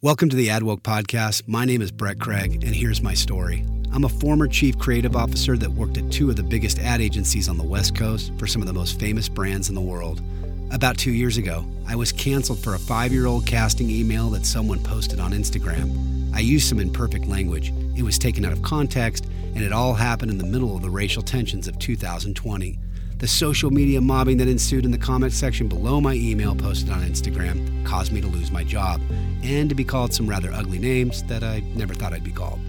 Welcome 0.00 0.28
to 0.28 0.36
the 0.36 0.46
AdWoke 0.46 0.82
podcast. 0.82 1.48
My 1.48 1.64
name 1.64 1.82
is 1.82 1.90
Brett 1.90 2.20
Craig, 2.20 2.62
and 2.62 2.72
here's 2.72 3.02
my 3.02 3.14
story. 3.14 3.66
I'm 3.92 4.04
a 4.04 4.08
former 4.08 4.46
chief 4.46 4.78
creative 4.78 5.16
officer 5.16 5.56
that 5.56 5.72
worked 5.72 5.98
at 5.98 6.12
two 6.12 6.30
of 6.30 6.36
the 6.36 6.44
biggest 6.44 6.78
ad 6.78 7.00
agencies 7.00 7.48
on 7.48 7.58
the 7.58 7.64
West 7.64 7.96
Coast 7.96 8.30
for 8.38 8.46
some 8.46 8.62
of 8.62 8.68
the 8.68 8.74
most 8.74 9.00
famous 9.00 9.28
brands 9.28 9.70
in 9.70 9.74
the 9.74 9.80
world. 9.80 10.22
About 10.70 10.96
two 10.96 11.10
years 11.10 11.36
ago, 11.36 11.66
I 11.84 11.96
was 11.96 12.12
canceled 12.12 12.60
for 12.60 12.74
a 12.74 12.78
five 12.78 13.12
year 13.12 13.26
old 13.26 13.44
casting 13.44 13.90
email 13.90 14.30
that 14.30 14.46
someone 14.46 14.80
posted 14.84 15.18
on 15.18 15.32
Instagram. 15.32 16.32
I 16.32 16.38
used 16.38 16.68
some 16.68 16.78
imperfect 16.78 17.26
language, 17.26 17.72
it 17.96 18.04
was 18.04 18.20
taken 18.20 18.44
out 18.44 18.52
of 18.52 18.62
context, 18.62 19.24
and 19.24 19.64
it 19.64 19.72
all 19.72 19.94
happened 19.94 20.30
in 20.30 20.38
the 20.38 20.44
middle 20.46 20.76
of 20.76 20.82
the 20.82 20.90
racial 20.90 21.22
tensions 21.22 21.66
of 21.66 21.76
2020. 21.80 22.78
The 23.18 23.26
social 23.26 23.72
media 23.72 24.00
mobbing 24.00 24.36
that 24.36 24.46
ensued 24.46 24.84
in 24.84 24.92
the 24.92 24.98
comment 24.98 25.32
section 25.32 25.66
below 25.66 26.00
my 26.00 26.14
email 26.14 26.54
posted 26.54 26.90
on 26.90 27.00
Instagram 27.00 27.84
caused 27.84 28.12
me 28.12 28.20
to 28.20 28.28
lose 28.28 28.52
my 28.52 28.62
job 28.62 29.00
and 29.42 29.68
to 29.68 29.74
be 29.74 29.82
called 29.82 30.14
some 30.14 30.28
rather 30.28 30.52
ugly 30.52 30.78
names 30.78 31.24
that 31.24 31.42
I 31.42 31.64
never 31.74 31.94
thought 31.94 32.12
I'd 32.12 32.22
be 32.22 32.30
called. 32.30 32.60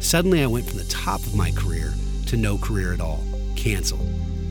Suddenly, 0.00 0.42
I 0.42 0.46
went 0.46 0.66
from 0.66 0.78
the 0.78 0.84
top 0.84 1.20
of 1.20 1.34
my 1.34 1.50
career 1.50 1.92
to 2.24 2.38
no 2.38 2.56
career 2.56 2.94
at 2.94 3.02
all, 3.02 3.22
canceled. 3.54 4.08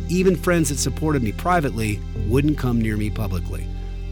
Even 0.10 0.36
friends 0.36 0.70
that 0.70 0.78
supported 0.78 1.24
me 1.24 1.32
privately 1.32 2.00
wouldn't 2.28 2.60
come 2.60 2.80
near 2.80 2.96
me 2.96 3.10
publicly. 3.10 3.66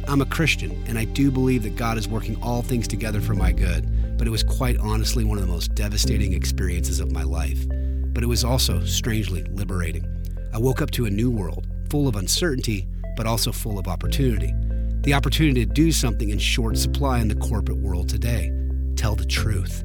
I'm 0.07 0.21
a 0.21 0.26
Christian, 0.26 0.84
and 0.88 0.98
I 0.98 1.05
do 1.05 1.30
believe 1.30 1.62
that 1.62 1.76
God 1.76 1.99
is 1.99 2.07
working 2.07 2.41
all 2.41 2.63
things 2.63 2.88
together 2.88 3.21
for 3.21 3.35
my 3.35 3.52
good, 3.52 4.18
but 4.18 4.26
it 4.26 4.32
was 4.32 4.41
quite 4.41 4.77
honestly 4.77 5.23
one 5.23 5.38
of 5.38 5.46
the 5.46 5.54
most 5.54 5.76
devastating 5.76 6.34
experiences 6.34 6.99
of 6.99 7.12
my 7.12 7.23
life. 7.23 7.68
But 7.68 8.23
it 8.23 8.27
was 8.27 8.43
also 8.43 8.84
strangely 8.84 9.43
liberating. 9.43 10.07
I 10.55 10.58
woke 10.58 10.82
up 10.82 10.91
to 10.91 11.05
a 11.05 11.09
new 11.09 11.30
world, 11.30 11.68
full 11.90 12.08
of 12.08 12.16
uncertainty, 12.16 12.88
but 13.18 13.27
also 13.27 13.52
full 13.52 13.77
of 13.77 13.90
opportunity. 13.90 14.54
The 15.02 15.13
opportunity 15.13 15.66
to 15.66 15.73
do 15.73 15.91
something 15.91 16.30
in 16.30 16.40
short 16.40 16.77
supply 16.77 17.20
in 17.20 17.27
the 17.27 17.36
corporate 17.36 17.80
world 17.80 18.08
today 18.08 18.54
tell 18.96 19.16
the 19.16 19.26
truth. 19.26 19.84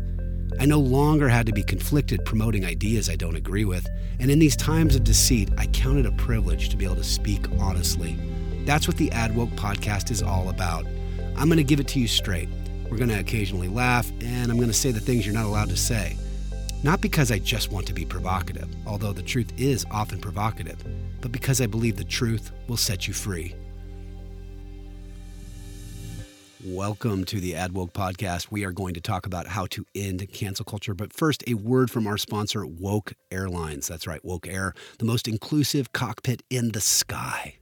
I 0.61 0.66
no 0.66 0.78
longer 0.78 1.28
had 1.28 1.47
to 1.47 1.52
be 1.52 1.64
conflicted 1.64 2.25
promoting 2.25 2.64
ideas 2.64 3.11
I 3.11 3.17
don't 3.17 3.34
agree 3.34 3.64
with, 3.64 3.84
and 4.20 4.31
in 4.31 4.39
these 4.39 4.55
times 4.55 4.94
of 4.94 5.03
deceit, 5.03 5.50
I 5.59 5.67
counted 5.67 6.06
a 6.06 6.12
privilege 6.12 6.69
to 6.69 6.77
be 6.77 6.84
able 6.84 6.94
to 6.94 7.03
speak 7.03 7.50
honestly. 7.59 8.16
That's 8.64 8.87
what 8.87 8.97
the 8.97 9.11
AdWoke 9.11 9.56
podcast 9.56 10.12
is 10.12 10.22
all 10.22 10.50
about. 10.50 10.87
I'm 11.37 11.48
going 11.48 11.56
to 11.56 11.64
give 11.64 11.81
it 11.81 11.89
to 11.89 11.98
you 11.98 12.06
straight. 12.06 12.48
We're 12.89 12.98
going 12.98 13.11
to 13.11 13.19
occasionally 13.19 13.66
laugh, 13.66 14.09
and 14.20 14.53
I'm 14.53 14.59
going 14.59 14.69
to 14.69 14.72
say 14.72 14.92
the 14.92 15.00
things 15.00 15.27
you're 15.27 15.34
not 15.34 15.47
allowed 15.47 15.70
to 15.70 15.77
say. 15.77 16.16
Not 16.83 17.03
because 17.03 17.31
I 17.31 17.39
just 17.39 17.70
want 17.70 17.86
to 17.89 17.92
be 17.92 18.06
provocative, 18.06 18.69
although 18.86 19.12
the 19.12 19.23
truth 19.23 19.53
is 19.59 19.84
often 19.91 20.19
provocative, 20.19 20.83
but 21.20 21.31
because 21.31 21.61
I 21.61 21.67
believe 21.67 21.98
the 21.98 22.05
truth 22.05 22.53
will 22.69 22.78
set 22.78 23.06
you 23.06 23.12
free. 23.12 23.55
Welcome 26.64 27.25
to 27.27 27.39
the 27.39 27.53
AdWoke 27.53 27.92
podcast. 27.92 28.50
We 28.50 28.64
are 28.64 28.72
going 28.72 28.95
to 28.95 29.00
talk 29.03 29.27
about 29.27 29.47
how 29.47 29.67
to 29.67 29.84
end 29.95 30.27
cancel 30.33 30.64
culture. 30.64 30.95
But 30.95 31.12
first, 31.12 31.45
a 31.47 31.53
word 31.53 31.91
from 31.91 32.06
our 32.06 32.17
sponsor, 32.17 32.64
Woke 32.64 33.12
Airlines. 33.31 33.87
That's 33.87 34.06
right, 34.06 34.25
Woke 34.25 34.48
Air, 34.48 34.72
the 34.98 35.05
most 35.05 35.28
inclusive 35.28 35.92
cockpit 35.92 36.42
in 36.48 36.72
the 36.72 36.81
sky. 36.81 37.56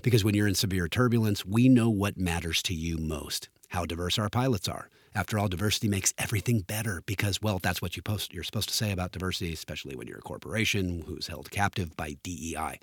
Because 0.00 0.24
when 0.24 0.34
you're 0.34 0.48
in 0.48 0.54
severe 0.54 0.88
turbulence, 0.88 1.44
we 1.44 1.68
know 1.68 1.90
what 1.90 2.16
matters 2.16 2.62
to 2.62 2.74
you 2.74 2.96
most 2.96 3.50
how 3.68 3.86
diverse 3.86 4.18
our 4.18 4.28
pilots 4.28 4.68
are 4.68 4.90
after 5.14 5.38
all, 5.38 5.48
diversity 5.48 5.88
makes 5.88 6.14
everything 6.18 6.60
better 6.60 7.02
because, 7.06 7.42
well, 7.42 7.58
that's 7.58 7.82
what 7.82 7.96
you 7.96 8.02
post, 8.02 8.32
you're 8.32 8.44
supposed 8.44 8.68
to 8.68 8.74
say 8.74 8.92
about 8.92 9.12
diversity, 9.12 9.52
especially 9.52 9.94
when 9.94 10.06
you're 10.06 10.18
a 10.18 10.22
corporation 10.22 11.04
who's 11.06 11.26
held 11.26 11.50
captive 11.50 11.96
by 11.96 12.16
DEI. 12.22 12.78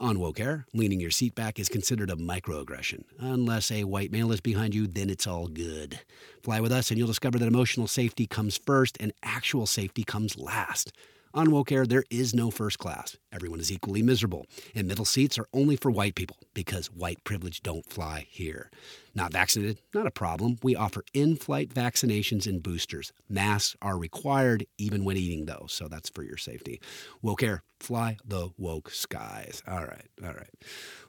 On 0.00 0.18
woke 0.18 0.40
air, 0.40 0.66
leaning 0.74 1.00
your 1.00 1.10
seat 1.10 1.34
back 1.34 1.58
is 1.58 1.68
considered 1.68 2.10
a 2.10 2.16
microaggression. 2.16 3.04
Unless 3.18 3.70
a 3.70 3.84
white 3.84 4.10
male 4.10 4.32
is 4.32 4.40
behind 4.40 4.74
you, 4.74 4.86
then 4.86 5.08
it's 5.08 5.26
all 5.26 5.46
good. 5.46 6.00
Fly 6.42 6.60
with 6.60 6.72
us 6.72 6.90
and 6.90 6.98
you'll 6.98 7.06
discover 7.06 7.38
that 7.38 7.46
emotional 7.46 7.86
safety 7.86 8.26
comes 8.26 8.56
first 8.56 8.96
and 9.00 9.12
actual 9.22 9.66
safety 9.66 10.02
comes 10.02 10.36
last. 10.36 10.92
On 11.36 11.50
woke 11.50 11.72
air, 11.72 11.84
there 11.84 12.04
is 12.10 12.32
no 12.32 12.52
first 12.52 12.78
class. 12.78 13.16
Everyone 13.32 13.58
is 13.58 13.72
equally 13.72 14.02
miserable. 14.02 14.46
And 14.72 14.86
middle 14.86 15.04
seats 15.04 15.36
are 15.36 15.48
only 15.52 15.74
for 15.74 15.90
white 15.90 16.14
people 16.14 16.36
because 16.54 16.92
white 16.92 17.24
privilege 17.24 17.60
don't 17.60 17.84
fly 17.92 18.28
here. 18.30 18.70
Not 19.16 19.32
vaccinated? 19.32 19.80
Not 19.92 20.06
a 20.06 20.12
problem. 20.12 20.58
We 20.62 20.76
offer 20.76 21.02
in 21.12 21.34
flight 21.34 21.74
vaccinations 21.74 22.46
and 22.46 22.62
boosters. 22.62 23.12
Masks 23.28 23.74
are 23.82 23.98
required 23.98 24.64
even 24.78 25.02
when 25.02 25.16
eating, 25.16 25.46
though, 25.46 25.66
so 25.68 25.88
that's 25.88 26.08
for 26.08 26.22
your 26.22 26.36
safety. 26.36 26.80
Woke 27.20 27.42
air, 27.42 27.64
fly 27.80 28.16
the 28.24 28.50
woke 28.56 28.90
skies. 28.90 29.60
All 29.66 29.86
right, 29.86 30.06
all 30.22 30.34
right. 30.34 30.54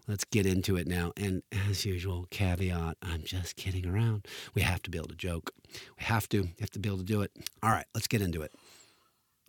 Let's 0.07 0.23
get 0.23 0.47
into 0.47 0.75
it 0.75 0.88
now. 0.88 1.11
And 1.17 1.44
as 1.69 1.85
usual, 1.85 2.25
caveat 2.31 2.97
I'm 3.03 3.21
just 3.23 3.57
kidding 3.57 3.85
around. 3.85 4.25
We 4.55 4.63
have 4.63 4.81
to 4.83 4.89
be 4.89 4.97
able 4.97 5.09
to 5.09 5.16
joke. 5.16 5.51
We 6.00 6.05
have 6.05 6.27
to, 6.29 6.50
have 6.59 6.71
to 6.71 6.79
be 6.79 6.89
able 6.89 6.97
to 6.97 7.03
do 7.03 7.21
it. 7.21 7.29
All 7.61 7.69
right, 7.69 7.85
let's 7.94 8.07
get 8.07 8.23
into 8.23 8.41
it. 8.41 8.51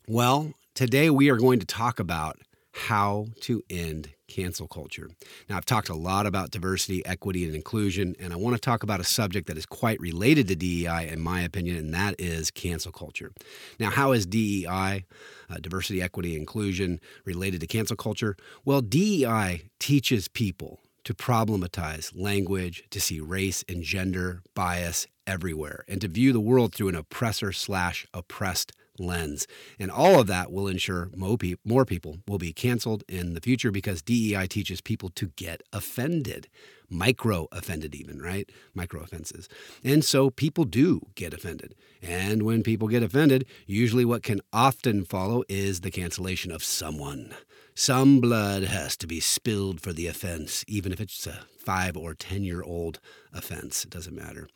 Well, 0.07 0.53
today 0.77 1.09
we 1.09 1.31
are 1.31 1.37
going 1.37 1.59
to 1.59 1.67
talk 1.67 1.99
about 1.99 2.39
how 2.73 3.27
to 3.41 3.63
end 3.71 4.11
cancel 4.29 4.69
culture. 4.69 5.09
Now, 5.49 5.57
I've 5.57 5.65
talked 5.65 5.89
a 5.89 5.95
lot 5.95 6.27
about 6.27 6.51
diversity, 6.51 7.05
equity, 7.07 7.47
and 7.47 7.55
inclusion, 7.55 8.15
and 8.21 8.31
I 8.31 8.37
want 8.37 8.55
to 8.57 8.61
talk 8.61 8.83
about 8.83 9.01
a 9.01 9.05
subject 9.05 9.47
that 9.47 9.57
is 9.57 9.65
quite 9.65 9.99
related 9.99 10.49
to 10.49 10.57
DEI, 10.57 11.09
in 11.09 11.21
my 11.21 11.41
opinion, 11.41 11.79
and 11.79 11.95
that 11.95 12.17
is 12.19 12.51
cancel 12.51 12.93
culture. 12.93 13.33
Now, 13.81 13.89
how 13.89 14.13
is 14.13 14.27
DEI, 14.27 15.07
uh, 15.49 15.57
diversity, 15.63 16.03
equity, 16.03 16.37
inclusion, 16.37 17.01
related 17.25 17.61
to 17.63 17.67
cancel 17.67 17.97
culture? 17.97 18.37
Well, 18.67 18.83
DEI 18.83 19.71
teaches 19.79 20.29
people 20.29 20.81
to 21.05 21.15
problematize 21.15 22.13
language, 22.15 22.85
to 22.91 23.01
see 23.01 23.21
race 23.21 23.65
and 23.67 23.83
gender 23.83 24.43
bias 24.55 25.07
everywhere, 25.27 25.85
and 25.89 26.03
to 26.03 26.09
view 26.09 26.35
the 26.35 26.41
world 26.41 26.75
through 26.75 26.89
an 26.89 26.97
oppressor 26.97 27.53
slash 27.53 28.07
oppressed 28.13 28.73
lens. 28.99 29.47
And 29.79 29.91
all 29.91 30.21
of 30.21 30.27
that 30.29 30.53
will 30.53 30.69
ensure 30.69 31.11
more 31.15 31.85
people 31.85 32.19
will 32.27 32.39
be 32.39 32.53
canceled 32.53 33.05
in 33.09 33.35
the 33.35 33.41
future 33.41 33.71
because 33.71 34.03
DEI 34.03 34.47
teaches 34.47 34.81
people 34.81 35.09
to 35.11 35.29
get 35.37 35.63
offended, 35.73 36.49
micro 36.89 37.49
offended, 37.53 37.95
even, 37.95 38.21
right? 38.21 38.51
Micro 38.75 39.03
offenses. 39.03 39.49
And 39.83 40.05
so 40.05 40.31
people 40.31 40.65
do 40.65 41.01
get 41.15 41.35
offended. 41.35 41.75
And 42.03 42.43
when 42.43 42.63
people 42.63 42.89
get 42.89 43.03
offended, 43.03 43.47
usually 43.67 44.05
what 44.05 44.23
can 44.23 44.41
often 44.53 45.05
follow 45.05 45.45
is 45.49 45.81
the 45.81 45.91
cancellation 45.91 46.51
of 46.51 46.63
someone. 46.63 47.35
Some 47.75 48.21
blood 48.21 48.65
has 48.65 48.97
to 48.97 49.07
be 49.07 49.21
spilled 49.21 49.83
for 49.83 49.93
the 49.93 50.07
offense, 50.07 50.65
even 50.67 50.93
if 50.93 51.01
it's 51.01 51.27
a 51.27 51.41
five 51.59 51.95
or 51.97 52.15
10 52.15 52.43
year 52.43 52.63
old 52.63 53.01
offense. 53.35 53.85
It 53.85 53.91
doesn't 53.91 54.17
matter. 54.17 54.49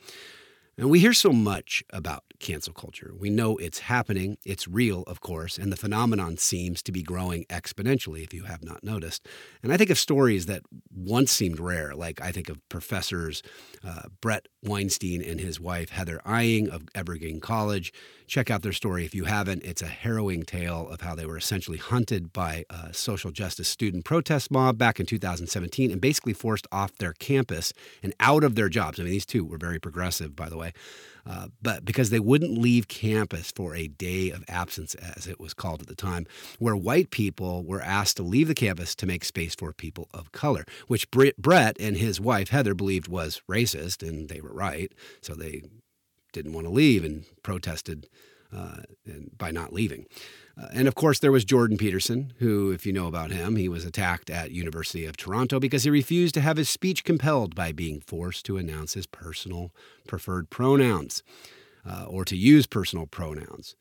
And 0.78 0.88
we 0.88 1.00
hear 1.00 1.12
so 1.12 1.30
much 1.30 1.84
about 1.90 2.24
cancel 2.40 2.72
culture. 2.72 3.12
We 3.16 3.30
know 3.30 3.56
it's 3.58 3.80
happening, 3.80 4.38
it's 4.44 4.66
real, 4.66 5.02
of 5.02 5.20
course, 5.20 5.58
and 5.58 5.72
the 5.72 5.76
phenomenon 5.76 6.36
seems 6.36 6.82
to 6.82 6.92
be 6.92 7.02
growing 7.02 7.44
exponentially, 7.44 8.24
if 8.24 8.34
you 8.34 8.44
have 8.44 8.64
not 8.64 8.82
noticed. 8.82 9.26
And 9.62 9.72
I 9.72 9.76
think 9.76 9.90
of 9.90 9.98
stories 9.98 10.46
that 10.46 10.62
once 10.94 11.30
seemed 11.30 11.60
rare, 11.60 11.94
like 11.94 12.20
I 12.20 12.32
think 12.32 12.48
of 12.48 12.66
professors 12.68 13.42
uh, 13.86 14.02
Bret 14.20 14.48
Weinstein 14.62 15.22
and 15.22 15.40
his 15.40 15.60
wife 15.60 15.90
Heather 15.90 16.20
Heying 16.26 16.68
of 16.68 16.88
Evergreen 16.94 17.40
College. 17.40 17.92
Check 18.26 18.50
out 18.50 18.62
their 18.62 18.72
story 18.72 19.04
if 19.04 19.14
you 19.14 19.24
haven't. 19.24 19.64
It's 19.64 19.82
a 19.82 19.86
harrowing 19.86 20.44
tale 20.44 20.88
of 20.88 21.00
how 21.00 21.14
they 21.14 21.26
were 21.26 21.36
essentially 21.36 21.78
hunted 21.78 22.32
by 22.32 22.64
a 22.70 22.94
social 22.94 23.30
justice 23.30 23.68
student 23.68 24.04
protest 24.04 24.50
mob 24.50 24.78
back 24.78 25.00
in 25.00 25.06
2017 25.06 25.90
and 25.90 26.00
basically 26.00 26.32
forced 26.32 26.66
off 26.70 26.96
their 26.96 27.12
campus 27.14 27.72
and 28.02 28.14
out 28.20 28.44
of 28.44 28.54
their 28.54 28.68
jobs. 28.68 29.00
I 29.00 29.02
mean, 29.02 29.12
these 29.12 29.26
two 29.26 29.44
were 29.44 29.58
very 29.58 29.80
progressive, 29.80 30.36
by 30.36 30.48
the 30.48 30.56
way. 30.56 30.72
Uh, 31.26 31.48
but 31.62 31.84
because 31.84 32.10
they 32.10 32.20
wouldn't 32.20 32.58
leave 32.58 32.88
campus 32.88 33.50
for 33.50 33.74
a 33.74 33.88
day 33.88 34.30
of 34.30 34.44
absence, 34.48 34.94
as 34.94 35.26
it 35.26 35.40
was 35.40 35.54
called 35.54 35.82
at 35.82 35.88
the 35.88 35.94
time, 35.94 36.26
where 36.58 36.76
white 36.76 37.10
people 37.10 37.62
were 37.64 37.82
asked 37.82 38.16
to 38.16 38.22
leave 38.22 38.48
the 38.48 38.54
campus 38.54 38.94
to 38.96 39.06
make 39.06 39.24
space 39.24 39.54
for 39.54 39.72
people 39.72 40.08
of 40.12 40.32
color, 40.32 40.64
which 40.86 41.10
Brett 41.10 41.76
and 41.80 41.96
his 41.96 42.20
wife 42.20 42.48
Heather 42.48 42.74
believed 42.74 43.08
was 43.08 43.42
racist, 43.48 44.06
and 44.06 44.28
they 44.28 44.40
were 44.40 44.52
right. 44.52 44.92
So 45.20 45.34
they 45.34 45.62
didn't 46.32 46.52
want 46.52 46.66
to 46.66 46.72
leave 46.72 47.04
and 47.04 47.24
protested 47.42 48.08
uh, 48.54 48.82
by 49.36 49.50
not 49.50 49.72
leaving. 49.72 50.06
Uh, 50.60 50.66
and 50.72 50.88
of 50.88 50.94
course, 50.94 51.18
there 51.18 51.32
was 51.32 51.44
Jordan 51.44 51.76
Peterson, 51.76 52.32
who, 52.38 52.70
if 52.70 52.84
you 52.84 52.92
know 52.92 53.06
about 53.06 53.30
him, 53.30 53.56
he 53.56 53.68
was 53.68 53.84
attacked 53.84 54.28
at 54.30 54.50
University 54.50 55.06
of 55.06 55.16
Toronto 55.16 55.58
because 55.58 55.84
he 55.84 55.90
refused 55.90 56.34
to 56.34 56.40
have 56.40 56.56
his 56.56 56.68
speech 56.68 57.04
compelled 57.04 57.54
by 57.54 57.72
being 57.72 58.00
forced 58.00 58.44
to 58.46 58.56
announce 58.56 58.94
his 58.94 59.06
personal 59.06 59.72
preferred 60.06 60.50
pronouns 60.50 61.22
uh, 61.88 62.04
or 62.08 62.24
to 62.24 62.36
use 62.36 62.66
personal 62.66 63.06
pronouns. 63.06 63.74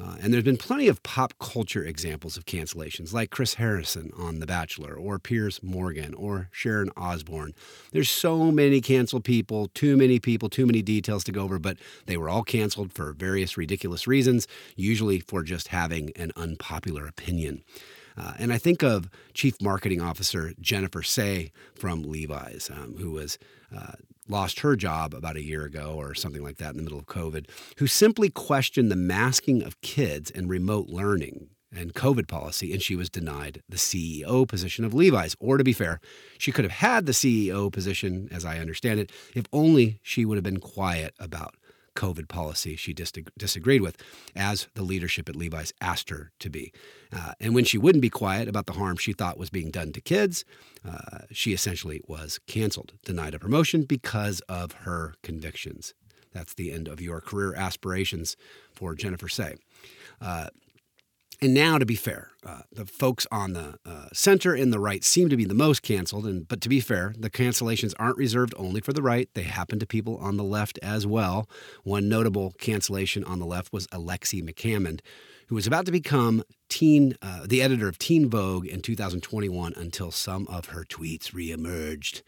Uh, 0.00 0.16
and 0.20 0.32
there's 0.32 0.44
been 0.44 0.56
plenty 0.56 0.86
of 0.86 1.02
pop 1.02 1.34
culture 1.40 1.84
examples 1.84 2.36
of 2.36 2.46
cancellations, 2.46 3.12
like 3.12 3.30
Chris 3.30 3.54
Harrison 3.54 4.12
on 4.16 4.38
The 4.38 4.46
Bachelor, 4.46 4.94
or 4.94 5.18
Piers 5.18 5.60
Morgan, 5.62 6.14
or 6.14 6.48
Sharon 6.52 6.90
Osbourne. 6.96 7.52
There's 7.90 8.10
so 8.10 8.52
many 8.52 8.80
canceled 8.80 9.24
people, 9.24 9.68
too 9.74 9.96
many 9.96 10.20
people, 10.20 10.48
too 10.48 10.66
many 10.66 10.82
details 10.82 11.24
to 11.24 11.32
go 11.32 11.42
over, 11.42 11.58
but 11.58 11.78
they 12.06 12.16
were 12.16 12.28
all 12.28 12.44
canceled 12.44 12.92
for 12.92 13.12
various 13.12 13.56
ridiculous 13.56 14.06
reasons, 14.06 14.46
usually 14.76 15.20
for 15.20 15.42
just 15.42 15.68
having 15.68 16.12
an 16.16 16.32
unpopular 16.36 17.06
opinion. 17.06 17.64
Uh, 18.16 18.34
and 18.38 18.52
I 18.52 18.58
think 18.58 18.82
of 18.82 19.08
Chief 19.32 19.60
Marketing 19.62 20.00
Officer 20.00 20.52
Jennifer 20.60 21.02
Sey 21.02 21.52
from 21.74 22.02
Levi's, 22.02 22.70
um, 22.70 22.96
who 22.98 23.12
was 23.12 23.38
uh, 23.76 23.92
lost 24.28 24.60
her 24.60 24.76
job 24.76 25.14
about 25.14 25.36
a 25.36 25.44
year 25.44 25.64
ago 25.64 25.94
or 25.96 26.14
something 26.14 26.42
like 26.42 26.58
that 26.58 26.70
in 26.70 26.76
the 26.76 26.82
middle 26.82 26.98
of 26.98 27.06
COVID, 27.06 27.48
who 27.78 27.86
simply 27.86 28.28
questioned 28.30 28.90
the 28.90 28.96
masking 28.96 29.62
of 29.62 29.80
kids 29.80 30.30
and 30.30 30.48
remote 30.48 30.88
learning 30.88 31.48
and 31.74 31.94
COVID 31.94 32.28
policy, 32.28 32.72
and 32.72 32.82
she 32.82 32.96
was 32.96 33.10
denied 33.10 33.62
the 33.68 33.76
CEO 33.76 34.48
position 34.48 34.84
of 34.84 34.94
Levi's. 34.94 35.36
Or 35.38 35.58
to 35.58 35.64
be 35.64 35.72
fair, 35.72 36.00
she 36.38 36.52
could 36.52 36.64
have 36.64 36.72
had 36.72 37.06
the 37.06 37.12
CEO 37.12 37.70
position, 37.70 38.28
as 38.30 38.44
I 38.44 38.58
understand 38.58 39.00
it, 39.00 39.12
if 39.34 39.44
only 39.52 40.00
she 40.02 40.24
would 40.24 40.36
have 40.36 40.44
been 40.44 40.60
quiet 40.60 41.14
about 41.18 41.54
COVID 41.98 42.28
policy 42.28 42.76
she 42.76 42.92
dis- 42.92 43.12
disagreed 43.36 43.82
with, 43.82 43.96
as 44.36 44.68
the 44.74 44.82
leadership 44.82 45.28
at 45.28 45.36
Levi's 45.36 45.72
asked 45.80 46.10
her 46.10 46.30
to 46.38 46.48
be. 46.48 46.72
Uh, 47.12 47.32
and 47.40 47.54
when 47.54 47.64
she 47.64 47.76
wouldn't 47.76 48.02
be 48.02 48.10
quiet 48.10 48.48
about 48.48 48.66
the 48.66 48.74
harm 48.74 48.96
she 48.96 49.12
thought 49.12 49.36
was 49.36 49.50
being 49.50 49.70
done 49.70 49.92
to 49.92 50.00
kids, 50.00 50.44
uh, 50.88 51.20
she 51.32 51.52
essentially 51.52 52.00
was 52.06 52.38
canceled, 52.46 52.92
denied 53.04 53.34
a 53.34 53.38
promotion 53.38 53.82
because 53.82 54.40
of 54.48 54.72
her 54.86 55.14
convictions. 55.22 55.92
That's 56.32 56.54
the 56.54 56.70
end 56.70 56.86
of 56.86 57.00
your 57.00 57.20
career 57.20 57.54
aspirations 57.54 58.36
for 58.72 58.94
Jennifer 58.94 59.28
Sey. 59.28 59.56
Uh, 60.20 60.48
and 61.40 61.54
now, 61.54 61.78
to 61.78 61.86
be 61.86 61.94
fair, 61.94 62.32
uh, 62.44 62.62
the 62.72 62.84
folks 62.84 63.24
on 63.30 63.52
the 63.52 63.78
uh, 63.86 64.06
center 64.12 64.54
and 64.54 64.72
the 64.72 64.80
right 64.80 65.04
seem 65.04 65.28
to 65.28 65.36
be 65.36 65.44
the 65.44 65.54
most 65.54 65.82
canceled. 65.82 66.26
And 66.26 66.48
but 66.48 66.60
to 66.62 66.68
be 66.68 66.80
fair, 66.80 67.14
the 67.16 67.30
cancellations 67.30 67.94
aren't 67.96 68.16
reserved 68.16 68.54
only 68.56 68.80
for 68.80 68.92
the 68.92 69.02
right; 69.02 69.28
they 69.34 69.42
happen 69.42 69.78
to 69.78 69.86
people 69.86 70.16
on 70.16 70.36
the 70.36 70.42
left 70.42 70.80
as 70.82 71.06
well. 71.06 71.48
One 71.84 72.08
notable 72.08 72.54
cancellation 72.58 73.22
on 73.22 73.38
the 73.38 73.46
left 73.46 73.72
was 73.72 73.86
Alexi 73.88 74.42
McCammond, 74.42 75.00
who 75.46 75.54
was 75.54 75.66
about 75.66 75.86
to 75.86 75.92
become 75.92 76.42
teen, 76.68 77.14
uh, 77.22 77.46
the 77.46 77.62
editor 77.62 77.86
of 77.86 77.98
Teen 77.98 78.28
Vogue 78.28 78.66
in 78.66 78.80
2021 78.80 79.74
until 79.76 80.10
some 80.10 80.46
of 80.48 80.66
her 80.66 80.84
tweets 80.84 81.30
reemerged. 81.30 82.22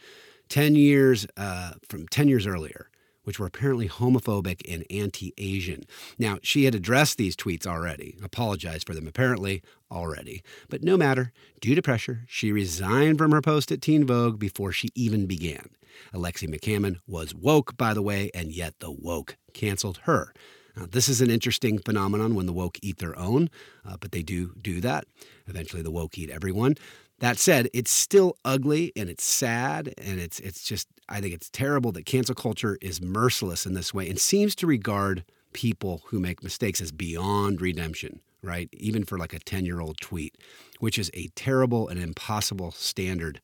Ten 0.49 0.77
years 0.77 1.27
uh, 1.37 1.73
from 1.89 2.07
ten 2.07 2.29
years 2.29 2.47
earlier 2.47 2.90
which 3.25 3.39
were 3.39 3.47
apparently 3.47 3.89
homophobic 3.89 4.61
and 4.73 4.85
anti 4.91 5.33
Asian. 5.39 5.83
Now, 6.19 6.39
she 6.43 6.65
had 6.65 6.75
addressed 6.75 7.19
these 7.19 7.37
tweets 7.37 7.67
already, 7.67 8.17
apologized 8.23 8.87
for 8.87 8.95
them 8.95 9.07
apparently 9.07 9.63
already. 9.91 10.43
But 10.69 10.83
no 10.83 10.97
matter, 10.97 11.33
due 11.61 11.75
to 11.75 11.83
pressure, 11.83 12.25
she 12.29 12.53
resigned 12.53 13.19
from 13.19 13.33
her 13.33 13.43
post 13.43 13.71
at 13.73 13.83
Teen 13.83 14.07
Vogue 14.07 14.39
before 14.39 14.73
she 14.73 14.89
even 14.95 15.27
began. 15.27 15.71
Alexi 16.15 16.49
McCammond 16.49 16.99
was 17.07 17.35
woke, 17.35 17.77
by 17.77 17.95
the 17.95 18.03
way, 18.03 18.31
and 18.35 18.53
yet 18.53 18.75
the 18.79 18.91
woke 18.91 19.37
canceled 19.53 20.01
her. 20.05 20.33
Now, 20.77 20.87
this 20.91 21.09
is 21.09 21.21
an 21.21 21.31
interesting 21.31 21.79
phenomenon 21.79 22.35
when 22.35 22.47
the 22.47 22.53
woke 22.53 22.79
eat 22.81 22.99
their 22.99 23.19
own, 23.19 23.51
uh, 23.85 23.97
but 23.99 24.13
they 24.13 24.23
do 24.23 24.55
do 24.61 24.81
that. 24.81 25.05
Eventually, 25.47 25.83
the 25.83 25.91
woke 25.91 26.17
eat 26.17 26.31
everyone. 26.31 26.77
That 27.21 27.39
said, 27.39 27.69
it's 27.75 27.91
still 27.91 28.37
ugly 28.45 28.93
and 28.97 29.09
it's 29.09 29.25
sad 29.25 29.95
and 29.99 30.19
it's 30.19 30.41
it's 30.41 30.65
just 30.65 30.89
I 31.09 31.21
think 31.21 31.35
it's 31.35 31.51
terrible 31.51 31.93
that 31.93 32.07
cancel 32.07 32.35
culture 32.35 32.79
is 32.81 33.01
merciless 33.01 33.67
in 33.67 33.75
this 33.75 33.95
way 33.95 34.09
and 34.09 34.19
seems 34.19 34.55
to 34.57 34.67
regard 34.67 35.25
people 35.53 36.03
who 36.07 36.19
make 36.19 36.43
mistakes 36.43 36.81
as 36.81 36.93
beyond 36.93 37.61
redemption, 37.61 38.21
right? 38.43 38.69
Even 38.73 39.05
for 39.05 39.19
like 39.19 39.35
a 39.35 39.41
10-year-old 39.41 40.01
tweet, 40.01 40.39
which 40.79 40.99
is 40.99 41.11
a 41.13 41.27
terrible 41.35 41.89
and 41.89 42.01
impossible 42.01 42.71
standard 42.71 43.41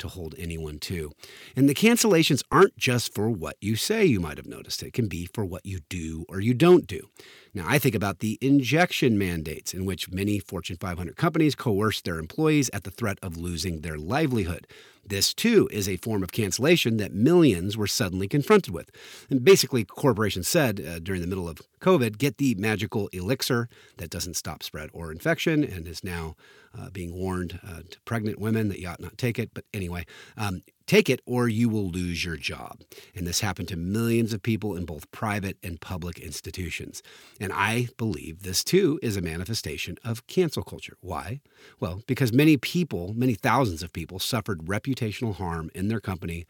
to 0.00 0.08
hold 0.08 0.34
anyone 0.36 0.78
to. 0.80 1.12
And 1.56 1.68
the 1.68 1.74
cancellations 1.74 2.42
aren't 2.50 2.76
just 2.76 3.14
for 3.14 3.30
what 3.30 3.56
you 3.60 3.76
say, 3.76 4.04
you 4.04 4.20
might 4.20 4.36
have 4.36 4.46
noticed. 4.46 4.82
It 4.82 4.92
can 4.92 5.08
be 5.08 5.26
for 5.26 5.44
what 5.44 5.64
you 5.64 5.80
do 5.88 6.24
or 6.28 6.40
you 6.40 6.54
don't 6.54 6.86
do. 6.86 7.08
Now, 7.54 7.64
I 7.66 7.78
think 7.78 7.94
about 7.94 8.20
the 8.20 8.38
injection 8.40 9.18
mandates 9.18 9.74
in 9.74 9.84
which 9.84 10.10
many 10.10 10.38
Fortune 10.38 10.76
500 10.76 11.16
companies 11.16 11.54
coerce 11.54 12.00
their 12.00 12.18
employees 12.18 12.70
at 12.72 12.84
the 12.84 12.90
threat 12.90 13.18
of 13.22 13.36
losing 13.36 13.80
their 13.80 13.98
livelihood. 13.98 14.66
This, 15.04 15.34
too, 15.34 15.68
is 15.72 15.88
a 15.88 15.96
form 15.96 16.22
of 16.22 16.32
cancellation 16.32 16.96
that 16.98 17.12
millions 17.12 17.76
were 17.76 17.86
suddenly 17.86 18.28
confronted 18.28 18.72
with. 18.72 18.90
And 19.28 19.44
basically, 19.44 19.84
corporations 19.84 20.46
said 20.46 20.80
uh, 20.80 20.98
during 20.98 21.20
the 21.20 21.26
middle 21.26 21.48
of 21.48 21.60
COVID 21.80 22.18
get 22.18 22.38
the 22.38 22.54
magical 22.56 23.08
elixir 23.08 23.68
that 23.96 24.10
doesn't 24.10 24.36
stop 24.36 24.62
spread 24.62 24.90
or 24.92 25.10
infection 25.10 25.64
and 25.64 25.88
is 25.88 26.04
now 26.04 26.36
uh, 26.78 26.90
being 26.90 27.12
warned 27.12 27.58
uh, 27.66 27.80
to 27.90 28.00
pregnant 28.00 28.38
women 28.38 28.68
that 28.68 28.78
you 28.78 28.88
ought 28.88 29.00
not 29.00 29.18
take 29.18 29.38
it. 29.38 29.50
But 29.52 29.64
anyway, 29.74 30.06
um, 30.36 30.62
Take 30.90 31.08
it 31.08 31.20
or 31.24 31.48
you 31.48 31.68
will 31.68 31.88
lose 31.88 32.24
your 32.24 32.36
job. 32.36 32.80
And 33.14 33.24
this 33.24 33.42
happened 33.42 33.68
to 33.68 33.76
millions 33.76 34.32
of 34.32 34.42
people 34.42 34.74
in 34.74 34.84
both 34.84 35.08
private 35.12 35.56
and 35.62 35.80
public 35.80 36.18
institutions. 36.18 37.00
And 37.38 37.52
I 37.52 37.90
believe 37.96 38.42
this 38.42 38.64
too 38.64 38.98
is 39.00 39.16
a 39.16 39.22
manifestation 39.22 39.98
of 40.02 40.26
cancel 40.26 40.64
culture. 40.64 40.96
Why? 41.00 41.42
Well, 41.78 42.02
because 42.08 42.32
many 42.32 42.56
people, 42.56 43.14
many 43.14 43.34
thousands 43.34 43.84
of 43.84 43.92
people, 43.92 44.18
suffered 44.18 44.66
reputational 44.66 45.36
harm 45.36 45.70
in 45.76 45.86
their 45.86 46.00
company 46.00 46.44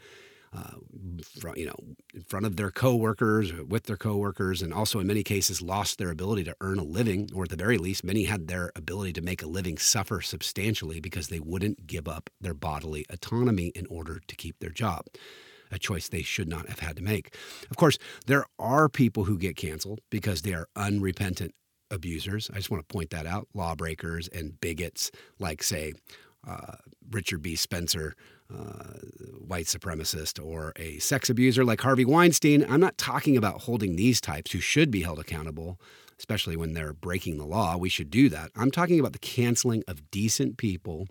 uh, 0.52 0.74
you 1.54 1.66
know, 1.66 1.76
in 2.12 2.22
front 2.22 2.44
of 2.44 2.56
their 2.56 2.70
coworkers, 2.72 3.52
with 3.52 3.84
their 3.84 3.96
coworkers, 3.96 4.62
and 4.62 4.74
also 4.74 4.98
in 4.98 5.06
many 5.06 5.22
cases 5.22 5.62
lost 5.62 5.98
their 5.98 6.10
ability 6.10 6.42
to 6.42 6.56
earn 6.60 6.78
a 6.78 6.84
living, 6.84 7.30
or 7.32 7.44
at 7.44 7.50
the 7.50 7.56
very 7.56 7.78
least, 7.78 8.02
many 8.02 8.24
had 8.24 8.48
their 8.48 8.72
ability 8.74 9.12
to 9.12 9.20
make 9.20 9.42
a 9.42 9.46
living 9.46 9.78
suffer 9.78 10.20
substantially 10.20 10.98
because 10.98 11.28
they 11.28 11.38
wouldn't 11.38 11.86
give 11.86 12.08
up 12.08 12.30
their 12.40 12.54
bodily 12.54 13.06
autonomy 13.10 13.68
in 13.76 13.86
order 13.86 14.20
to 14.26 14.34
keep 14.34 14.58
their 14.58 14.70
job. 14.70 15.06
A 15.70 15.78
choice 15.78 16.08
they 16.08 16.22
should 16.22 16.48
not 16.48 16.68
have 16.68 16.80
had 16.80 16.96
to 16.96 17.02
make. 17.02 17.36
Of 17.70 17.76
course, 17.76 17.96
there 18.26 18.44
are 18.58 18.88
people 18.88 19.24
who 19.24 19.38
get 19.38 19.54
canceled 19.54 20.00
because 20.10 20.42
they 20.42 20.52
are 20.52 20.66
unrepentant 20.74 21.54
abusers. 21.92 22.50
I 22.52 22.56
just 22.56 22.70
want 22.70 22.86
to 22.88 22.92
point 22.92 23.10
that 23.10 23.24
out 23.24 23.46
lawbreakers 23.54 24.26
and 24.26 24.60
bigots, 24.60 25.12
like, 25.38 25.62
say, 25.62 25.92
uh, 26.46 26.74
Richard 27.08 27.42
B. 27.42 27.54
Spencer, 27.54 28.14
white 29.46 29.66
supremacist, 29.66 30.44
or 30.44 30.72
a 30.76 30.98
sex 30.98 31.28
abuser 31.28 31.64
like 31.64 31.80
Harvey 31.80 32.04
Weinstein. 32.04 32.64
I'm 32.68 32.80
not 32.80 32.98
talking 32.98 33.36
about 33.36 33.62
holding 33.62 33.96
these 33.96 34.20
types 34.20 34.52
who 34.52 34.60
should 34.60 34.90
be 34.90 35.02
held 35.02 35.18
accountable, 35.18 35.80
especially 36.18 36.56
when 36.56 36.74
they're 36.74 36.92
breaking 36.92 37.38
the 37.38 37.46
law. 37.46 37.76
We 37.76 37.88
should 37.88 38.10
do 38.10 38.28
that. 38.28 38.50
I'm 38.56 38.70
talking 38.70 39.00
about 39.00 39.12
the 39.12 39.18
canceling 39.18 39.82
of 39.88 40.10
decent 40.10 40.56
people 40.56 41.08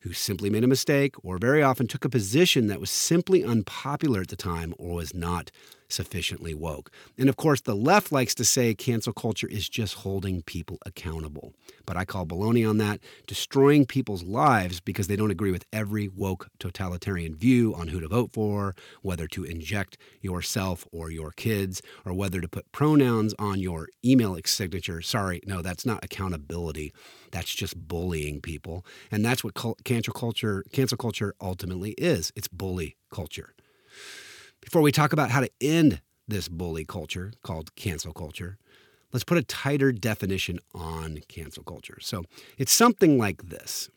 who 0.00 0.12
simply 0.12 0.48
made 0.48 0.64
a 0.64 0.68
mistake 0.68 1.14
or 1.24 1.38
very 1.38 1.62
often 1.62 1.86
took 1.86 2.04
a 2.04 2.08
position 2.08 2.68
that 2.68 2.80
was 2.80 2.90
simply 2.90 3.44
unpopular 3.44 4.20
at 4.20 4.28
the 4.28 4.36
time 4.36 4.72
or 4.78 4.94
was 4.94 5.12
not 5.12 5.50
sufficiently 5.88 6.54
woke. 6.54 6.90
And 7.16 7.28
of 7.28 7.36
course, 7.36 7.60
the 7.60 7.74
left 7.74 8.12
likes 8.12 8.34
to 8.36 8.44
say 8.44 8.74
cancel 8.74 9.12
culture 9.12 9.48
is 9.48 9.68
just 9.68 9.94
holding 9.94 10.42
people 10.42 10.78
accountable. 10.86 11.54
But 11.86 11.96
I 11.96 12.04
call 12.04 12.26
baloney 12.26 12.68
on 12.68 12.78
that, 12.78 13.00
destroying 13.26 13.86
people's 13.86 14.22
lives 14.22 14.80
because 14.80 15.06
they 15.06 15.16
don't 15.16 15.30
agree 15.30 15.50
with 15.50 15.64
every 15.72 16.08
woke 16.08 16.48
totalitarian 16.58 17.34
view 17.34 17.74
on 17.74 17.88
who 17.88 18.00
to 18.00 18.08
vote 18.08 18.32
for, 18.32 18.74
whether 19.02 19.26
to 19.28 19.44
inject 19.44 19.96
yourself 20.20 20.86
or 20.92 21.10
your 21.10 21.32
kids, 21.32 21.82
or 22.04 22.12
whether 22.12 22.40
to 22.40 22.48
put 22.48 22.70
pronouns 22.72 23.34
on 23.38 23.58
your 23.60 23.88
email 24.04 24.36
signature. 24.44 25.00
Sorry, 25.00 25.40
no, 25.46 25.62
that's 25.62 25.86
not 25.86 26.04
accountability. 26.04 26.92
That's 27.32 27.54
just 27.54 27.88
bullying 27.88 28.40
people. 28.40 28.84
And 29.10 29.24
that's 29.24 29.42
what 29.42 29.54
cancel 29.84 30.12
culture 30.12 30.64
cancel 30.72 30.98
culture 30.98 31.34
ultimately 31.40 31.92
is. 31.92 32.32
It's 32.36 32.48
bully 32.48 32.96
culture. 33.10 33.54
Before 34.60 34.82
we 34.82 34.92
talk 34.92 35.12
about 35.12 35.30
how 35.30 35.40
to 35.40 35.50
end 35.60 36.00
this 36.26 36.48
bully 36.48 36.84
culture 36.84 37.32
called 37.42 37.74
cancel 37.74 38.12
culture, 38.12 38.58
let's 39.12 39.24
put 39.24 39.38
a 39.38 39.42
tighter 39.42 39.92
definition 39.92 40.58
on 40.74 41.20
cancel 41.28 41.62
culture. 41.62 41.98
So 42.00 42.24
it's 42.58 42.72
something 42.72 43.18
like 43.18 43.48
this 43.48 43.88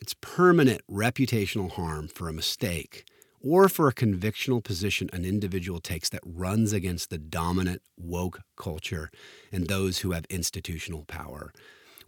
it's 0.00 0.14
permanent 0.20 0.80
reputational 0.90 1.72
harm 1.72 2.08
for 2.08 2.28
a 2.28 2.32
mistake 2.32 3.04
or 3.42 3.68
for 3.68 3.88
a 3.88 3.94
convictional 3.94 4.62
position 4.62 5.10
an 5.12 5.24
individual 5.24 5.80
takes 5.80 6.08
that 6.08 6.22
runs 6.24 6.72
against 6.72 7.10
the 7.10 7.18
dominant 7.18 7.82
woke 7.98 8.40
culture 8.56 9.10
and 9.52 9.66
those 9.66 9.98
who 9.98 10.12
have 10.12 10.24
institutional 10.30 11.04
power 11.04 11.52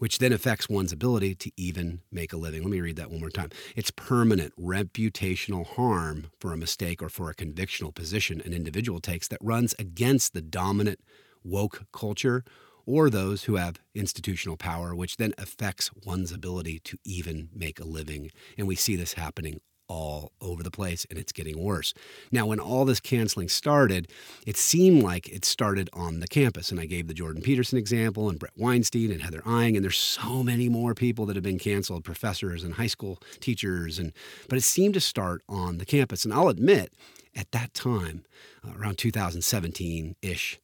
which 0.03 0.19
then 0.19 0.33
affects 0.33 0.69
one's 0.69 0.91
ability 0.91 1.33
to 1.33 1.53
even 1.57 2.01
make 2.11 2.33
a 2.33 2.37
living. 2.37 2.61
Let 2.61 2.73
me 2.73 2.81
read 2.81 2.97
that 2.97 3.13
one 3.13 3.21
more 3.21 3.31
time. 3.31 3.51
It's 3.77 3.93
permanent 3.93 4.53
reputational 4.61 5.65
harm 5.65 6.27
for 6.41 6.53
a 6.53 6.57
mistake 6.57 7.01
or 7.01 7.09
for 7.09 7.31
a 7.31 7.37
convictional 7.37 7.95
position 7.95 8.43
an 8.45 8.53
individual 8.53 8.99
takes 8.99 9.29
that 9.29 9.39
runs 9.41 9.77
against 9.79 10.35
the 10.35 10.43
dominant 10.43 10.99
woke 11.45 11.85
culture 11.93 12.43
or 12.85 13.11
those 13.11 13.45
who 13.45 13.55
have 13.55 13.79
institutional 13.95 14.57
power, 14.57 14.93
which 14.93 15.19
then 15.19 15.35
affects 15.39 15.89
one's 16.05 16.33
ability 16.33 16.81
to 16.81 16.99
even 17.05 17.49
make 17.55 17.79
a 17.79 17.85
living. 17.85 18.33
And 18.59 18.67
we 18.67 18.75
see 18.75 18.97
this 18.97 19.13
happening 19.13 19.61
all 19.93 20.33
over 20.41 20.63
the 20.63 20.71
place 20.71 21.07
and 21.11 21.19
it's 21.19 21.33
getting 21.33 21.63
worse. 21.63 21.93
Now, 22.31 22.47
when 22.47 22.59
all 22.59 22.87
this 22.87 22.99
canceling 22.99 23.49
started, 23.49 24.09
it 24.47 24.57
seemed 24.57 25.03
like 25.03 25.29
it 25.29 25.45
started 25.45 25.91
on 25.93 26.21
the 26.21 26.27
campus. 26.27 26.71
And 26.71 26.81
I 26.81 26.87
gave 26.87 27.09
the 27.09 27.15
Jordan 27.15 27.43
Peterson 27.43 27.77
example 27.77 28.31
and 28.31 28.39
Brett 28.39 28.57
Weinstein 28.57 29.13
and 29.13 29.21
Heather 29.21 29.43
Heying, 29.45 29.77
and 29.77 29.85
there's 29.85 29.99
so 29.99 30.43
many 30.43 30.71
more 30.71 30.95
people 30.95 31.27
that 31.27 31.37
have 31.37 31.43
been 31.43 31.59
canceled, 31.59 32.05
professors 32.05 32.65
and 32.65 32.75
high 32.75 32.87
school 32.87 33.19
teachers. 33.41 33.99
And 33.99 34.15
but 34.49 34.57
it 34.57 34.63
seemed 34.63 34.95
to 34.95 35.01
start 35.01 35.43
on 35.47 35.77
the 35.77 35.85
campus. 35.85 36.25
And 36.25 36.33
I'll 36.33 36.49
admit, 36.49 36.95
at 37.37 37.53
that 37.53 37.75
time, 37.75 38.25
uh, 38.67 38.73
around 38.79 38.97
2017 38.97 40.17
ish, 40.23 40.59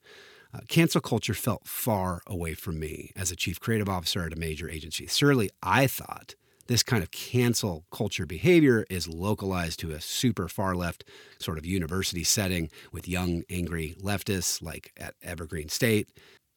uh, 0.54 0.60
cancel 0.68 1.02
culture 1.02 1.34
felt 1.34 1.68
far 1.68 2.22
away 2.26 2.54
from 2.54 2.80
me 2.80 3.12
as 3.14 3.30
a 3.30 3.36
chief 3.36 3.60
creative 3.60 3.90
officer 3.90 4.24
at 4.24 4.32
a 4.32 4.36
major 4.36 4.70
agency. 4.70 5.06
Surely 5.06 5.50
I 5.62 5.86
thought 5.86 6.34
This 6.68 6.82
kind 6.82 7.02
of 7.02 7.10
cancel 7.10 7.86
culture 7.90 8.26
behavior 8.26 8.84
is 8.90 9.08
localized 9.08 9.80
to 9.80 9.92
a 9.92 10.02
super 10.02 10.48
far 10.48 10.74
left 10.74 11.02
sort 11.38 11.56
of 11.56 11.64
university 11.64 12.22
setting 12.22 12.70
with 12.92 13.08
young, 13.08 13.42
angry 13.48 13.96
leftists 14.02 14.62
like 14.62 14.92
at 14.98 15.14
Evergreen 15.22 15.70
State. 15.70 16.10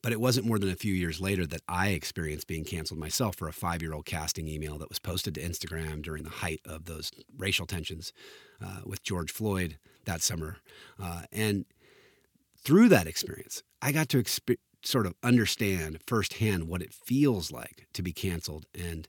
But 0.04 0.12
it 0.12 0.20
wasn't 0.20 0.48
more 0.48 0.60
than 0.60 0.70
a 0.70 0.76
few 0.76 0.94
years 0.94 1.22
later 1.22 1.46
that 1.46 1.62
I 1.70 1.90
experienced 1.90 2.48
being 2.48 2.66
canceled 2.66 3.00
myself 3.00 3.38
for 3.38 3.48
a 3.48 3.54
five 3.54 3.82
year 3.82 3.94
old 3.94 4.06
casting 4.06 4.50
email 4.50 4.78
that 4.80 4.90
was 4.90 5.00
posted 5.00 5.36
to 5.36 5.42
Instagram 5.42 6.02
during 6.02 6.24
the 6.24 6.30
height 6.30 6.60
of 6.66 6.86
those 6.86 7.12
racial 7.38 7.66
tensions 7.66 8.12
uh, 8.62 8.82
with 8.86 9.04
George 9.04 9.32
Floyd 9.32 9.78
that 10.04 10.22
summer. 10.22 10.58
Uh, 11.02 11.22
and 11.32 11.66
through 12.58 12.90
that 12.90 13.08
experience, 13.08 13.64
I 13.82 13.94
got 13.94 14.10
to 14.10 14.24
sort 14.84 15.06
of 15.06 15.14
understand 15.24 16.00
firsthand 16.06 16.68
what 16.68 16.82
it 16.82 16.94
feels 16.94 17.50
like 17.50 17.88
to 17.94 18.02
be 18.02 18.12
canceled 18.12 18.66
and 18.78 19.08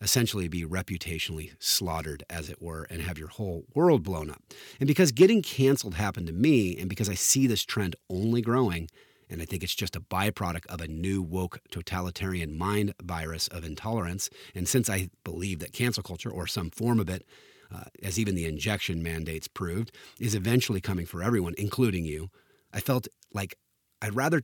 essentially 0.00 0.48
be 0.48 0.64
reputationally 0.64 1.52
slaughtered, 1.58 2.24
as 2.30 2.48
it 2.48 2.62
were, 2.62 2.86
and 2.90 3.02
have 3.02 3.18
your 3.18 3.28
whole 3.28 3.64
world 3.74 4.02
blown 4.02 4.30
up. 4.30 4.42
And 4.78 4.86
because 4.86 5.12
getting 5.12 5.42
canceled 5.42 5.94
happened 5.94 6.26
to 6.28 6.32
me, 6.32 6.76
and 6.78 6.88
because 6.88 7.08
I 7.08 7.14
see 7.14 7.46
this 7.46 7.64
trend 7.64 7.96
only 8.08 8.40
growing, 8.40 8.88
and 9.28 9.40
I 9.40 9.44
think 9.44 9.62
it's 9.62 9.74
just 9.74 9.96
a 9.96 10.00
byproduct 10.00 10.66
of 10.66 10.80
a 10.80 10.88
new 10.88 11.22
woke 11.22 11.60
totalitarian 11.70 12.56
mind 12.56 12.94
virus 13.02 13.46
of 13.48 13.64
intolerance. 13.64 14.28
And 14.54 14.68
since 14.68 14.90
I 14.90 15.10
believe 15.22 15.60
that 15.60 15.72
cancel 15.72 16.02
culture, 16.02 16.30
or 16.30 16.46
some 16.46 16.70
form 16.70 16.98
of 16.98 17.08
it, 17.08 17.24
uh, 17.72 17.84
as 18.02 18.18
even 18.18 18.34
the 18.34 18.46
injection 18.46 19.02
mandates 19.02 19.46
proved, 19.46 19.92
is 20.18 20.34
eventually 20.34 20.80
coming 20.80 21.06
for 21.06 21.22
everyone, 21.22 21.54
including 21.56 22.04
you, 22.04 22.30
I 22.72 22.80
felt 22.80 23.06
like 23.32 23.54
I'd 24.02 24.16
rather 24.16 24.42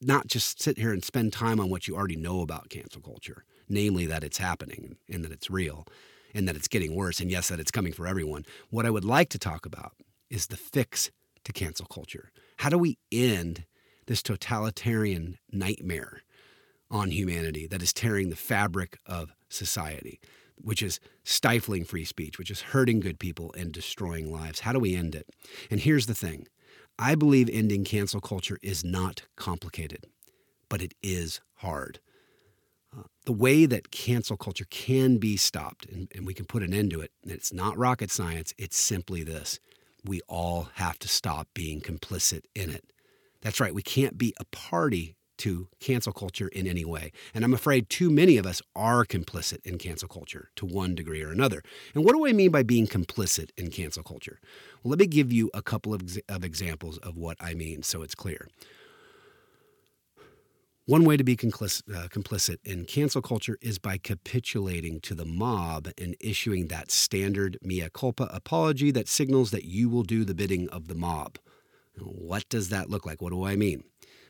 not 0.00 0.26
just 0.26 0.62
sit 0.62 0.78
here 0.78 0.92
and 0.92 1.02
spend 1.02 1.32
time 1.32 1.58
on 1.58 1.70
what 1.70 1.88
you 1.88 1.96
already 1.96 2.16
know 2.16 2.42
about 2.42 2.68
cancel 2.68 3.00
culture, 3.00 3.44
namely 3.68 4.06
that 4.06 4.24
it's 4.24 4.38
happening 4.38 4.96
and 5.10 5.24
that 5.24 5.32
it's 5.32 5.50
real 5.50 5.86
and 6.34 6.46
that 6.46 6.56
it's 6.56 6.68
getting 6.68 6.94
worse, 6.94 7.20
and 7.20 7.30
yes, 7.30 7.48
that 7.48 7.60
it's 7.60 7.70
coming 7.70 7.92
for 7.92 8.06
everyone. 8.06 8.44
What 8.68 8.84
I 8.84 8.90
would 8.90 9.04
like 9.04 9.30
to 9.30 9.38
talk 9.38 9.64
about 9.64 9.92
is 10.28 10.48
the 10.48 10.56
fix 10.56 11.10
to 11.44 11.52
cancel 11.52 11.86
culture. 11.86 12.30
How 12.58 12.68
do 12.68 12.76
we 12.76 12.98
end 13.10 13.64
this 14.06 14.22
totalitarian 14.22 15.38
nightmare 15.50 16.20
on 16.90 17.10
humanity 17.10 17.66
that 17.66 17.82
is 17.82 17.92
tearing 17.92 18.28
the 18.28 18.36
fabric 18.36 18.98
of 19.06 19.32
society, 19.48 20.20
which 20.56 20.82
is 20.82 21.00
stifling 21.24 21.84
free 21.84 22.04
speech, 22.04 22.38
which 22.38 22.50
is 22.50 22.60
hurting 22.60 23.00
good 23.00 23.18
people 23.18 23.54
and 23.56 23.72
destroying 23.72 24.30
lives? 24.30 24.60
How 24.60 24.72
do 24.72 24.78
we 24.78 24.94
end 24.94 25.14
it? 25.14 25.28
And 25.70 25.80
here's 25.80 26.06
the 26.06 26.14
thing 26.14 26.46
I 26.98 27.14
believe 27.14 27.48
ending 27.50 27.84
cancel 27.84 28.20
culture 28.20 28.58
is 28.62 28.84
not 28.84 29.22
complicated, 29.36 30.04
but 30.68 30.82
it 30.82 30.94
is 31.02 31.40
hard. 31.56 32.00
The 33.24 33.32
way 33.32 33.66
that 33.66 33.90
cancel 33.90 34.36
culture 34.36 34.66
can 34.70 35.18
be 35.18 35.36
stopped, 35.36 35.86
and, 35.86 36.08
and 36.14 36.26
we 36.26 36.34
can 36.34 36.46
put 36.46 36.62
an 36.62 36.72
end 36.72 36.92
to 36.92 37.00
it, 37.00 37.10
and 37.22 37.32
it's 37.32 37.52
not 37.52 37.76
rocket 37.76 38.10
science, 38.10 38.54
it's 38.56 38.76
simply 38.78 39.22
this 39.22 39.58
we 40.04 40.20
all 40.28 40.68
have 40.74 40.98
to 41.00 41.08
stop 41.08 41.48
being 41.52 41.80
complicit 41.80 42.42
in 42.54 42.70
it. 42.70 42.84
That's 43.42 43.60
right, 43.60 43.74
we 43.74 43.82
can't 43.82 44.16
be 44.16 44.32
a 44.38 44.44
party 44.44 45.16
to 45.38 45.68
cancel 45.80 46.12
culture 46.12 46.48
in 46.48 46.66
any 46.66 46.84
way. 46.84 47.12
And 47.34 47.44
I'm 47.44 47.52
afraid 47.52 47.88
too 47.88 48.10
many 48.10 48.36
of 48.38 48.46
us 48.46 48.62
are 48.74 49.04
complicit 49.04 49.64
in 49.64 49.78
cancel 49.78 50.08
culture 50.08 50.50
to 50.56 50.64
one 50.64 50.94
degree 50.94 51.22
or 51.22 51.30
another. 51.30 51.62
And 51.94 52.04
what 52.04 52.14
do 52.14 52.26
I 52.26 52.32
mean 52.32 52.50
by 52.50 52.62
being 52.62 52.86
complicit 52.86 53.50
in 53.56 53.70
cancel 53.70 54.02
culture? 54.02 54.40
Well, 54.82 54.90
let 54.90 54.98
me 54.98 55.06
give 55.06 55.32
you 55.32 55.50
a 55.52 55.62
couple 55.62 55.92
of, 55.92 56.16
of 56.28 56.44
examples 56.44 56.98
of 56.98 57.16
what 57.16 57.36
I 57.40 57.54
mean 57.54 57.82
so 57.82 58.02
it's 58.02 58.14
clear. 58.14 58.48
One 60.88 61.04
way 61.04 61.16
to 61.16 61.24
be 61.24 61.36
complicit, 61.36 61.92
uh, 61.92 62.06
complicit 62.06 62.58
in 62.62 62.84
cancel 62.84 63.20
culture 63.20 63.58
is 63.60 63.76
by 63.76 63.98
capitulating 63.98 65.00
to 65.00 65.16
the 65.16 65.24
mob 65.24 65.88
and 65.98 66.14
issuing 66.20 66.68
that 66.68 66.92
standard 66.92 67.58
mea 67.60 67.88
culpa 67.92 68.30
apology 68.32 68.92
that 68.92 69.08
signals 69.08 69.50
that 69.50 69.64
you 69.64 69.88
will 69.88 70.04
do 70.04 70.24
the 70.24 70.32
bidding 70.32 70.68
of 70.68 70.86
the 70.86 70.94
mob. 70.94 71.38
What 71.98 72.48
does 72.48 72.68
that 72.68 72.88
look 72.88 73.04
like? 73.04 73.20
What 73.20 73.30
do 73.30 73.44
I 73.44 73.56
mean? 73.56 73.82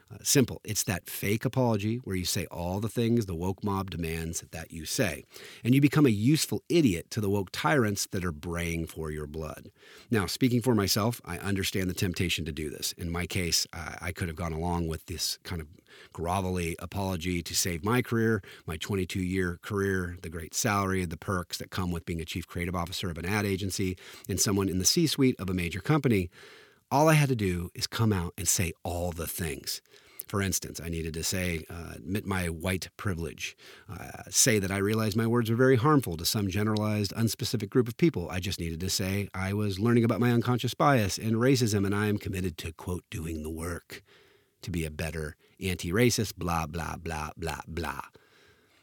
Uh, 0.09 0.19
simple. 0.23 0.61
It's 0.63 0.85
that 0.85 1.11
fake 1.11 1.45
apology 1.45 1.97
where 1.97 2.15
you 2.15 2.25
say 2.25 2.47
all 2.47 2.79
the 2.79 2.89
things 2.89 3.27
the 3.27 3.35
woke 3.35 3.65
mob 3.65 3.91
demands 3.91 4.45
that 4.53 4.71
you 4.71 4.85
say. 4.85 5.25
And 5.65 5.75
you 5.75 5.81
become 5.81 6.07
a 6.07 6.11
useful 6.11 6.63
idiot 6.69 7.11
to 7.11 7.21
the 7.21 7.29
woke 7.29 7.51
tyrants 7.51 8.07
that 8.13 8.25
are 8.25 8.31
braying 8.31 8.87
for 8.87 9.11
your 9.11 9.27
blood. 9.27 9.71
Now, 10.09 10.27
speaking 10.27 10.63
for 10.63 10.77
myself, 10.77 11.21
I 11.25 11.39
understand 11.39 11.91
the 11.91 11.95
temptation 11.95 12.45
to 12.45 12.53
do 12.53 12.71
this. 12.71 12.93
In 12.93 13.11
my 13.11 13.27
case, 13.27 13.67
I 13.73 14.13
could 14.13 14.29
have 14.29 14.37
gone 14.37 14.53
along 14.53 14.87
with 14.87 15.07
this 15.07 15.39
kind 15.43 15.61
of 15.61 15.67
grovelly 16.15 16.77
apology 16.79 17.43
to 17.43 17.55
save 17.55 17.85
my 17.85 18.01
career, 18.01 18.43
my 18.65 18.77
22 18.77 19.19
year 19.19 19.59
career, 19.63 20.19
the 20.23 20.29
great 20.29 20.55
salary, 20.55 21.05
the 21.05 21.17
perks 21.17 21.59
that 21.59 21.71
come 21.71 21.91
with 21.91 22.07
being 22.07 22.21
a 22.21 22.25
chief 22.25 22.47
creative 22.47 22.77
officer 22.77 23.11
of 23.11 23.19
an 23.19 23.27
ad 23.27 23.45
agency, 23.45 23.97
and 24.29 24.39
someone 24.39 24.69
in 24.69 24.79
the 24.79 24.85
C 24.85 25.09
suite 25.09 25.37
of 25.41 25.51
a 25.51 25.55
major 25.55 25.81
company. 25.81 26.31
All 26.91 27.09
I 27.09 27.15
had 27.15 27.29
to 27.31 27.37
do 27.37 27.71
is 27.75 27.89
come 27.89 28.13
out 28.13 28.33
and 28.39 28.47
say 28.47 28.73
all 28.85 29.11
the 29.11 29.27
things. 29.27 29.83
For 30.29 30.41
instance, 30.41 30.81
I 30.83 30.89
needed 30.89 31.15
to 31.15 31.25
say, 31.25 31.65
uh, 31.71 31.95
admit 31.97 32.27
my 32.27 32.49
white 32.49 32.89
privilege, 32.97 33.57
uh, 33.89 34.23
say 34.29 34.59
that 34.59 34.71
I 34.71 34.79
realized 34.79 35.17
my 35.17 35.27
words 35.27 35.51
were 35.51 35.57
very 35.57 35.77
harmful 35.77 36.17
to 36.17 36.25
some 36.25 36.49
generalized, 36.49 37.13
unspecific 37.15 37.71
group 37.71 37.87
of 37.87 37.97
people. 37.97 38.29
I 38.31 38.41
just 38.41 38.61
needed 38.61 38.81
to 38.81 38.91
say 38.91 39.29
I 39.35 39.53
was 39.53 39.79
learning 39.79 40.05
about 40.05 40.21
my 40.21 40.33
unconscious 40.33 40.75
bias 40.75 41.19
and 41.19 41.35
racism, 41.35 41.87
and 41.87 41.95
I 41.95 42.07
am 42.07 42.19
committed 42.19 42.59
to, 42.59 42.73
quote, 42.73 43.05
doing 43.11 43.43
the 43.43 43.51
work 43.51 44.03
to 44.63 44.71
be 44.71 44.85
a 44.85 44.91
better 44.91 45.37
anti 45.61 45.93
racist, 45.93 46.37
blah, 46.37 46.67
blah, 46.67 46.97
blah, 46.97 47.31
blah, 47.37 47.61
blah. 47.67 48.03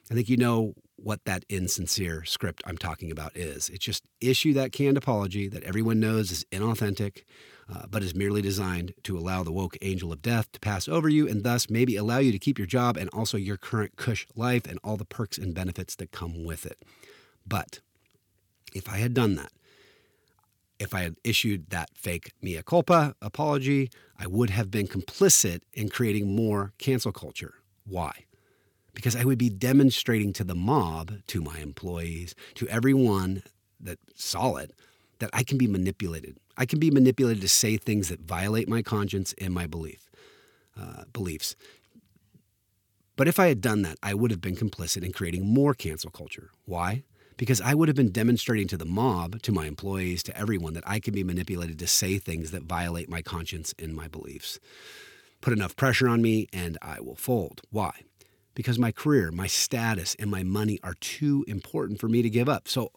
I 0.09 0.13
think 0.13 0.29
you 0.29 0.37
know 0.37 0.73
what 0.95 1.25
that 1.25 1.43
insincere 1.49 2.23
script 2.25 2.63
I'm 2.65 2.77
talking 2.77 3.11
about 3.11 3.35
is. 3.35 3.69
It's 3.69 3.83
just 3.83 4.03
issue 4.21 4.53
that 4.53 4.71
canned 4.71 4.97
apology 4.97 5.47
that 5.49 5.63
everyone 5.63 5.99
knows 5.99 6.31
is 6.31 6.45
inauthentic, 6.51 7.23
uh, 7.71 7.85
but 7.89 8.03
is 8.03 8.15
merely 8.15 8.41
designed 8.41 8.93
to 9.03 9.17
allow 9.17 9.43
the 9.43 9.51
woke 9.51 9.77
angel 9.81 10.11
of 10.11 10.21
death 10.21 10.51
to 10.51 10.59
pass 10.59 10.87
over 10.87 11.09
you 11.09 11.27
and 11.27 11.43
thus 11.43 11.69
maybe 11.69 11.95
allow 11.95 12.17
you 12.17 12.31
to 12.31 12.39
keep 12.39 12.57
your 12.57 12.67
job 12.67 12.97
and 12.97 13.09
also 13.09 13.37
your 13.37 13.57
current 13.57 13.95
cush 13.95 14.27
life 14.35 14.65
and 14.65 14.79
all 14.83 14.97
the 14.97 15.05
perks 15.05 15.37
and 15.37 15.53
benefits 15.53 15.95
that 15.95 16.11
come 16.11 16.43
with 16.43 16.65
it. 16.65 16.83
But 17.45 17.79
if 18.73 18.89
I 18.89 18.97
had 18.97 19.13
done 19.13 19.35
that, 19.35 19.51
if 20.79 20.93
I 20.93 21.01
had 21.01 21.15
issued 21.23 21.69
that 21.69 21.89
fake 21.95 22.33
mea 22.41 22.61
culpa 22.65 23.15
apology, 23.21 23.89
I 24.19 24.27
would 24.27 24.49
have 24.49 24.69
been 24.69 24.87
complicit 24.87 25.61
in 25.73 25.89
creating 25.89 26.35
more 26.35 26.73
cancel 26.77 27.11
culture. 27.11 27.55
Why? 27.85 28.25
Because 28.93 29.15
I 29.15 29.23
would 29.23 29.37
be 29.37 29.49
demonstrating 29.49 30.33
to 30.33 30.43
the 30.43 30.55
mob, 30.55 31.13
to 31.27 31.41
my 31.41 31.59
employees, 31.59 32.35
to 32.55 32.67
everyone 32.67 33.43
that 33.79 33.99
saw 34.15 34.55
it, 34.57 34.71
that 35.19 35.29
I 35.33 35.43
can 35.43 35.57
be 35.57 35.67
manipulated. 35.67 36.37
I 36.57 36.65
can 36.65 36.79
be 36.79 36.91
manipulated 36.91 37.41
to 37.41 37.49
say 37.49 37.77
things 37.77 38.09
that 38.09 38.21
violate 38.21 38.69
my 38.69 38.81
conscience 38.81 39.33
and 39.39 39.53
my 39.53 39.67
belief 39.67 40.09
uh, 40.79 41.03
beliefs. 41.11 41.55
But 43.15 43.27
if 43.27 43.39
I 43.39 43.47
had 43.47 43.61
done 43.61 43.83
that, 43.83 43.97
I 44.01 44.13
would 44.13 44.31
have 44.31 44.41
been 44.41 44.55
complicit 44.55 45.03
in 45.03 45.13
creating 45.13 45.45
more 45.45 45.73
cancel 45.73 46.09
culture. 46.09 46.49
Why? 46.65 47.03
Because 47.37 47.61
I 47.61 47.73
would 47.73 47.87
have 47.87 47.95
been 47.95 48.11
demonstrating 48.11 48.67
to 48.69 48.77
the 48.77 48.85
mob, 48.85 49.41
to 49.43 49.51
my 49.51 49.65
employees, 49.65 50.23
to 50.23 50.37
everyone 50.37 50.73
that 50.73 50.83
I 50.87 50.99
can 50.99 51.13
be 51.13 51.23
manipulated 51.23 51.79
to 51.79 51.87
say 51.87 52.17
things 52.17 52.51
that 52.51 52.63
violate 52.63 53.09
my 53.09 53.21
conscience 53.21 53.73
and 53.77 53.95
my 53.95 54.07
beliefs. 54.07 54.59
Put 55.41 55.53
enough 55.53 55.75
pressure 55.75 56.07
on 56.07 56.21
me 56.21 56.47
and 56.53 56.77
I 56.81 57.01
will 57.01 57.15
fold. 57.15 57.61
Why? 57.69 58.01
Because 58.55 58.79
my 58.79 58.91
career, 58.91 59.31
my 59.31 59.47
status, 59.47 60.15
and 60.19 60.29
my 60.29 60.43
money 60.43 60.79
are 60.83 60.93
too 60.99 61.43
important 61.47 61.99
for 61.99 62.07
me 62.07 62.21
to 62.21 62.29
give 62.29 62.47
up. 62.47 62.67
So 62.67 62.91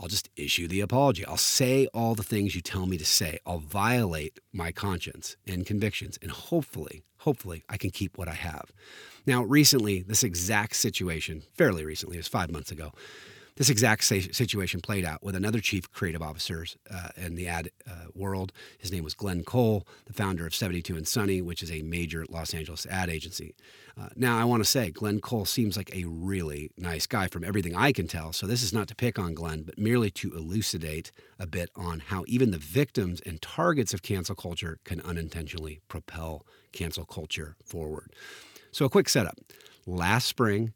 I'll 0.00 0.08
just 0.08 0.30
issue 0.36 0.66
the 0.66 0.80
apology. 0.80 1.24
I'll 1.24 1.36
say 1.36 1.86
all 1.94 2.14
the 2.14 2.22
things 2.22 2.54
you 2.54 2.60
tell 2.60 2.86
me 2.86 2.98
to 2.98 3.04
say. 3.04 3.38
I'll 3.46 3.58
violate 3.58 4.40
my 4.52 4.72
conscience 4.72 5.36
and 5.46 5.64
convictions, 5.64 6.18
and 6.20 6.30
hopefully, 6.30 7.04
hopefully, 7.18 7.62
I 7.68 7.76
can 7.76 7.90
keep 7.90 8.18
what 8.18 8.28
I 8.28 8.34
have. 8.34 8.72
Now, 9.26 9.42
recently, 9.44 10.02
this 10.02 10.24
exact 10.24 10.76
situation, 10.76 11.42
fairly 11.54 11.84
recently, 11.84 12.16
it 12.16 12.20
was 12.20 12.28
five 12.28 12.50
months 12.50 12.72
ago, 12.72 12.92
this 13.62 13.70
exact 13.70 14.02
situation 14.02 14.80
played 14.80 15.04
out 15.04 15.22
with 15.22 15.36
another 15.36 15.60
chief 15.60 15.88
creative 15.92 16.20
officer 16.20 16.66
uh, 16.90 17.10
in 17.16 17.36
the 17.36 17.46
ad 17.46 17.70
uh, 17.88 18.06
world. 18.12 18.52
His 18.76 18.90
name 18.90 19.04
was 19.04 19.14
Glenn 19.14 19.44
Cole, 19.44 19.86
the 20.06 20.12
founder 20.12 20.44
of 20.44 20.52
72 20.52 20.96
and 20.96 21.06
Sunny, 21.06 21.40
which 21.40 21.62
is 21.62 21.70
a 21.70 21.80
major 21.82 22.26
Los 22.28 22.54
Angeles 22.54 22.86
ad 22.86 23.08
agency. 23.08 23.54
Uh, 23.96 24.08
now, 24.16 24.36
I 24.36 24.42
want 24.42 24.64
to 24.64 24.68
say 24.68 24.90
Glenn 24.90 25.20
Cole 25.20 25.44
seems 25.44 25.76
like 25.76 25.94
a 25.94 26.06
really 26.06 26.72
nice 26.76 27.06
guy 27.06 27.28
from 27.28 27.44
everything 27.44 27.76
I 27.76 27.92
can 27.92 28.08
tell. 28.08 28.32
So, 28.32 28.48
this 28.48 28.64
is 28.64 28.72
not 28.72 28.88
to 28.88 28.96
pick 28.96 29.16
on 29.16 29.32
Glenn, 29.32 29.62
but 29.62 29.78
merely 29.78 30.10
to 30.10 30.34
elucidate 30.34 31.12
a 31.38 31.46
bit 31.46 31.70
on 31.76 32.00
how 32.00 32.24
even 32.26 32.50
the 32.50 32.58
victims 32.58 33.20
and 33.24 33.40
targets 33.40 33.94
of 33.94 34.02
cancel 34.02 34.34
culture 34.34 34.80
can 34.82 35.00
unintentionally 35.02 35.78
propel 35.86 36.44
cancel 36.72 37.04
culture 37.04 37.54
forward. 37.64 38.12
So, 38.72 38.86
a 38.86 38.90
quick 38.90 39.08
setup. 39.08 39.38
Last 39.86 40.26
spring, 40.26 40.72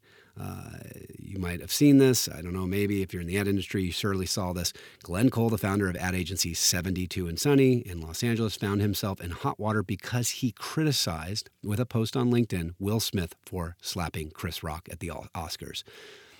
you 1.19 1.39
might 1.39 1.61
have 1.61 1.71
seen 1.71 1.97
this. 1.97 2.27
I 2.27 2.41
don't 2.41 2.53
know, 2.53 2.65
maybe 2.65 3.01
if 3.01 3.13
you're 3.13 3.21
in 3.21 3.27
the 3.27 3.37
ad 3.37 3.47
industry, 3.47 3.83
you 3.83 3.91
surely 3.91 4.25
saw 4.25 4.53
this. 4.53 4.73
Glenn 5.03 5.29
Cole, 5.29 5.49
the 5.49 5.57
founder 5.57 5.89
of 5.89 5.95
ad 5.95 6.15
agency 6.15 6.53
72 6.53 7.27
and 7.27 7.39
Sunny 7.39 7.75
in 7.87 8.01
Los 8.01 8.23
Angeles, 8.23 8.55
found 8.55 8.81
himself 8.81 9.21
in 9.21 9.31
hot 9.31 9.59
water 9.59 9.83
because 9.83 10.29
he 10.29 10.51
criticized, 10.51 11.49
with 11.63 11.79
a 11.79 11.85
post 11.85 12.15
on 12.15 12.31
LinkedIn, 12.31 12.75
Will 12.79 12.99
Smith 12.99 13.35
for 13.45 13.75
slapping 13.81 14.31
Chris 14.31 14.63
Rock 14.63 14.87
at 14.91 14.99
the 14.99 15.11
Oscars. 15.35 15.83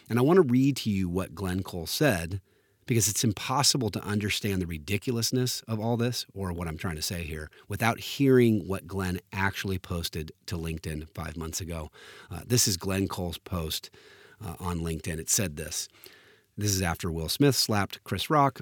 And 0.10 0.18
I 0.18 0.22
want 0.22 0.38
to 0.38 0.42
read 0.42 0.78
to 0.78 0.90
you 0.90 1.10
what 1.10 1.36
Glenn 1.36 1.64
Cole 1.64 1.88
said 1.88 2.42
because 2.88 3.08
it's 3.08 3.24
impossible 3.24 3.92
to 3.92 4.04
understand 4.04 4.62
the 4.62 4.66
ridiculousness 4.66 5.62
of 5.68 5.80
all 5.80 5.98
this 5.98 6.26
or 6.34 6.52
what 6.52 6.68
I'm 6.68 6.78
trying 6.78 6.96
to 6.96 7.02
say 7.02 7.24
here 7.24 7.52
without 7.68 8.00
hearing 8.00 8.68
what 8.68 8.88
Glenn 8.88 9.20
actually 9.32 9.78
posted 9.78 10.32
to 10.48 10.56
LinkedIn 10.56 11.08
five 11.14 11.38
months 11.38 11.62
ago. 11.62 11.92
Uh, 12.32 12.40
this 12.48 12.68
is 12.68 12.78
Glenn 12.78 13.08
Cole's 13.08 13.38
post 13.38 13.92
uh, 14.44 14.56
on 14.60 14.80
LinkedIn. 14.80 15.20
It 15.20 15.30
said 15.30 15.58
this. 15.58 15.88
This 16.58 16.72
is 16.72 16.82
after 16.82 17.12
Will 17.12 17.30
Smith 17.30 17.56
slapped 17.56 18.04
Chris 18.04 18.30
Rock. 18.30 18.62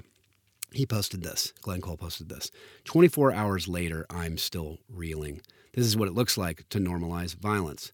He 0.72 0.84
posted 0.84 1.22
this. 1.22 1.54
Glenn 1.62 1.80
Cole 1.80 1.96
posted 1.96 2.28
this. 2.28 2.50
24 2.84 3.32
hours 3.32 3.68
later, 3.68 4.04
I'm 4.10 4.36
still 4.36 4.78
reeling. 4.92 5.40
This 5.72 5.86
is 5.86 5.96
what 5.96 6.08
it 6.08 6.14
looks 6.14 6.36
like 6.36 6.68
to 6.70 6.78
normalize 6.78 7.36
violence. 7.36 7.92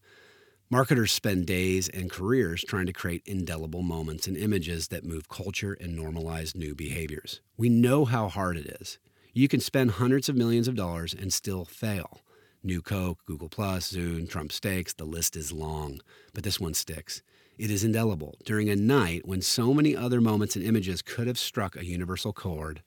Marketers 0.73 1.13
spend 1.13 1.45
days 1.45 1.91
and 1.91 2.11
careers 2.11 2.65
trying 2.67 2.87
to 2.87 2.95
create 2.95 3.23
indelible 3.27 3.83
moments 3.83 4.27
and 4.27 4.39
images 4.39 4.89
that 4.89 5.05
move 5.05 5.29
culture 5.29 5.77
and 5.79 5.95
normalize 5.99 6.57
new 6.57 6.75
behaviors. 6.75 7.43
We 7.59 7.69
know 7.69 8.07
how 8.07 8.29
hard 8.29 8.57
it 8.57 8.79
is. 8.81 8.99
You 9.35 9.49
can 9.49 9.61
spend 9.61 9.91
hundreds 9.91 10.31
of 10.31 10.35
millions 10.35 10.69
of 10.69 10.75
dollars 10.75 11.13
and 11.13 11.31
still 11.31 11.67
fail. 11.67 12.23
New 12.63 12.81
Coke, 12.81 13.19
Google 13.27 13.51
Plus, 13.51 13.93
Zune, 13.93 14.27
Trump 14.27 14.51
Steaks, 14.51 14.95
the 14.95 15.05
list 15.05 15.37
is 15.37 15.53
long, 15.53 16.01
but 16.33 16.43
this 16.43 16.59
one 16.59 16.73
sticks. 16.73 17.21
It 17.59 17.71
is 17.71 17.85
indelible. 17.85 18.39
During 18.47 18.71
a 18.71 18.75
night 18.75 19.29
when 19.29 19.43
so 19.43 19.75
many 19.75 19.95
other 19.95 20.23
moments 20.23 20.57
and 20.57 20.65
images 20.65 21.03
could 21.03 21.27
have 21.27 21.39
struck 21.39 21.77
a 21.77 21.85
universal 21.85 22.33
chord, 22.33 22.83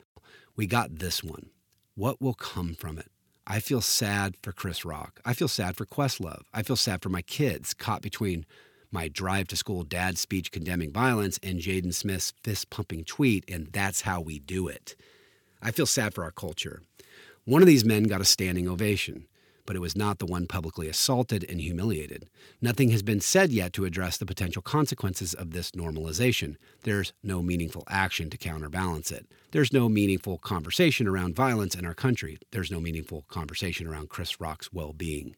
we 0.55 0.65
got 0.65 0.97
this 0.97 1.23
one. 1.23 1.51
What 1.93 2.19
will 2.19 2.33
come 2.33 2.73
from 2.73 2.97
it? 2.97 3.11
I 3.47 3.59
feel 3.59 3.81
sad 3.81 4.35
for 4.41 4.51
Chris 4.51 4.83
Rock. 4.83 5.19
I 5.23 5.33
feel 5.33 5.47
sad 5.47 5.75
for 5.75 5.85
Questlove. 5.85 6.41
I 6.51 6.63
feel 6.63 6.75
sad 6.75 7.03
for 7.03 7.09
my 7.09 7.21
kids 7.21 7.75
caught 7.75 8.01
between 8.01 8.45
my 8.91 9.07
drive 9.07 9.47
to 9.49 9.55
school 9.55 9.83
dad 9.83 10.17
speech 10.17 10.51
condemning 10.51 10.91
violence 10.91 11.39
and 11.43 11.59
Jaden 11.59 11.93
Smith's 11.93 12.33
fist 12.43 12.71
pumping 12.71 13.03
tweet, 13.03 13.43
and 13.47 13.67
that's 13.71 14.01
how 14.01 14.19
we 14.19 14.39
do 14.39 14.67
it. 14.67 14.95
I 15.61 15.71
feel 15.71 15.85
sad 15.85 16.15
for 16.15 16.23
our 16.23 16.31
culture. 16.31 16.81
One 17.43 17.61
of 17.61 17.67
these 17.67 17.85
men 17.85 18.03
got 18.03 18.21
a 18.21 18.25
standing 18.25 18.67
ovation 18.67 19.27
but 19.65 19.75
it 19.75 19.79
was 19.79 19.95
not 19.95 20.19
the 20.19 20.25
one 20.25 20.47
publicly 20.47 20.87
assaulted 20.87 21.45
and 21.49 21.59
humiliated. 21.59 22.29
Nothing 22.61 22.89
has 22.89 23.03
been 23.03 23.21
said 23.21 23.51
yet 23.51 23.73
to 23.73 23.85
address 23.85 24.17
the 24.17 24.25
potential 24.25 24.61
consequences 24.61 25.33
of 25.33 25.51
this 25.51 25.71
normalization. 25.71 26.55
There's 26.83 27.13
no 27.23 27.41
meaningful 27.41 27.83
action 27.89 28.29
to 28.29 28.37
counterbalance 28.37 29.11
it. 29.11 29.27
There's 29.51 29.73
no 29.73 29.89
meaningful 29.89 30.37
conversation 30.37 31.07
around 31.07 31.35
violence 31.35 31.75
in 31.75 31.85
our 31.85 31.93
country. 31.93 32.37
There's 32.51 32.71
no 32.71 32.79
meaningful 32.79 33.25
conversation 33.27 33.87
around 33.87 34.09
Chris 34.09 34.39
Rock's 34.39 34.71
well 34.71 34.93
being. 34.93 35.35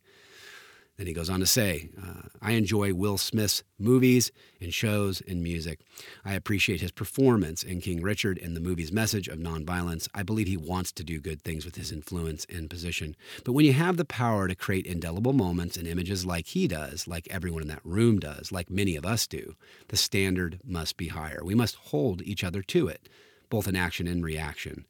Then 0.98 1.06
he 1.06 1.14
goes 1.14 1.30
on 1.30 1.40
to 1.42 1.46
say, 1.46 1.90
uh, 2.02 2.28
I 2.42 2.54
enjoy 2.54 2.92
Will 2.92 3.20
Smith's 3.20 3.64
movies 3.78 4.32
and 4.60 4.74
shows 4.74 5.22
and 5.28 5.44
music. 5.44 5.82
I 6.26 6.34
appreciate 6.34 6.82
his 6.82 6.92
performance 6.92 7.62
in 7.62 7.82
King 7.82 8.02
Richard 8.02 8.40
and 8.40 8.56
the 8.56 8.60
movie's 8.60 8.92
message 8.92 9.28
of 9.28 9.38
nonviolence. 9.38 10.08
I 10.16 10.24
believe 10.24 10.48
he 10.48 10.58
wants 10.58 10.92
to 10.94 11.04
do 11.04 11.20
good 11.20 11.44
things 11.44 11.66
with 11.66 11.76
his 11.76 11.92
influence 11.92 12.48
and 12.50 12.68
position. 12.68 13.16
But 13.46 13.54
when 13.54 13.66
you 13.66 13.74
have 13.74 13.98
the 13.98 14.06
power 14.06 14.48
to 14.48 14.56
create 14.56 14.88
indelible 14.88 15.34
moments 15.34 15.78
and 15.78 15.88
images 15.88 16.26
like 16.26 16.48
he 16.48 16.68
does, 16.68 17.08
like 17.08 17.28
everyone 17.30 17.62
in 17.62 17.68
that 17.68 17.86
room 17.86 18.18
does, 18.18 18.52
like 18.52 18.72
many 18.72 18.96
of 18.96 19.06
us 19.06 19.28
do, 19.28 19.56
the 19.90 19.98
standard 19.98 20.60
must 20.66 20.98
be 20.98 21.10
higher. 21.10 21.42
We 21.44 21.54
must 21.54 21.76
hold 21.76 22.24
each 22.24 22.44
other 22.44 22.64
to 22.64 22.88
it, 22.88 23.08
both 23.52 23.68
in 23.68 23.76
action 23.76 24.08
and 24.08 24.24
reaction. 24.24 24.86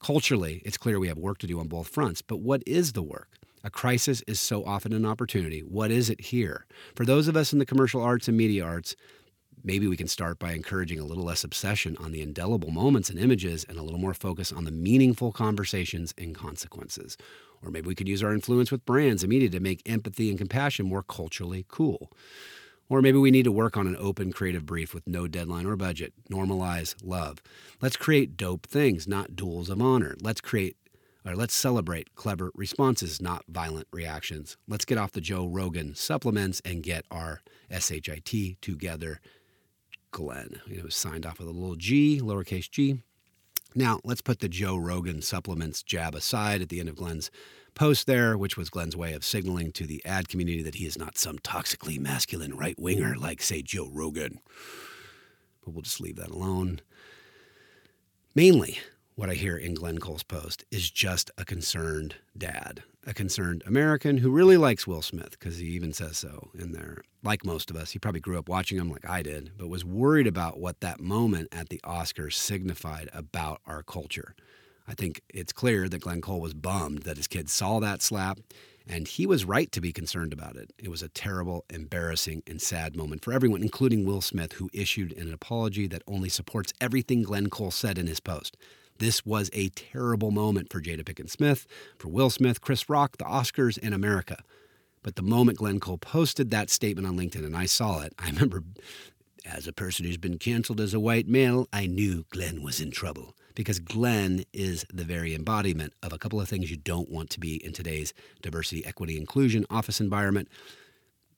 Culturally, 0.00 0.62
it's 0.64 0.78
clear 0.78 1.00
we 1.00 1.08
have 1.08 1.18
work 1.18 1.38
to 1.38 1.48
do 1.48 1.58
on 1.58 1.66
both 1.66 1.88
fronts, 1.88 2.22
but 2.22 2.38
what 2.38 2.62
is 2.64 2.92
the 2.92 3.02
work? 3.02 3.38
A 3.64 3.70
crisis 3.70 4.22
is 4.26 4.40
so 4.40 4.64
often 4.64 4.92
an 4.92 5.06
opportunity. 5.06 5.60
What 5.60 5.90
is 5.90 6.10
it 6.10 6.20
here? 6.20 6.66
For 6.96 7.04
those 7.04 7.28
of 7.28 7.36
us 7.36 7.52
in 7.52 7.60
the 7.60 7.66
commercial 7.66 8.02
arts 8.02 8.26
and 8.26 8.36
media 8.36 8.64
arts, 8.64 8.96
maybe 9.62 9.86
we 9.86 9.96
can 9.96 10.08
start 10.08 10.40
by 10.40 10.52
encouraging 10.52 10.98
a 10.98 11.04
little 11.04 11.22
less 11.22 11.44
obsession 11.44 11.96
on 11.98 12.10
the 12.10 12.22
indelible 12.22 12.72
moments 12.72 13.08
and 13.08 13.18
images 13.20 13.64
and 13.68 13.78
a 13.78 13.82
little 13.82 14.00
more 14.00 14.14
focus 14.14 14.50
on 14.50 14.64
the 14.64 14.72
meaningful 14.72 15.30
conversations 15.30 16.12
and 16.18 16.34
consequences. 16.34 17.16
Or 17.62 17.70
maybe 17.70 17.86
we 17.86 17.94
could 17.94 18.08
use 18.08 18.22
our 18.24 18.34
influence 18.34 18.72
with 18.72 18.84
brands 18.84 19.22
and 19.22 19.30
media 19.30 19.48
to 19.50 19.60
make 19.60 19.82
empathy 19.86 20.28
and 20.28 20.38
compassion 20.38 20.86
more 20.86 21.04
culturally 21.04 21.64
cool. 21.68 22.10
Or 22.88 23.00
maybe 23.00 23.18
we 23.18 23.30
need 23.30 23.44
to 23.44 23.52
work 23.52 23.76
on 23.76 23.86
an 23.86 23.96
open 23.96 24.32
creative 24.32 24.66
brief 24.66 24.92
with 24.92 25.06
no 25.06 25.28
deadline 25.28 25.66
or 25.66 25.76
budget. 25.76 26.12
Normalize 26.30 26.96
love. 27.02 27.40
Let's 27.80 27.96
create 27.96 28.36
dope 28.36 28.66
things, 28.66 29.06
not 29.06 29.36
duels 29.36 29.70
of 29.70 29.80
honor. 29.80 30.16
Let's 30.20 30.40
create 30.40 30.76
or 31.24 31.36
let's 31.36 31.54
celebrate 31.54 32.14
clever 32.14 32.50
responses, 32.54 33.22
not 33.22 33.44
violent 33.48 33.88
reactions. 33.92 34.56
Let's 34.66 34.84
get 34.84 34.98
off 34.98 35.12
the 35.12 35.20
Joe 35.20 35.46
Rogan 35.46 35.94
supplements 35.94 36.60
and 36.64 36.82
get 36.82 37.04
our 37.10 37.40
SHIT 37.70 38.60
together. 38.60 39.20
Glenn. 40.10 40.60
It 40.70 40.84
was 40.84 40.94
signed 40.94 41.24
off 41.24 41.38
with 41.38 41.48
a 41.48 41.52
little 41.52 41.76
g, 41.76 42.20
lowercase 42.20 42.70
g. 42.70 43.02
Now, 43.74 44.00
let's 44.04 44.20
put 44.20 44.40
the 44.40 44.48
Joe 44.48 44.76
Rogan 44.76 45.22
supplements 45.22 45.82
jab 45.82 46.14
aside 46.14 46.60
at 46.60 46.68
the 46.68 46.78
end 46.78 46.90
of 46.90 46.96
Glenn's 46.96 47.30
post 47.74 48.06
there, 48.06 48.36
which 48.36 48.56
was 48.56 48.68
Glenn's 48.68 48.96
way 48.96 49.14
of 49.14 49.24
signaling 49.24 49.72
to 49.72 49.86
the 49.86 50.04
ad 50.04 50.28
community 50.28 50.62
that 50.62 50.74
he 50.74 50.84
is 50.84 50.98
not 50.98 51.16
some 51.16 51.38
toxically 51.38 51.98
masculine 51.98 52.54
right 52.54 52.78
winger 52.78 53.14
like, 53.16 53.42
say, 53.42 53.62
Joe 53.62 53.88
Rogan. 53.90 54.40
But 55.64 55.72
we'll 55.72 55.82
just 55.82 56.00
leave 56.00 56.16
that 56.16 56.30
alone. 56.30 56.80
Mainly, 58.34 58.78
what 59.14 59.28
I 59.28 59.34
hear 59.34 59.56
in 59.56 59.74
Glenn 59.74 59.98
Cole's 59.98 60.22
post 60.22 60.64
is 60.70 60.90
just 60.90 61.30
a 61.36 61.44
concerned 61.44 62.16
dad, 62.36 62.82
a 63.06 63.12
concerned 63.12 63.62
American 63.66 64.18
who 64.18 64.30
really 64.30 64.56
likes 64.56 64.86
Will 64.86 65.02
Smith 65.02 65.32
because 65.32 65.58
he 65.58 65.66
even 65.66 65.92
says 65.92 66.16
so 66.16 66.50
in 66.58 66.72
there. 66.72 67.02
Like 67.22 67.44
most 67.44 67.70
of 67.70 67.76
us, 67.76 67.90
he 67.90 67.98
probably 67.98 68.20
grew 68.20 68.38
up 68.38 68.48
watching 68.48 68.78
him 68.78 68.90
like 68.90 69.08
I 69.08 69.22
did, 69.22 69.52
but 69.58 69.68
was 69.68 69.84
worried 69.84 70.26
about 70.26 70.58
what 70.58 70.80
that 70.80 71.00
moment 71.00 71.48
at 71.52 71.68
the 71.68 71.80
Oscars 71.84 72.34
signified 72.34 73.10
about 73.12 73.60
our 73.66 73.82
culture. 73.82 74.34
I 74.88 74.94
think 74.94 75.20
it's 75.28 75.52
clear 75.52 75.88
that 75.88 76.00
Glenn 76.00 76.22
Cole 76.22 76.40
was 76.40 76.54
bummed 76.54 77.02
that 77.02 77.18
his 77.18 77.28
kids 77.28 77.52
saw 77.52 77.80
that 77.80 78.02
slap, 78.02 78.40
and 78.88 79.06
he 79.06 79.26
was 79.26 79.44
right 79.44 79.70
to 79.72 79.80
be 79.80 79.92
concerned 79.92 80.32
about 80.32 80.56
it. 80.56 80.72
It 80.78 80.88
was 80.88 81.02
a 81.02 81.08
terrible, 81.08 81.64
embarrassing, 81.70 82.42
and 82.46 82.60
sad 82.60 82.96
moment 82.96 83.22
for 83.22 83.32
everyone, 83.32 83.62
including 83.62 84.04
Will 84.04 84.22
Smith, 84.22 84.54
who 84.54 84.70
issued 84.72 85.12
an 85.12 85.32
apology 85.32 85.86
that 85.88 86.02
only 86.08 86.28
supports 86.28 86.72
everything 86.80 87.22
Glenn 87.22 87.48
Cole 87.50 87.70
said 87.70 87.98
in 87.98 88.08
his 88.08 88.18
post. 88.18 88.56
This 89.02 89.26
was 89.26 89.50
a 89.52 89.68
terrible 89.70 90.30
moment 90.30 90.72
for 90.72 90.80
Jada 90.80 91.02
Pinkett 91.02 91.28
Smith, 91.28 91.66
for 91.98 92.06
Will 92.06 92.30
Smith, 92.30 92.60
Chris 92.60 92.88
Rock, 92.88 93.16
the 93.16 93.24
Oscars, 93.24 93.76
and 93.82 93.92
America. 93.92 94.44
But 95.02 95.16
the 95.16 95.22
moment 95.22 95.58
Glenn 95.58 95.80
Cole 95.80 95.98
posted 95.98 96.52
that 96.52 96.70
statement 96.70 97.08
on 97.08 97.16
LinkedIn 97.16 97.44
and 97.44 97.56
I 97.56 97.66
saw 97.66 98.02
it, 98.02 98.14
I 98.16 98.26
remember 98.30 98.62
as 99.44 99.66
a 99.66 99.72
person 99.72 100.06
who's 100.06 100.18
been 100.18 100.38
canceled 100.38 100.80
as 100.80 100.94
a 100.94 101.00
white 101.00 101.26
male, 101.26 101.66
I 101.72 101.88
knew 101.88 102.26
Glenn 102.30 102.62
was 102.62 102.80
in 102.80 102.92
trouble 102.92 103.34
because 103.56 103.80
Glenn 103.80 104.44
is 104.52 104.86
the 104.94 105.02
very 105.02 105.34
embodiment 105.34 105.94
of 106.00 106.12
a 106.12 106.18
couple 106.18 106.40
of 106.40 106.48
things 106.48 106.70
you 106.70 106.76
don't 106.76 107.10
want 107.10 107.28
to 107.30 107.40
be 107.40 107.56
in 107.56 107.72
today's 107.72 108.14
diversity, 108.40 108.86
equity, 108.86 109.16
inclusion 109.16 109.66
office 109.68 110.00
environment. 110.00 110.46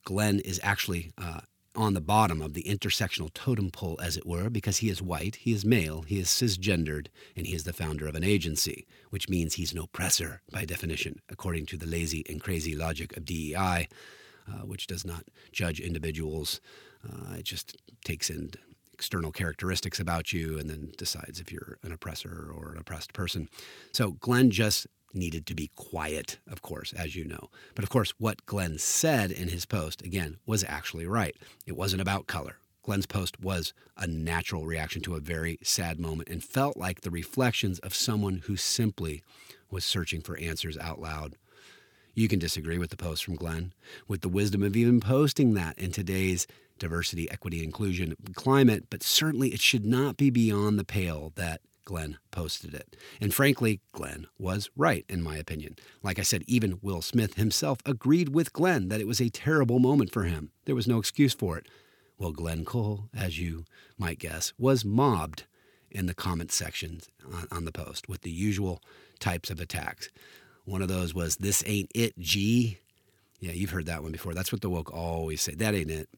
Glenn 0.05 0.40
is 0.40 0.61
actually 0.62 1.12
uh, 1.16 1.40
on 1.77 1.95
the 1.95 2.01
bottom 2.01 2.41
of 2.41 2.55
the 2.55 2.63
intersectional 2.65 3.33
totem 3.33 3.71
pole, 3.71 3.99
as 4.03 4.17
it 4.17 4.27
were, 4.27 4.49
because 4.49 4.79
he 4.79 4.89
is 4.89 5.03
white, 5.03 5.37
he 5.37 5.53
is 5.53 5.65
male, 5.65 6.03
he 6.03 6.19
is 6.19 6.29
cisgendered, 6.29 7.09
and 7.37 7.47
he 7.47 7.55
is 7.55 7.65
the 7.65 7.73
founder 7.73 8.07
of 8.07 8.15
an 8.15 8.25
agency, 8.25 8.87
which 9.11 9.29
means 9.29 9.55
he's 9.55 9.73
an 9.73 9.79
oppressor 9.79 10.41
by 10.53 10.65
definition, 10.65 11.21
according 11.29 11.67
to 11.67 11.77
the 11.77 11.87
lazy 11.87 12.25
and 12.29 12.41
crazy 12.41 12.75
logic 12.75 13.17
of 13.17 13.25
DEI, 13.25 13.89
uh, 14.49 14.59
which 14.65 14.87
does 14.87 15.05
not 15.05 15.25
judge 15.53 15.81
individuals. 15.81 16.61
Uh, 17.05 17.35
it 17.35 17.45
just 17.45 17.77
takes 18.05 18.31
in 18.31 18.53
external 18.93 19.33
characteristics 19.33 19.99
about 19.99 20.33
you 20.33 20.59
and 20.59 20.71
then 20.71 20.93
decides 20.97 21.41
if 21.41 21.51
you're 21.51 21.79
an 21.83 21.93
oppressor 21.93 22.51
or 22.55 22.73
an 22.73 22.79
oppressed 22.79 23.13
person. 23.13 23.49
So 23.93 24.13
Glenn 24.13 24.51
just 24.51 24.87
needed 25.14 25.46
to 25.46 25.55
be 25.55 25.70
quiet, 25.74 26.38
of 26.48 26.62
course, 26.62 26.92
as 26.92 27.14
you 27.16 27.24
know. 27.24 27.50
But 27.74 27.85
of 27.85 27.90
course, 27.90 28.12
what 28.18 28.46
Glenn 28.46 28.79
said 28.79 29.31
in 29.31 29.48
his 29.48 29.66
post, 29.66 30.03
again, 30.03 30.38
was 30.46 30.64
actually 30.64 31.07
right. 31.07 31.37
It 31.66 31.77
wasn't 31.77 32.03
about 32.03 32.27
color. 32.27 32.57
Glenn's 32.83 33.07
post 33.07 33.40
was 33.40 33.72
a 33.96 34.07
natural 34.07 34.66
reaction 34.66 35.00
to 35.03 35.14
a 35.14 35.20
very 35.20 35.59
sad 35.62 35.98
moment 35.98 36.29
and 36.29 36.44
felt 36.44 36.77
like 36.77 37.00
the 37.00 37.11
reflections 37.11 37.79
of 37.79 37.94
someone 37.94 38.42
who 38.44 38.57
simply 38.57 39.22
was 39.70 39.85
searching 39.85 40.20
for 40.20 40.37
answers 40.38 40.77
out 40.77 41.00
loud. 41.00 41.37
You 42.14 42.29
can 42.29 42.38
disagree 42.38 42.79
with 42.79 42.90
the 42.90 42.96
post 42.96 43.24
from 43.24 43.37
Glenn, 43.37 43.72
with 44.07 44.20
the 44.20 44.29
wisdom 44.29 44.62
of 44.62 44.77
even 44.77 45.00
posting 45.00 45.55
that 45.55 45.79
in 45.79 45.90
today's 45.90 46.46
diversity, 46.79 47.31
equity, 47.31 47.64
inclusion 47.64 48.14
climate, 48.35 48.85
but 48.90 49.03
certainly 49.03 49.55
it 49.55 49.61
should 49.61 49.87
not 49.87 50.16
be 50.16 50.31
beyond 50.31 50.79
the 50.79 50.85
pale 50.85 51.33
that 51.37 51.61
Glenn 51.85 52.18
posted 52.31 52.75
it. 52.75 52.97
And 53.20 53.33
frankly, 53.33 53.81
Glenn 53.92 54.27
was 54.38 54.70
right, 54.77 55.05
in 55.09 55.23
my 55.23 55.37
opinion. 55.37 55.77
Like 56.03 56.18
I 56.18 56.23
said, 56.23 56.44
even 56.47 56.79
Will 56.83 57.03
Smith 57.03 57.35
himself 57.35 57.79
agreed 57.85 58.31
with 58.31 58.53
Glenn 58.53 58.88
that 58.88 59.01
it 59.01 59.07
was 59.07 59.20
a 59.20 59.29
terrible 59.29 59.79
moment 59.79 60.12
for 60.12 60.25
him. 60.25 60.51
There 60.64 60.75
was 60.75 60.88
no 60.88 60.99
excuse 60.99 61.35
for 61.35 61.59
it. 61.59 61.66
Well, 62.18 62.33
Glenn 62.33 62.64
Cole, 62.64 63.09
as 63.14 63.38
you 63.38 63.64
might 63.99 64.18
guess, 64.18 64.53
was 64.59 64.85
mobbed 64.85 65.44
in 65.90 66.07
the 66.07 66.14
comment 66.14 66.53
section 66.53 67.01
on, 67.33 67.47
on 67.51 67.64
the 67.64 67.73
post 67.73 68.09
with 68.09 68.23
the 68.23 68.31
usual 68.31 68.83
types 69.18 69.51
of 69.51 69.61
attacks. 69.61 70.11
One 70.64 70.83
of 70.83 70.88
those 70.88 71.14
was, 71.14 71.37
This 71.37 71.62
ain't 71.66 71.90
it, 71.94 72.18
G. 72.18 72.79
Yeah, 73.40 73.53
you've 73.53 73.70
heard 73.70 73.87
that 73.87 74.03
one 74.03 74.12
before. 74.12 74.33
That's 74.33 74.53
what 74.53 74.62
the 74.62 74.70
woke 74.70 74.92
always 74.92 75.42
say. 75.42 75.55
That 75.55 75.75
ain't 75.75 75.90
it. 75.90 76.09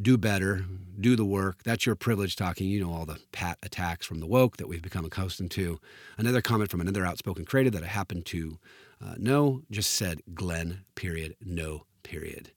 Do 0.00 0.16
better, 0.16 0.64
do 1.00 1.16
the 1.16 1.24
work. 1.24 1.62
That's 1.64 1.86
your 1.86 1.96
privilege 1.96 2.36
talking. 2.36 2.68
You 2.68 2.84
know 2.84 2.92
all 2.92 3.06
the 3.06 3.18
pat 3.32 3.58
attacks 3.62 4.06
from 4.06 4.20
the 4.20 4.26
woke 4.26 4.56
that 4.56 4.68
we've 4.68 4.82
become 4.82 5.04
accustomed 5.04 5.50
to. 5.52 5.78
Another 6.16 6.40
comment 6.40 6.70
from 6.70 6.80
another 6.80 7.04
outspoken 7.04 7.44
creator 7.44 7.70
that 7.70 7.82
I 7.82 7.86
happen 7.86 8.22
to 8.22 8.58
uh, 9.04 9.14
know 9.16 9.62
just 9.70 9.92
said 9.92 10.22
Glenn, 10.34 10.84
period, 10.94 11.36
no, 11.44 11.84
period. 12.02 12.52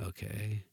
Okay. 0.00 0.64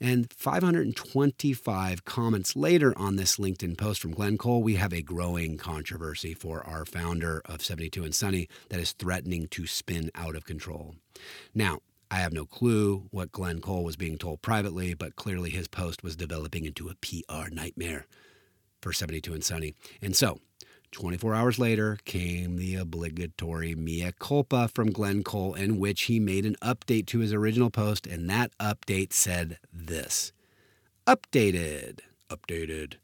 And 0.00 0.32
525 0.32 2.04
comments 2.04 2.54
later 2.54 2.96
on 2.96 3.16
this 3.16 3.36
LinkedIn 3.36 3.76
post 3.76 4.00
from 4.00 4.12
Glenn 4.12 4.38
Cole, 4.38 4.62
we 4.62 4.76
have 4.76 4.92
a 4.92 5.02
growing 5.02 5.56
controversy 5.56 6.34
for 6.34 6.64
our 6.64 6.84
founder 6.84 7.42
of 7.46 7.64
72 7.64 8.04
and 8.04 8.14
Sunny 8.14 8.48
that 8.68 8.78
is 8.78 8.92
threatening 8.92 9.48
to 9.48 9.66
spin 9.66 10.12
out 10.14 10.36
of 10.36 10.44
control. 10.44 10.94
Now, 11.52 11.80
I 12.10 12.16
have 12.16 12.32
no 12.32 12.46
clue 12.46 13.06
what 13.10 13.32
Glenn 13.32 13.60
Cole 13.60 13.84
was 13.84 13.96
being 13.96 14.16
told 14.16 14.40
privately, 14.40 14.94
but 14.94 15.16
clearly 15.16 15.50
his 15.50 15.68
post 15.68 16.02
was 16.02 16.16
developing 16.16 16.64
into 16.64 16.88
a 16.88 16.94
PR 16.94 17.50
nightmare 17.50 18.06
for 18.80 18.92
72 18.92 19.34
and 19.34 19.44
Sunny. 19.44 19.74
And 20.00 20.16
so, 20.16 20.40
24 20.92 21.34
hours 21.34 21.58
later 21.58 21.98
came 22.06 22.56
the 22.56 22.76
obligatory 22.76 23.74
mea 23.74 24.12
culpa 24.18 24.68
from 24.68 24.90
Glenn 24.90 25.22
Cole, 25.22 25.52
in 25.54 25.78
which 25.78 26.02
he 26.02 26.18
made 26.18 26.46
an 26.46 26.56
update 26.62 27.06
to 27.08 27.18
his 27.18 27.32
original 27.32 27.70
post, 27.70 28.06
and 28.06 28.28
that 28.30 28.56
update 28.58 29.12
said 29.12 29.58
this 29.70 30.32
Updated. 31.06 32.00
Updated. 32.30 32.94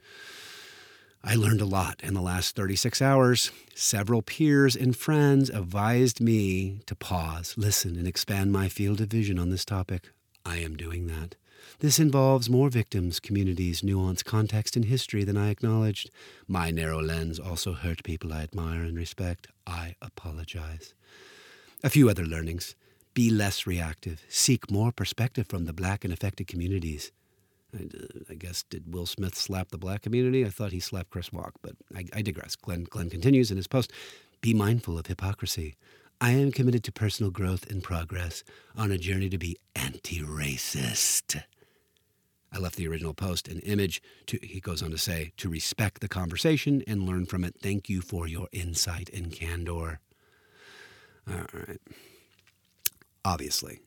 I 1.26 1.36
learned 1.36 1.62
a 1.62 1.64
lot 1.64 2.02
in 2.02 2.12
the 2.12 2.20
last 2.20 2.54
36 2.54 3.00
hours. 3.00 3.50
Several 3.74 4.20
peers 4.20 4.76
and 4.76 4.94
friends 4.94 5.48
advised 5.48 6.20
me 6.20 6.80
to 6.84 6.94
pause, 6.94 7.54
listen, 7.56 7.96
and 7.96 8.06
expand 8.06 8.52
my 8.52 8.68
field 8.68 9.00
of 9.00 9.08
vision 9.08 9.38
on 9.38 9.48
this 9.48 9.64
topic. 9.64 10.10
I 10.44 10.58
am 10.58 10.76
doing 10.76 11.06
that. 11.06 11.36
This 11.78 11.98
involves 11.98 12.50
more 12.50 12.68
victims, 12.68 13.20
communities, 13.20 13.82
nuance, 13.82 14.22
context, 14.22 14.76
and 14.76 14.84
history 14.84 15.24
than 15.24 15.38
I 15.38 15.48
acknowledged. 15.48 16.10
My 16.46 16.70
narrow 16.70 17.00
lens 17.00 17.40
also 17.40 17.72
hurt 17.72 18.04
people 18.04 18.30
I 18.30 18.42
admire 18.42 18.82
and 18.82 18.98
respect. 18.98 19.46
I 19.66 19.94
apologize. 20.02 20.92
A 21.82 21.88
few 21.88 22.10
other 22.10 22.26
learnings. 22.26 22.76
Be 23.14 23.30
less 23.30 23.66
reactive. 23.66 24.22
Seek 24.28 24.70
more 24.70 24.92
perspective 24.92 25.46
from 25.46 25.64
the 25.64 25.72
black 25.72 26.04
and 26.04 26.12
affected 26.12 26.48
communities. 26.48 27.12
I, 28.30 28.34
guess 28.34 28.62
did 28.62 28.92
Will 28.92 29.06
Smith 29.06 29.34
slap 29.34 29.70
the 29.70 29.78
black 29.78 30.02
community? 30.02 30.44
I 30.44 30.50
thought 30.50 30.72
he 30.72 30.80
slapped 30.80 31.10
Chris 31.10 31.32
Walk, 31.32 31.54
but 31.62 31.72
I, 31.94 32.04
I 32.12 32.22
digress. 32.22 32.56
Glenn, 32.56 32.84
Glenn 32.84 33.10
continues 33.10 33.50
in 33.50 33.56
his 33.56 33.66
post 33.66 33.92
Be 34.40 34.54
mindful 34.54 34.98
of 34.98 35.06
hypocrisy. 35.06 35.76
I 36.20 36.30
am 36.30 36.52
committed 36.52 36.84
to 36.84 36.92
personal 36.92 37.30
growth 37.30 37.68
and 37.70 37.82
progress 37.82 38.44
on 38.76 38.92
a 38.92 38.98
journey 38.98 39.28
to 39.28 39.38
be 39.38 39.56
anti 39.74 40.20
racist. 40.20 41.42
I 42.52 42.58
left 42.58 42.76
the 42.76 42.86
original 42.86 43.14
post 43.14 43.48
an 43.48 43.58
image 43.60 44.00
to, 44.26 44.38
he 44.40 44.60
goes 44.60 44.80
on 44.80 44.92
to 44.92 44.98
say, 44.98 45.32
to 45.38 45.48
respect 45.48 46.00
the 46.00 46.08
conversation 46.08 46.84
and 46.86 47.02
learn 47.02 47.26
from 47.26 47.42
it. 47.42 47.56
Thank 47.60 47.88
you 47.88 48.00
for 48.00 48.28
your 48.28 48.46
insight 48.52 49.10
and 49.12 49.32
candor. 49.32 49.98
All 51.28 51.46
right. 51.52 51.80
Obviously, 53.24 53.80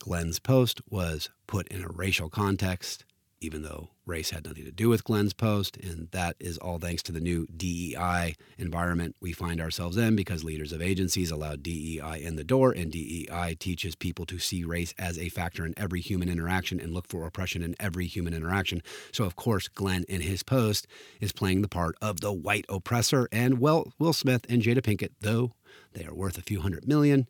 Glenn's 0.00 0.38
post 0.38 0.82
was 0.90 1.30
put 1.46 1.66
in 1.68 1.82
a 1.82 1.88
racial 1.88 2.28
context 2.28 3.06
even 3.44 3.62
though 3.62 3.90
race 4.06 4.30
had 4.30 4.46
nothing 4.46 4.64
to 4.64 4.72
do 4.72 4.88
with 4.88 5.04
Glenn's 5.04 5.34
post. 5.34 5.76
And 5.76 6.08
that 6.12 6.36
is 6.40 6.58
all 6.58 6.78
thanks 6.78 7.02
to 7.04 7.12
the 7.12 7.20
new 7.20 7.46
DEI 7.54 8.34
environment 8.58 9.16
we 9.20 9.32
find 9.32 9.60
ourselves 9.60 9.96
in 9.96 10.16
because 10.16 10.44
leaders 10.44 10.72
of 10.72 10.80
agencies 10.80 11.30
allow 11.30 11.56
DEI 11.56 12.22
in 12.22 12.36
the 12.36 12.44
door, 12.44 12.72
and 12.72 12.90
DEI 12.90 13.56
teaches 13.58 13.94
people 13.94 14.26
to 14.26 14.38
see 14.38 14.64
race 14.64 14.94
as 14.98 15.18
a 15.18 15.28
factor 15.28 15.66
in 15.66 15.74
every 15.76 16.00
human 16.00 16.28
interaction 16.28 16.80
and 16.80 16.92
look 16.92 17.06
for 17.06 17.26
oppression 17.26 17.62
in 17.62 17.74
every 17.78 18.06
human 18.06 18.34
interaction. 18.34 18.82
So, 19.12 19.24
of 19.24 19.36
course, 19.36 19.68
Glenn 19.68 20.04
in 20.08 20.22
his 20.22 20.42
post 20.42 20.86
is 21.20 21.32
playing 21.32 21.62
the 21.62 21.68
part 21.68 21.96
of 22.00 22.20
the 22.20 22.32
white 22.32 22.64
oppressor. 22.68 23.28
And, 23.30 23.58
well, 23.58 23.92
Will 23.98 24.12
Smith 24.12 24.46
and 24.48 24.62
Jada 24.62 24.82
Pinkett, 24.82 25.12
though 25.20 25.52
they 25.92 26.04
are 26.04 26.14
worth 26.14 26.38
a 26.38 26.42
few 26.42 26.60
hundred 26.60 26.88
million, 26.88 27.28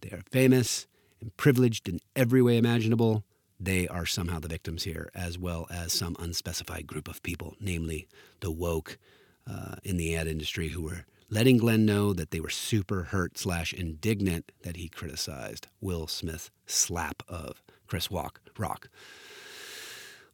they 0.00 0.10
are 0.10 0.22
famous 0.30 0.86
and 1.20 1.36
privileged 1.36 1.88
in 1.88 2.00
every 2.14 2.42
way 2.42 2.56
imaginable 2.56 3.24
they 3.60 3.88
are 3.88 4.06
somehow 4.06 4.38
the 4.38 4.48
victims 4.48 4.84
here, 4.84 5.10
as 5.14 5.38
well 5.38 5.66
as 5.70 5.92
some 5.92 6.16
unspecified 6.18 6.86
group 6.86 7.08
of 7.08 7.22
people, 7.22 7.56
namely 7.60 8.08
the 8.40 8.50
woke 8.50 8.98
uh, 9.50 9.76
in 9.82 9.96
the 9.96 10.14
ad 10.14 10.26
industry 10.26 10.68
who 10.68 10.82
were 10.82 11.04
letting 11.30 11.58
Glenn 11.58 11.84
know 11.84 12.12
that 12.12 12.30
they 12.30 12.40
were 12.40 12.50
super 12.50 13.04
hurt 13.04 13.36
slash 13.36 13.72
indignant 13.72 14.52
that 14.62 14.76
he 14.76 14.88
criticized 14.88 15.66
Will 15.80 16.06
Smith's 16.06 16.50
slap 16.66 17.22
of 17.28 17.62
Chris 17.86 18.10
Walk 18.10 18.40
Rock. 18.56 18.88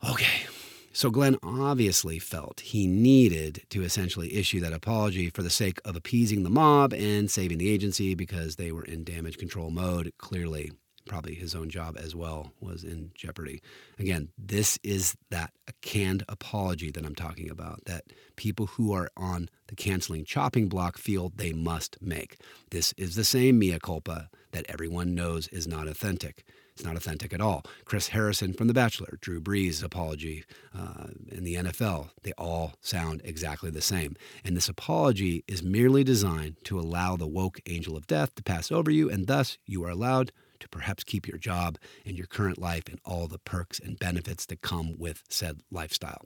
Okay, 0.09 0.47
so 0.93 1.11
Glenn 1.11 1.37
obviously 1.43 2.19
felt 2.19 2.61
he 2.61 2.87
needed 2.87 3.63
to 3.71 3.83
essentially 3.83 4.35
issue 4.35 4.61
that 4.61 4.73
apology 4.73 5.31
for 5.31 5.43
the 5.43 5.51
sake 5.51 5.81
of 5.85 5.97
appeasing 5.97 6.43
the 6.43 6.51
mob 6.51 6.93
and 6.93 7.31
saving 7.31 7.59
the 7.59 7.71
agency 7.71 8.15
because 8.15 8.57
they 8.57 8.71
were 8.71 8.85
in 8.85 9.03
damage 9.03 9.39
control 9.39 9.71
mode. 9.71 10.13
Clearly, 10.19 10.73
probably 11.07 11.35
his 11.35 11.55
own 11.55 11.71
job 11.71 11.97
as 11.99 12.15
well 12.15 12.53
was 12.61 12.85
in 12.85 13.11
jeopardy. 13.15 13.63
Again, 13.99 14.29
this 14.39 14.79
is 14.83 15.17
that 15.31 15.53
canned 15.83 16.25
apology 16.29 16.91
that 16.91 17.05
I'm 17.05 17.15
talking 17.15 17.51
about 17.51 17.85
that 17.85 18.05
people 18.37 18.67
who 18.67 18.93
are 18.93 19.11
on 19.17 19.49
the 19.69 19.77
canceling 19.77 20.25
chopping 20.25 20.69
block 20.69 20.99
feel 20.99 21.33
they 21.35 21.53
must 21.53 21.99
make. 22.01 22.39
This 22.71 22.93
is 22.97 23.15
the 23.15 23.25
same 23.25 23.59
mea 23.59 23.79
culpa 23.79 24.29
that 24.53 24.67
everyone 24.69 25.15
knows 25.15 25.49
is 25.49 25.67
not 25.67 25.89
authentic. 25.89 26.45
It's 26.75 26.85
not 26.85 26.97
authentic 26.97 27.33
at 27.33 27.41
all. 27.41 27.65
Chris 27.85 28.09
Harrison 28.09 28.53
from 28.53 28.67
The 28.67 28.75
Bachelor, 28.75 29.17
Drew 29.21 29.41
Brees' 29.41 29.85
apology 29.85 30.45
uh, 30.77 31.07
in 31.31 31.45
the 31.45 31.55
NFL, 31.55 32.11
they 32.25 32.33
all 32.37 32.75
sound 32.81 33.21
exactly 33.25 33.71
the 33.71 33.81
same. 33.81 34.17
And 34.45 34.57
this 34.57 34.69
apology 34.69 35.45
is 35.47 35.63
merely 35.63 36.03
designed 36.03 36.57
to 36.65 36.81
allow 36.81 37.17
the 37.17 37.29
woke 37.29 37.61
angel 37.67 37.97
of 37.97 38.09
death 38.09 38.35
to 38.35 38.43
pass 38.43 38.73
over 38.73 38.91
you, 38.91 39.09
and 39.09 39.29
thus 39.29 39.57
you 39.67 39.85
are 39.85 39.91
allowed 39.91 40.33
to 40.65 40.69
perhaps 40.69 41.05
keep 41.05 41.29
your 41.29 41.39
job 41.39 41.79
and 42.05 42.17
your 42.17 42.27
current 42.27 42.59
life 42.59 42.85
and 42.89 42.99
all 43.05 43.29
the 43.29 43.39
perks 43.39 43.79
and 43.79 43.99
benefits 43.99 44.47
that 44.47 44.63
come 44.63 44.99
with 44.99 45.23
said 45.29 45.61
lifestyle. 45.71 46.23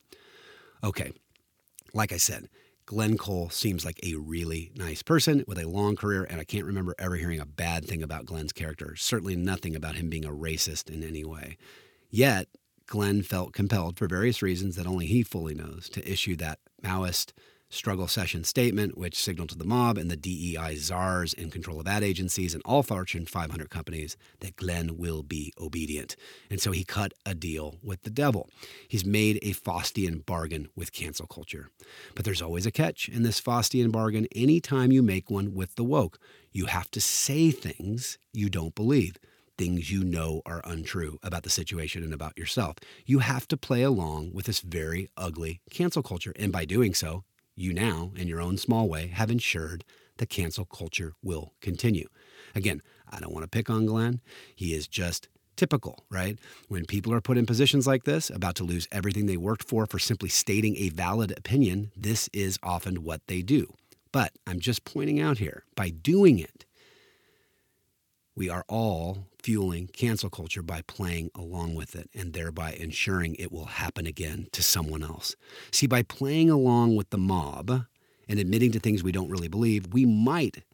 Okay, 0.82 1.12
like 1.92 2.12
I 2.12 2.16
said, 2.16 2.48
Glenn 2.86 3.18
Cole 3.18 3.50
seems 3.50 3.84
like 3.84 4.00
a 4.02 4.14
really 4.14 4.70
nice 4.74 5.02
person 5.02 5.44
with 5.46 5.58
a 5.58 5.68
long 5.68 5.94
career, 5.94 6.24
and 6.24 6.40
I 6.40 6.44
can't 6.44 6.64
remember 6.64 6.94
ever 6.98 7.16
hearing 7.16 7.40
a 7.40 7.44
bad 7.44 7.84
thing 7.84 8.02
about 8.02 8.24
Glenn's 8.24 8.52
character. 8.52 8.96
Certainly 8.96 9.36
nothing 9.36 9.76
about 9.76 9.96
him 9.96 10.08
being 10.08 10.24
a 10.24 10.30
racist 10.30 10.88
in 10.88 11.02
any 11.02 11.24
way. 11.24 11.58
Yet, 12.08 12.48
Glenn 12.86 13.22
felt 13.22 13.52
compelled, 13.52 13.98
for 13.98 14.06
various 14.06 14.40
reasons 14.40 14.76
that 14.76 14.86
only 14.86 15.04
he 15.04 15.22
fully 15.22 15.54
knows, 15.54 15.90
to 15.90 16.10
issue 16.10 16.36
that 16.36 16.60
Maoist 16.82 17.32
struggle 17.70 18.08
session 18.08 18.44
statement, 18.44 18.96
which 18.96 19.18
signaled 19.22 19.50
to 19.50 19.58
the 19.58 19.64
mob 19.64 19.98
and 19.98 20.10
the 20.10 20.16
DEI 20.16 20.76
czars 20.76 21.32
in 21.34 21.50
control 21.50 21.80
of 21.80 21.86
ad 21.86 22.02
agencies 22.02 22.54
and 22.54 22.62
all 22.64 22.82
Fortune 22.82 23.26
500 23.26 23.70
companies 23.70 24.16
that 24.40 24.56
Glenn 24.56 24.96
will 24.96 25.22
be 25.22 25.52
obedient. 25.60 26.16
And 26.50 26.60
so 26.60 26.72
he 26.72 26.84
cut 26.84 27.12
a 27.26 27.34
deal 27.34 27.78
with 27.82 28.02
the 28.02 28.10
devil. 28.10 28.48
He's 28.88 29.04
made 29.04 29.38
a 29.42 29.52
Faustian 29.52 30.24
bargain 30.24 30.68
with 30.74 30.92
cancel 30.92 31.26
culture. 31.26 31.70
But 32.14 32.24
there's 32.24 32.42
always 32.42 32.66
a 32.66 32.70
catch 32.70 33.08
in 33.08 33.22
this 33.22 33.40
Faustian 33.40 33.92
bargain 33.92 34.26
anytime 34.34 34.92
you 34.92 35.02
make 35.02 35.30
one 35.30 35.54
with 35.54 35.74
the 35.74 35.84
woke. 35.84 36.18
You 36.52 36.66
have 36.66 36.90
to 36.92 37.00
say 37.00 37.50
things 37.50 38.18
you 38.32 38.48
don't 38.48 38.74
believe 38.74 39.16
things 39.58 39.90
you 39.90 40.04
know 40.04 40.40
are 40.46 40.62
untrue 40.64 41.18
about 41.22 41.42
the 41.42 41.50
situation 41.50 42.04
and 42.04 42.14
about 42.14 42.38
yourself. 42.38 42.76
You 43.04 43.18
have 43.18 43.48
to 43.48 43.56
play 43.56 43.82
along 43.82 44.32
with 44.32 44.46
this 44.46 44.60
very 44.60 45.10
ugly 45.16 45.60
cancel 45.68 46.02
culture. 46.02 46.32
And 46.36 46.52
by 46.52 46.64
doing 46.64 46.94
so, 46.94 47.24
you 47.58 47.72
now, 47.72 48.12
in 48.16 48.28
your 48.28 48.40
own 48.40 48.56
small 48.56 48.88
way, 48.88 49.08
have 49.08 49.30
ensured 49.30 49.84
the 50.18 50.26
cancel 50.26 50.64
culture 50.64 51.14
will 51.22 51.54
continue. 51.60 52.08
Again, 52.54 52.82
I 53.08 53.20
don't 53.20 53.32
want 53.32 53.44
to 53.44 53.48
pick 53.48 53.70
on 53.70 53.86
Glenn. 53.86 54.20
He 54.54 54.74
is 54.74 54.88
just 54.88 55.28
typical, 55.56 56.04
right? 56.10 56.38
When 56.68 56.86
people 56.86 57.12
are 57.12 57.20
put 57.20 57.36
in 57.36 57.46
positions 57.46 57.86
like 57.86 58.04
this, 58.04 58.30
about 58.30 58.54
to 58.56 58.64
lose 58.64 58.88
everything 58.92 59.26
they 59.26 59.36
worked 59.36 59.68
for 59.68 59.86
for 59.86 59.98
simply 59.98 60.28
stating 60.28 60.76
a 60.76 60.88
valid 60.90 61.36
opinion, 61.36 61.90
this 61.96 62.28
is 62.32 62.58
often 62.62 63.02
what 63.02 63.26
they 63.26 63.42
do. 63.42 63.74
But 64.12 64.32
I'm 64.46 64.60
just 64.60 64.84
pointing 64.84 65.20
out 65.20 65.38
here, 65.38 65.64
by 65.74 65.90
doing 65.90 66.38
it, 66.38 66.64
we 68.34 68.48
are 68.48 68.64
all 68.68 69.26
fueling 69.48 69.86
cancel 69.94 70.28
culture 70.28 70.60
by 70.60 70.82
playing 70.82 71.30
along 71.34 71.74
with 71.74 71.96
it 71.96 72.10
and 72.14 72.34
thereby 72.34 72.70
ensuring 72.72 73.34
it 73.36 73.50
will 73.50 73.64
happen 73.64 74.04
again 74.04 74.46
to 74.52 74.62
someone 74.62 75.02
else. 75.02 75.36
See, 75.72 75.86
by 75.86 76.02
playing 76.02 76.50
along 76.50 76.96
with 76.96 77.08
the 77.08 77.16
mob 77.16 77.86
and 78.28 78.38
admitting 78.38 78.72
to 78.72 78.78
things 78.78 79.02
we 79.02 79.10
don't 79.10 79.30
really 79.30 79.48
believe, 79.48 79.86
we 79.90 80.04
might 80.04 80.64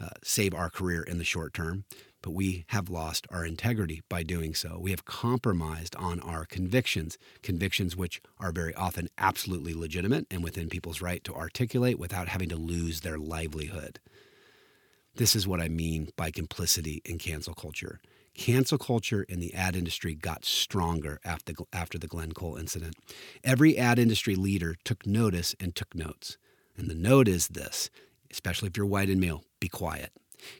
uh, 0.00 0.08
save 0.24 0.52
our 0.52 0.68
career 0.68 1.00
in 1.00 1.18
the 1.18 1.24
short 1.24 1.54
term, 1.54 1.84
but 2.20 2.32
we 2.32 2.64
have 2.70 2.90
lost 2.90 3.28
our 3.30 3.46
integrity 3.46 4.02
by 4.08 4.24
doing 4.24 4.52
so. 4.52 4.80
We 4.80 4.90
have 4.90 5.04
compromised 5.04 5.94
on 5.94 6.18
our 6.18 6.44
convictions, 6.44 7.18
convictions 7.44 7.96
which 7.96 8.20
are 8.40 8.50
very 8.50 8.74
often 8.74 9.06
absolutely 9.16 9.74
legitimate 9.74 10.26
and 10.28 10.42
within 10.42 10.68
people's 10.68 11.00
right 11.00 11.22
to 11.22 11.34
articulate 11.34 12.00
without 12.00 12.26
having 12.26 12.48
to 12.48 12.56
lose 12.56 13.02
their 13.02 13.16
livelihood. 13.16 14.00
This 15.18 15.34
is 15.34 15.48
what 15.48 15.60
I 15.60 15.66
mean 15.66 16.10
by 16.16 16.30
complicity 16.30 17.02
in 17.04 17.18
cancel 17.18 17.52
culture. 17.52 18.00
Cancel 18.34 18.78
culture 18.78 19.24
in 19.24 19.40
the 19.40 19.52
ad 19.52 19.74
industry 19.74 20.14
got 20.14 20.44
stronger 20.44 21.18
after, 21.24 21.54
after 21.72 21.98
the 21.98 22.06
Glenn 22.06 22.30
Cole 22.30 22.54
incident. 22.54 22.94
Every 23.42 23.76
ad 23.76 23.98
industry 23.98 24.36
leader 24.36 24.76
took 24.84 25.08
notice 25.08 25.56
and 25.58 25.74
took 25.74 25.92
notes. 25.92 26.38
And 26.76 26.88
the 26.88 26.94
note 26.94 27.26
is 27.26 27.48
this, 27.48 27.90
especially 28.30 28.68
if 28.68 28.76
you're 28.76 28.86
white 28.86 29.08
and 29.08 29.20
male, 29.20 29.42
be 29.58 29.68
quiet. 29.68 30.12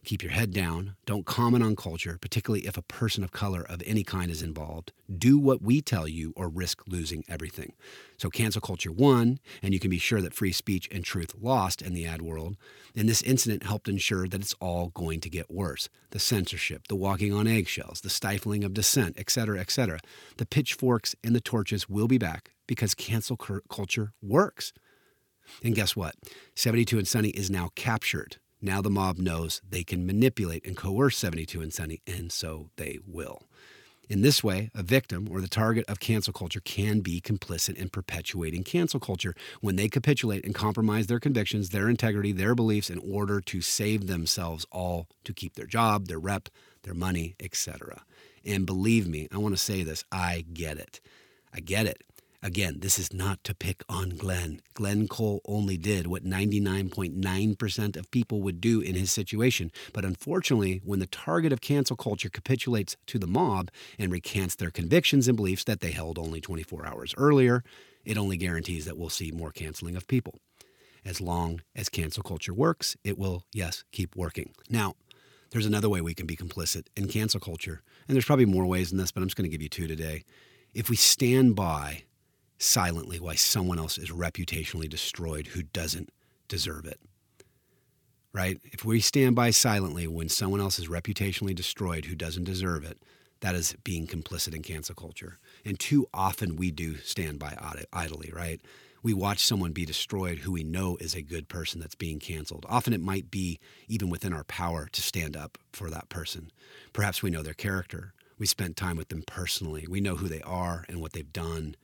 Keep 0.05 0.23
your 0.23 0.33
head 0.33 0.53
down. 0.53 0.97
Don't 1.07 1.27
comment 1.27 1.63
on 1.63 1.77
culture, 1.77 2.19
particularly 2.21 2.67
if 2.67 2.77
a 2.77 2.83
person 2.83 3.23
of 3.23 3.31
color 3.31 3.63
of 3.63 3.83
any 3.87 4.03
kind 4.03 4.31
is 4.31 4.43
involved. 4.43 4.93
Do 5.17 5.39
what 5.39 5.63
we 5.63 5.81
tell 5.81 6.09
you 6.09 6.33
or 6.37 6.49
risk 6.49 6.83
losing 6.87 7.25
everything. 7.29 7.73
So, 8.17 8.31
cancel 8.31 8.61
culture 8.61 8.93
won, 8.93 9.39
and 9.63 9.73
you 9.73 9.81
can 9.81 9.91
be 9.91 9.99
sure 9.99 10.21
that 10.21 10.35
free 10.35 10.53
speech 10.53 10.89
and 10.91 11.05
truth 11.05 11.35
lost 11.41 11.83
in 11.83 11.95
the 11.95 12.07
ad 12.07 12.23
world. 12.23 12.57
And 12.97 13.09
this 13.09 13.23
incident 13.23 13.65
helped 13.65 13.89
ensure 13.89 14.27
that 14.29 14.41
it's 14.41 14.55
all 14.61 14.89
going 14.89 15.21
to 15.21 15.31
get 15.31 15.51
worse. 15.51 15.89
The 16.11 16.19
censorship, 16.19 16.89
the 16.89 16.97
walking 16.97 17.33
on 17.33 17.47
eggshells, 17.47 18.01
the 18.01 18.11
stifling 18.11 18.65
of 18.65 18.75
dissent, 18.75 19.19
etc., 19.19 19.61
etc. 19.61 20.01
The 20.37 20.47
pitchforks 20.47 21.15
and 21.23 21.35
the 21.35 21.41
torches 21.41 21.89
will 21.89 22.09
be 22.09 22.19
back 22.19 22.51
because 22.67 22.95
cancel 22.95 23.37
culture 23.37 24.13
works. 24.21 24.73
And 25.63 25.75
guess 25.75 25.97
what? 25.97 26.15
72 26.57 26.99
and 26.99 27.09
Sunny 27.09 27.31
is 27.31 27.51
now 27.51 27.71
captured 27.75 28.37
now 28.61 28.83
the 28.83 28.91
mob 28.91 29.19
knows 29.19 29.61
they 29.69 29.85
can 29.85 30.07
manipulate 30.07 30.67
and 30.67 30.77
coerce 30.77 31.17
72 31.17 31.61
and 31.61 31.73
Sunny, 31.73 32.01
and 32.07 32.33
so 32.33 32.71
they 32.77 32.99
will. 33.07 33.43
In 34.09 34.23
this 34.23 34.43
way, 34.43 34.71
a 34.75 34.83
victim 34.83 35.29
or 35.31 35.43
the 35.43 35.49
target 35.49 35.85
of 35.87 36.01
cancel 36.01 36.33
culture 36.33 36.61
can 36.61 37.01
be 37.01 37.21
complicit 37.21 37.75
in 37.75 37.91
perpetuating 37.91 38.65
cancel 38.65 39.01
culture 39.01 39.35
when 39.61 39.77
they 39.77 39.89
capitulate 39.89 40.47
and 40.47 40.55
compromise 40.55 41.09
their 41.09 41.21
convictions, 41.21 41.69
their 41.69 41.91
integrity, 41.91 42.33
their 42.33 42.55
beliefs 42.55 42.89
in 42.89 42.99
order 43.01 43.41
to 43.43 43.61
save 43.61 44.07
themselves 44.07 44.65
all 44.73 45.09
to 45.25 45.35
keep 45.35 45.57
their 45.57 45.67
job, 45.67 46.07
their 46.09 46.19
rep, 46.19 46.49
their 46.85 46.95
money, 46.95 47.37
etc. 47.39 48.03
And 48.47 48.65
believe 48.65 49.07
me, 49.07 49.29
I 49.31 49.37
want 49.37 49.55
to 49.55 49.63
say 49.63 49.83
this, 49.83 50.05
I 50.11 50.47
get 50.55 50.79
it. 50.79 51.01
I 51.53 51.61
get 51.61 51.85
it. 51.85 52.03
Again, 52.41 52.77
this 52.79 53.01
is 53.01 53.13
not 53.13 53.43
to 53.45 53.55
pick 53.55 53.83
on 53.89 54.11
Glenn. 54.11 54.61
Glenn 54.75 55.09
Cole 55.09 55.41
only 55.45 55.77
did 55.77 56.07
what 56.07 56.25
99.9% 56.25 57.97
of 57.97 58.11
people 58.13 58.43
would 58.43 58.61
do 58.61 58.81
in 58.81 58.95
his 58.95 59.11
situation. 59.11 59.73
But 59.93 60.05
unfortunately, 60.05 60.81
when 60.85 61.01
the 61.01 61.09
target 61.09 61.53
of 61.53 61.61
cancel 61.61 61.97
culture 61.97 62.29
capitulates 62.29 62.97
to 63.09 63.19
the 63.19 63.27
mob 63.27 63.73
and 63.99 64.13
recants 64.13 64.55
their 64.55 64.71
convictions 64.71 65.27
and 65.27 65.37
beliefs 65.37 65.65
that 65.65 65.81
they 65.81 65.91
held 65.91 66.17
only 66.17 66.41
24 66.41 66.87
hours 66.87 67.13
earlier, 67.17 67.65
it 68.05 68.17
only 68.17 68.37
guarantees 68.37 68.85
that 68.85 68.97
we'll 68.97 69.11
see 69.11 69.33
more 69.33 69.51
canceling 69.51 69.97
of 69.97 70.07
people. 70.07 70.39
As 71.05 71.21
long 71.21 71.63
as 71.75 71.89
cancel 71.89 72.23
culture 72.23 72.55
works, 72.55 72.97
it 73.03 73.19
will, 73.19 73.43
yes, 73.53 73.83
keep 73.91 74.15
working. 74.15 74.53
Now, 74.71 74.95
there's 75.51 75.67
another 75.67 75.89
way 75.89 76.01
we 76.01 76.15
can 76.15 76.27
be 76.27 76.37
complicit 76.37 76.87
in 76.97 77.09
cancel 77.09 77.41
culture, 77.41 77.83
and 78.07 78.15
there's 78.15 78.27
probably 78.27 78.45
more 78.45 78.67
ways 78.67 78.91
than 78.91 78.99
this, 78.99 79.11
but 79.11 79.23
I'm 79.23 79.27
just 79.27 79.37
going 79.37 79.51
to 79.51 79.55
give 79.55 79.63
you 79.63 79.69
two 79.69 79.89
today. 79.89 80.23
If 80.73 80.89
we 80.89 80.97
stand 80.97 81.57
by 81.57 82.05
silently 82.59 83.21
why 83.21 83.35
someone 83.35 83.79
else 83.79 83.99
is 83.99 84.11
reputationally 84.11 84.89
destroyed 84.89 85.49
who 85.49 85.63
doesn't 85.63 86.11
deserve 86.49 86.85
it. 86.87 87.01
Right? 88.33 88.61
If 88.65 88.85
we 88.85 89.01
stand 89.01 89.35
by 89.37 89.51
silently 89.51 90.07
when 90.07 90.29
someone 90.29 90.61
else 90.61 90.79
is 90.79 90.89
reputationally 90.89 91.55
destroyed 91.55 92.05
who 92.05 92.15
doesn't 92.15 92.45
deserve 92.45 92.85
it, 92.85 92.99
that 93.41 93.55
is 93.55 93.77
being 93.85 94.07
complicit 94.07 94.55
in 94.55 94.63
cancel 94.63 94.95
culture. 94.95 95.39
And 95.65 95.79
too 95.79 96.07
often 96.13 96.57
we 96.57 96.71
do 96.71 96.97
stand 96.99 97.39
by 97.39 97.57
idly, 97.93 98.31
right? 98.33 98.61
We 99.03 99.15
watch 99.15 99.45
someone 99.45 99.73
be 99.73 99.85
destroyed 99.85 100.39
who 100.39 100.53
we 100.53 100.65
know 100.65 100.97
is 101.01 101.15
a 101.15 101.23
good 101.23 101.49
person 101.49 101.81
that's 101.81 101.95
being 101.95 102.19
canceled. 102.19 102.67
Often 102.69 102.95
it 102.95 103.01
might 103.01 103.31
be 103.31 103.61
even 103.87 104.11
within 104.11 104.33
our 104.33 104.45
power 104.45 104.89
to 104.91 105.03
stand 105.03 105.37
up 105.37 105.57
for 105.73 105.89
that 105.89 106.09
person. 106.09 106.51
Perhaps 106.93 107.23
we 107.23 107.31
know 107.31 107.43
their 107.43 107.55
character. 107.55 108.13
We 108.39 108.47
spent 108.47 108.77
time 108.77 108.97
with 108.97 109.09
them 109.09 109.23
personally. 109.27 109.87
We 109.89 110.01
know 110.01 110.17
who 110.17 110.29
they 110.29 110.43
are 110.43 110.85
and 110.89 111.01
what 111.01 111.13
they've 111.13 111.33
done 111.33 111.77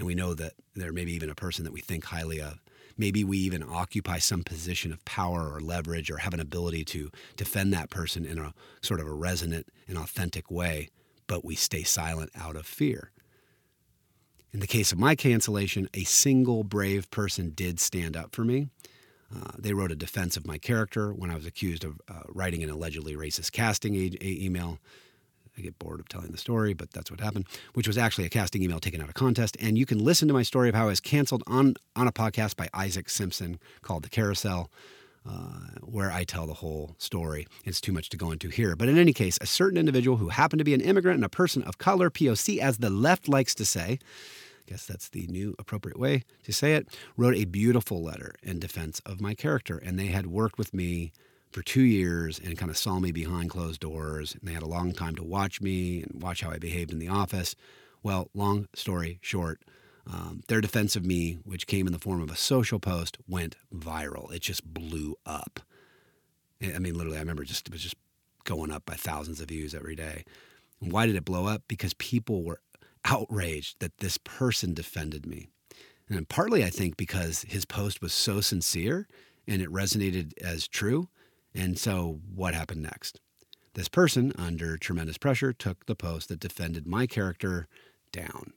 and 0.00 0.06
we 0.06 0.14
know 0.14 0.32
that 0.32 0.54
they're 0.74 0.94
maybe 0.94 1.12
even 1.12 1.28
a 1.28 1.34
person 1.34 1.62
that 1.64 1.74
we 1.74 1.82
think 1.82 2.06
highly 2.06 2.40
of. 2.40 2.58
Maybe 2.96 3.22
we 3.22 3.36
even 3.36 3.62
occupy 3.62 4.16
some 4.16 4.42
position 4.42 4.92
of 4.92 5.04
power 5.04 5.52
or 5.52 5.60
leverage 5.60 6.10
or 6.10 6.16
have 6.16 6.32
an 6.32 6.40
ability 6.40 6.86
to 6.86 7.10
defend 7.36 7.74
that 7.74 7.90
person 7.90 8.24
in 8.24 8.38
a 8.38 8.54
sort 8.80 9.00
of 9.00 9.06
a 9.06 9.12
resonant 9.12 9.68
and 9.86 9.98
authentic 9.98 10.50
way, 10.50 10.88
but 11.26 11.44
we 11.44 11.54
stay 11.54 11.82
silent 11.82 12.30
out 12.34 12.56
of 12.56 12.66
fear. 12.66 13.10
In 14.52 14.60
the 14.60 14.66
case 14.66 14.90
of 14.90 14.98
my 14.98 15.14
cancellation, 15.14 15.86
a 15.92 16.04
single 16.04 16.64
brave 16.64 17.10
person 17.10 17.52
did 17.54 17.78
stand 17.78 18.16
up 18.16 18.34
for 18.34 18.42
me. 18.42 18.68
Uh, 19.34 19.52
they 19.58 19.74
wrote 19.74 19.92
a 19.92 19.96
defense 19.96 20.36
of 20.38 20.46
my 20.46 20.56
character 20.56 21.12
when 21.12 21.30
I 21.30 21.36
was 21.36 21.44
accused 21.44 21.84
of 21.84 22.00
uh, 22.08 22.22
writing 22.26 22.62
an 22.62 22.70
allegedly 22.70 23.14
racist 23.16 23.52
casting 23.52 23.94
e- 23.94 24.16
email. 24.22 24.78
I 25.60 25.62
get 25.62 25.78
bored 25.78 26.00
of 26.00 26.08
telling 26.08 26.30
the 26.30 26.38
story, 26.38 26.72
but 26.72 26.90
that's 26.90 27.10
what 27.10 27.20
happened, 27.20 27.46
which 27.74 27.86
was 27.86 27.98
actually 27.98 28.24
a 28.24 28.30
casting 28.30 28.62
email 28.62 28.80
taken 28.80 29.02
out 29.02 29.08
of 29.08 29.14
contest. 29.14 29.58
And 29.60 29.76
you 29.76 29.84
can 29.84 29.98
listen 29.98 30.26
to 30.28 30.34
my 30.34 30.42
story 30.42 30.70
of 30.70 30.74
how 30.74 30.84
I 30.84 30.86
was 30.86 31.00
canceled 31.00 31.42
on, 31.46 31.74
on 31.94 32.08
a 32.08 32.12
podcast 32.12 32.56
by 32.56 32.68
Isaac 32.72 33.10
Simpson 33.10 33.58
called 33.82 34.02
The 34.02 34.08
Carousel. 34.08 34.70
Uh, 35.28 35.76
where 35.82 36.10
I 36.10 36.24
tell 36.24 36.46
the 36.46 36.54
whole 36.54 36.94
story. 36.96 37.46
It's 37.66 37.78
too 37.78 37.92
much 37.92 38.08
to 38.08 38.16
go 38.16 38.30
into 38.30 38.48
here. 38.48 38.74
But 38.74 38.88
in 38.88 38.96
any 38.96 39.12
case, 39.12 39.36
a 39.42 39.46
certain 39.46 39.76
individual 39.76 40.16
who 40.16 40.30
happened 40.30 40.60
to 40.60 40.64
be 40.64 40.72
an 40.72 40.80
immigrant 40.80 41.16
and 41.16 41.24
a 41.26 41.28
person 41.28 41.62
of 41.64 41.76
color, 41.76 42.08
POC, 42.08 42.56
as 42.56 42.78
the 42.78 42.88
left 42.88 43.28
likes 43.28 43.54
to 43.56 43.66
say, 43.66 43.98
I 44.66 44.70
guess 44.70 44.86
that's 44.86 45.10
the 45.10 45.26
new 45.26 45.54
appropriate 45.58 46.00
way 46.00 46.24
to 46.44 46.54
say 46.54 46.72
it, 46.72 46.88
wrote 47.18 47.34
a 47.34 47.44
beautiful 47.44 48.02
letter 48.02 48.34
in 48.42 48.60
defense 48.60 49.02
of 49.04 49.20
my 49.20 49.34
character. 49.34 49.76
And 49.76 49.98
they 49.98 50.06
had 50.06 50.26
worked 50.26 50.56
with 50.56 50.72
me 50.72 51.12
for 51.50 51.62
two 51.62 51.82
years 51.82 52.38
and 52.38 52.56
kind 52.56 52.70
of 52.70 52.78
saw 52.78 52.98
me 52.98 53.12
behind 53.12 53.50
closed 53.50 53.80
doors. 53.80 54.34
And 54.34 54.48
they 54.48 54.52
had 54.52 54.62
a 54.62 54.68
long 54.68 54.92
time 54.92 55.16
to 55.16 55.24
watch 55.24 55.60
me 55.60 56.02
and 56.02 56.22
watch 56.22 56.42
how 56.42 56.50
I 56.50 56.58
behaved 56.58 56.92
in 56.92 56.98
the 56.98 57.08
office. 57.08 57.54
Well, 58.02 58.30
long 58.34 58.68
story 58.74 59.18
short, 59.20 59.62
um, 60.06 60.42
their 60.48 60.60
defense 60.60 60.96
of 60.96 61.04
me, 61.04 61.38
which 61.44 61.66
came 61.66 61.86
in 61.86 61.92
the 61.92 61.98
form 61.98 62.22
of 62.22 62.30
a 62.30 62.36
social 62.36 62.78
post, 62.78 63.18
went 63.28 63.56
viral. 63.74 64.32
It 64.32 64.42
just 64.42 64.64
blew 64.64 65.16
up. 65.26 65.60
I 66.62 66.78
mean, 66.78 66.94
literally, 66.94 67.16
I 67.16 67.20
remember 67.20 67.44
just 67.44 67.66
it 67.66 67.72
was 67.72 67.82
just 67.82 67.96
going 68.44 68.70
up 68.70 68.84
by 68.86 68.94
thousands 68.94 69.40
of 69.40 69.48
views 69.48 69.74
every 69.74 69.94
day. 69.94 70.24
And 70.80 70.92
why 70.92 71.06
did 71.06 71.16
it 71.16 71.24
blow 71.24 71.46
up? 71.46 71.62
Because 71.68 71.94
people 71.94 72.42
were 72.42 72.60
outraged 73.04 73.80
that 73.80 73.98
this 73.98 74.18
person 74.18 74.74
defended 74.74 75.26
me. 75.26 75.48
And 76.08 76.28
partly, 76.28 76.64
I 76.64 76.70
think, 76.70 76.96
because 76.96 77.42
his 77.48 77.64
post 77.64 78.02
was 78.02 78.12
so 78.12 78.40
sincere 78.40 79.06
and 79.46 79.62
it 79.62 79.70
resonated 79.70 80.32
as 80.42 80.66
true 80.66 81.08
and 81.54 81.78
so, 81.78 82.20
what 82.34 82.54
happened 82.54 82.82
next? 82.82 83.20
This 83.74 83.88
person, 83.88 84.32
under 84.36 84.76
tremendous 84.76 85.18
pressure, 85.18 85.52
took 85.52 85.86
the 85.86 85.94
post 85.94 86.28
that 86.28 86.40
defended 86.40 86.86
my 86.86 87.06
character 87.06 87.68
down. 88.12 88.52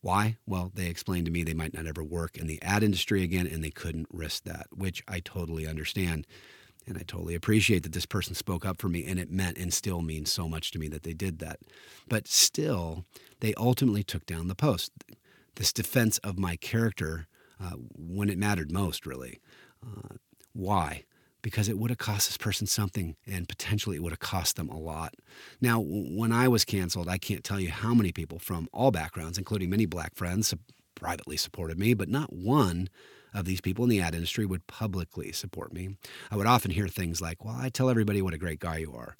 Why? 0.00 0.36
Well, 0.46 0.72
they 0.74 0.86
explained 0.86 1.26
to 1.26 1.32
me 1.32 1.44
they 1.44 1.54
might 1.54 1.74
not 1.74 1.86
ever 1.86 2.02
work 2.02 2.36
in 2.36 2.48
the 2.48 2.60
ad 2.60 2.82
industry 2.82 3.22
again 3.22 3.46
and 3.46 3.62
they 3.62 3.70
couldn't 3.70 4.08
risk 4.12 4.42
that, 4.44 4.66
which 4.72 5.04
I 5.06 5.20
totally 5.20 5.66
understand. 5.66 6.26
And 6.88 6.98
I 6.98 7.02
totally 7.02 7.36
appreciate 7.36 7.84
that 7.84 7.92
this 7.92 8.06
person 8.06 8.34
spoke 8.34 8.66
up 8.66 8.80
for 8.80 8.88
me 8.88 9.06
and 9.06 9.20
it 9.20 9.30
meant 9.30 9.58
and 9.58 9.72
still 9.72 10.02
means 10.02 10.32
so 10.32 10.48
much 10.48 10.72
to 10.72 10.80
me 10.80 10.88
that 10.88 11.04
they 11.04 11.12
did 11.14 11.38
that. 11.38 11.60
But 12.08 12.26
still, 12.26 13.04
they 13.38 13.54
ultimately 13.54 14.02
took 14.02 14.26
down 14.26 14.48
the 14.48 14.56
post. 14.56 14.90
This 15.54 15.72
defense 15.72 16.18
of 16.18 16.36
my 16.36 16.56
character 16.56 17.28
uh, 17.62 17.76
when 17.96 18.28
it 18.28 18.38
mattered 18.38 18.72
most, 18.72 19.06
really. 19.06 19.38
Uh, 19.86 20.16
why? 20.52 21.04
Because 21.42 21.68
it 21.68 21.76
would 21.76 21.90
have 21.90 21.98
cost 21.98 22.28
this 22.28 22.36
person 22.36 22.66
something 22.66 23.16
and 23.26 23.48
potentially 23.48 23.96
it 23.96 24.02
would 24.02 24.12
have 24.12 24.20
cost 24.20 24.56
them 24.56 24.68
a 24.68 24.78
lot. 24.78 25.14
Now, 25.60 25.80
when 25.80 26.32
I 26.32 26.48
was 26.48 26.64
canceled, 26.64 27.08
I 27.08 27.18
can't 27.18 27.44
tell 27.44 27.60
you 27.60 27.70
how 27.70 27.94
many 27.94 28.12
people 28.12 28.38
from 28.38 28.68
all 28.72 28.90
backgrounds, 28.90 29.38
including 29.38 29.70
many 29.70 29.86
black 29.86 30.14
friends, 30.14 30.54
privately 30.94 31.36
supported 31.36 31.78
me, 31.78 31.94
but 31.94 32.08
not 32.08 32.32
one 32.32 32.88
of 33.34 33.44
these 33.44 33.60
people 33.60 33.84
in 33.84 33.90
the 33.90 34.00
ad 34.00 34.14
industry 34.14 34.46
would 34.46 34.66
publicly 34.66 35.32
support 35.32 35.72
me. 35.72 35.96
I 36.30 36.36
would 36.36 36.46
often 36.46 36.70
hear 36.70 36.86
things 36.86 37.20
like, 37.20 37.44
Well, 37.44 37.56
I 37.58 37.68
tell 37.70 37.90
everybody 37.90 38.22
what 38.22 38.34
a 38.34 38.38
great 38.38 38.60
guy 38.60 38.78
you 38.78 38.94
are. 38.94 39.16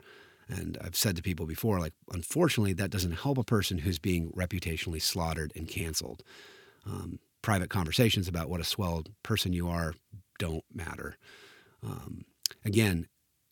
And 0.49 0.77
I've 0.83 0.97
said 0.97 1.17
to 1.17 1.23
people 1.23 1.47
before, 1.47 1.81
like, 1.81 1.95
unfortunately, 2.13 2.75
that 2.75 2.91
doesn't 2.91 3.13
help 3.13 3.39
a 3.39 3.45
person 3.45 3.79
who's 3.79 3.99
being 3.99 4.31
reputationally 4.33 5.01
slaughtered 5.01 5.53
and 5.57 5.67
canceled. 5.67 6.23
Um, 6.85 7.21
private 7.43 7.71
conversations 7.71 8.29
about 8.29 8.49
what 8.49 8.61
a 8.61 8.65
swell 8.65 9.05
person 9.23 9.53
you 9.53 9.69
are 9.69 9.95
don't 10.39 10.65
matter. 10.75 11.17
Um, 11.85 12.25
again, 12.65 13.09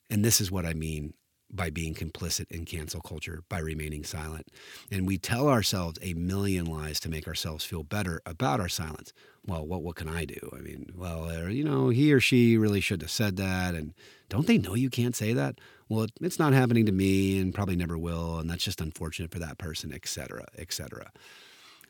and 0.09 0.23
this 0.23 0.41
is 0.41 0.51
what 0.51 0.65
I 0.65 0.73
mean 0.73 1.13
by 1.53 1.69
being 1.69 1.93
complicit 1.93 2.49
in 2.49 2.63
cancel 2.63 3.01
culture, 3.01 3.43
by 3.49 3.59
remaining 3.59 4.05
silent. 4.05 4.47
And 4.89 5.05
we 5.05 5.17
tell 5.17 5.49
ourselves 5.49 5.99
a 6.01 6.13
million 6.13 6.65
lies 6.65 6.97
to 7.01 7.09
make 7.09 7.27
ourselves 7.27 7.65
feel 7.65 7.83
better 7.83 8.21
about 8.25 8.61
our 8.61 8.69
silence. 8.69 9.11
Well, 9.45 9.67
what, 9.67 9.83
what 9.83 9.97
can 9.97 10.07
I 10.07 10.23
do? 10.23 10.49
I 10.53 10.61
mean, 10.61 10.93
well, 10.95 11.29
uh, 11.29 11.47
you 11.47 11.65
know, 11.65 11.89
he 11.89 12.13
or 12.13 12.21
she 12.21 12.57
really 12.57 12.79
should 12.79 13.01
have 13.01 13.11
said 13.11 13.35
that. 13.35 13.75
And 13.75 13.93
don't 14.29 14.47
they 14.47 14.57
know 14.57 14.75
you 14.75 14.89
can't 14.89 15.15
say 15.15 15.33
that? 15.33 15.59
Well, 15.89 16.03
it, 16.03 16.11
it's 16.21 16.39
not 16.39 16.53
happening 16.53 16.85
to 16.85 16.93
me 16.93 17.37
and 17.37 17.53
probably 17.53 17.75
never 17.75 17.97
will. 17.97 18.39
And 18.39 18.49
that's 18.49 18.63
just 18.63 18.79
unfortunate 18.79 19.31
for 19.31 19.39
that 19.39 19.57
person, 19.57 19.91
et 19.93 20.07
cetera, 20.07 20.45
et 20.57 20.71
cetera. 20.71 21.11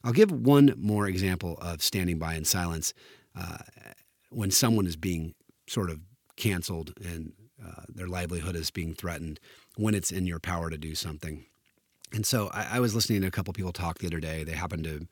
I'll 0.03 0.11
give 0.11 0.31
one 0.31 0.73
more 0.75 1.07
example 1.07 1.59
of 1.61 1.83
standing 1.83 2.17
by 2.17 2.33
in 2.33 2.45
silence 2.45 2.95
uh, 3.39 3.59
when 4.31 4.49
someone 4.49 4.87
is 4.87 4.95
being 4.95 5.35
sort 5.67 5.91
of 5.91 5.99
canceled 6.41 6.93
and 7.05 7.33
uh, 7.63 7.83
their 7.87 8.07
livelihood 8.07 8.55
is 8.55 8.71
being 8.71 8.95
threatened 8.95 9.39
when 9.77 9.93
it's 9.93 10.11
in 10.11 10.25
your 10.25 10.39
power 10.39 10.71
to 10.71 10.77
do 10.77 10.95
something. 10.95 11.45
And 12.11 12.25
so 12.25 12.49
I, 12.51 12.77
I 12.77 12.79
was 12.79 12.95
listening 12.95 13.21
to 13.21 13.27
a 13.27 13.31
couple 13.31 13.53
people 13.53 13.71
talk 13.71 13.99
the 13.99 14.07
other 14.07 14.19
day. 14.19 14.43
They 14.43 14.53
happen 14.53 14.81
to 14.83 15.07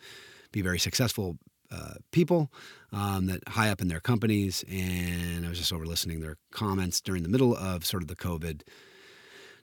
be 0.52 0.64
very 0.64 0.80
successful 0.80 1.38
uh, 1.72 1.94
people 2.12 2.52
um, 2.92 3.28
that 3.28 3.48
high 3.48 3.70
up 3.70 3.80
in 3.80 3.90
their 3.90 4.00
companies, 4.00 4.66
and 4.68 5.46
I 5.46 5.50
was 5.50 5.60
just 5.60 5.72
over 5.72 5.86
listening 5.86 6.20
their 6.20 6.38
comments 6.52 7.00
during 7.00 7.22
the 7.22 7.30
middle 7.30 7.56
of 7.56 7.86
sort 7.86 8.02
of 8.02 8.08
the 8.08 8.16
COVID 8.16 8.64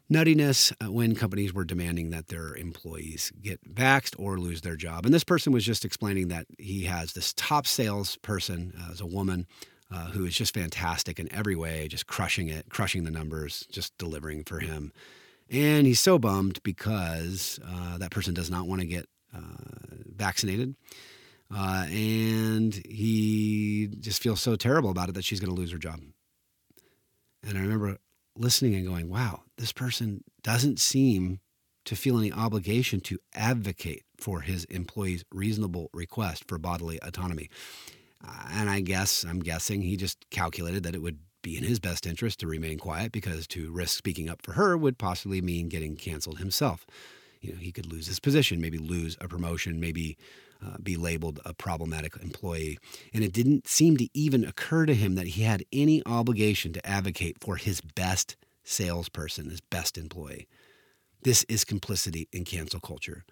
nuttiness 0.09 0.73
uh, 0.81 0.93
when 0.93 1.17
companies 1.17 1.53
were 1.53 1.65
demanding 1.65 2.11
that 2.11 2.29
their 2.29 2.55
employees 2.55 3.33
get 3.43 3.75
vaxxed 3.75 4.15
or 4.21 4.39
lose 4.39 4.61
their 4.61 4.77
job. 4.77 5.05
And 5.05 5.13
this 5.13 5.25
person 5.25 5.53
was 5.53 5.65
just 5.65 5.85
explaining 5.85 6.29
that 6.29 6.47
he 6.59 6.85
has 6.85 7.13
this 7.13 7.33
top 7.33 7.67
salesperson 7.67 8.73
uh, 8.81 8.93
as 8.93 9.01
a 9.01 9.07
woman 9.07 9.49
uh, 9.91 10.07
who 10.07 10.25
is 10.25 10.37
just 10.37 10.55
fantastic 10.55 11.19
in 11.19 11.33
every 11.33 11.55
way, 11.55 11.89
just 11.89 12.07
crushing 12.07 12.49
it, 12.49 12.69
crushing 12.69 13.05
the 13.05 13.11
numbers, 13.11 13.67
just 13.71 13.97
delivering 13.99 14.45
for 14.45 14.59
him. 14.59 14.93
And 15.51 15.87
he's 15.87 16.01
so 16.01 16.19
bummed 16.19 16.63
because 16.63 17.61
uh, 17.67 17.99
that 17.99 18.11
person 18.11 18.35
does 18.35 18.51
not 18.51 18.67
want 18.67 18.81
to 18.81 18.87
get 18.87 19.07
uh, 19.35 19.41
vaccinated. 20.05 20.75
Uh, 21.55 21.87
and 21.89 22.75
he 22.89 23.89
just 24.01 24.23
feels 24.23 24.41
so 24.41 24.57
terrible 24.57 24.91
about 24.91 25.09
it 25.09 25.15
that 25.15 25.25
she's 25.25 25.39
going 25.39 25.55
to 25.55 25.61
lose 25.61 25.71
her 25.71 25.79
job. 25.79 26.01
And 27.47 27.57
I 27.57 27.61
remember 27.61 27.99
listening 28.37 28.75
and 28.75 28.87
going, 28.87 29.09
wow, 29.09 29.43
this 29.57 29.73
person 29.73 30.25
doesn't 30.43 30.81
seem 30.81 31.41
to 31.85 31.95
feel 31.95 32.19
any 32.19 32.33
obligation 32.33 33.01
to 33.01 33.19
advocate 33.35 34.03
for 34.19 34.41
his 34.41 34.65
employees' 34.65 35.25
reasonable 35.33 35.89
request 35.95 36.45
for 36.49 36.59
bodily 36.59 36.99
autonomy. 37.03 37.49
And 38.23 38.71
I 38.71 38.81
guess, 38.81 39.25
I'm 39.25 39.41
guessing 39.41 39.83
he 39.83 39.97
just 39.97 40.29
calculated 40.31 40.83
that 40.85 40.95
it 40.95 41.03
would 41.03 41.19
be 41.43 41.57
in 41.57 41.65
his 41.65 41.79
best 41.79 42.07
interest 42.07 42.41
to 42.41 42.47
remain 42.47 42.79
quiet 42.79 43.13
because 43.13 43.47
to 43.49 43.71
risk 43.71 43.97
speaking 43.97 44.29
up 44.29 44.43
for 44.43 44.53
her 44.53 44.77
would 44.77 44.99
possibly 44.99 45.41
mean 45.41 45.69
getting 45.69 45.97
canceled 45.97 46.39
himself. 46.39 46.87
You 47.41 47.53
know, 47.53 47.59
he 47.59 47.71
could 47.71 47.87
lose 47.87 48.07
his 48.07 48.19
position, 48.19 48.61
maybe 48.61 48.79
lose 48.79 49.17
a 49.21 49.29
promotion, 49.29 49.79
maybe 49.79 50.17
uh, 50.65 50.79
be 50.83 50.97
labeled 50.97 51.39
a 51.45 51.55
problematic 51.55 52.17
employee. 52.17 52.79
And 53.13 53.23
it 53.23 53.33
didn't 53.33 53.69
seem 53.69 53.97
to 53.99 54.09
even 54.15 54.45
occur 54.45 54.87
to 54.87 54.95
him 54.95 55.15
that 55.15 55.29
he 55.29 55.43
had 55.43 55.65
any 55.73 56.03
obligation 56.07 56.73
to 56.73 56.87
advocate 56.87 57.37
for 57.41 57.57
his 57.57 57.81
best 57.81 58.37
salesperson, 58.65 59.51
his 59.51 59.61
best 59.61 59.97
employee. 59.99 60.49
This 61.23 61.45
is 61.45 61.65
complicity 61.65 62.29
in 62.33 62.45
cancel 62.45 62.81
culture 62.81 63.25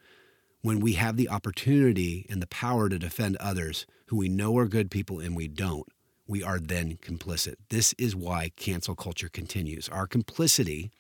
when 0.63 0.81
we 0.81 0.95
have 0.95 1.17
the 1.17 1.29
opportunity 1.29 2.27
and 2.31 2.41
the 2.41 2.47
power 2.47 2.89
to 2.89 2.99
defend 2.99 3.37
others 3.37 3.87
who 4.15 4.19
we 4.19 4.29
know 4.29 4.57
are 4.57 4.69
good 4.69 4.93
people 4.93 5.19
and 5.19 5.35
we 5.35 5.49
don't, 5.49 5.89
we 6.29 6.41
are 6.41 6.61
then 6.61 6.97
complicit. 6.99 7.57
This 7.69 7.93
is 7.99 8.15
why 8.15 8.53
cancel 8.55 8.95
culture 8.95 9.29
continues. 9.29 9.89
Our 9.89 10.07
complicity 10.07 10.93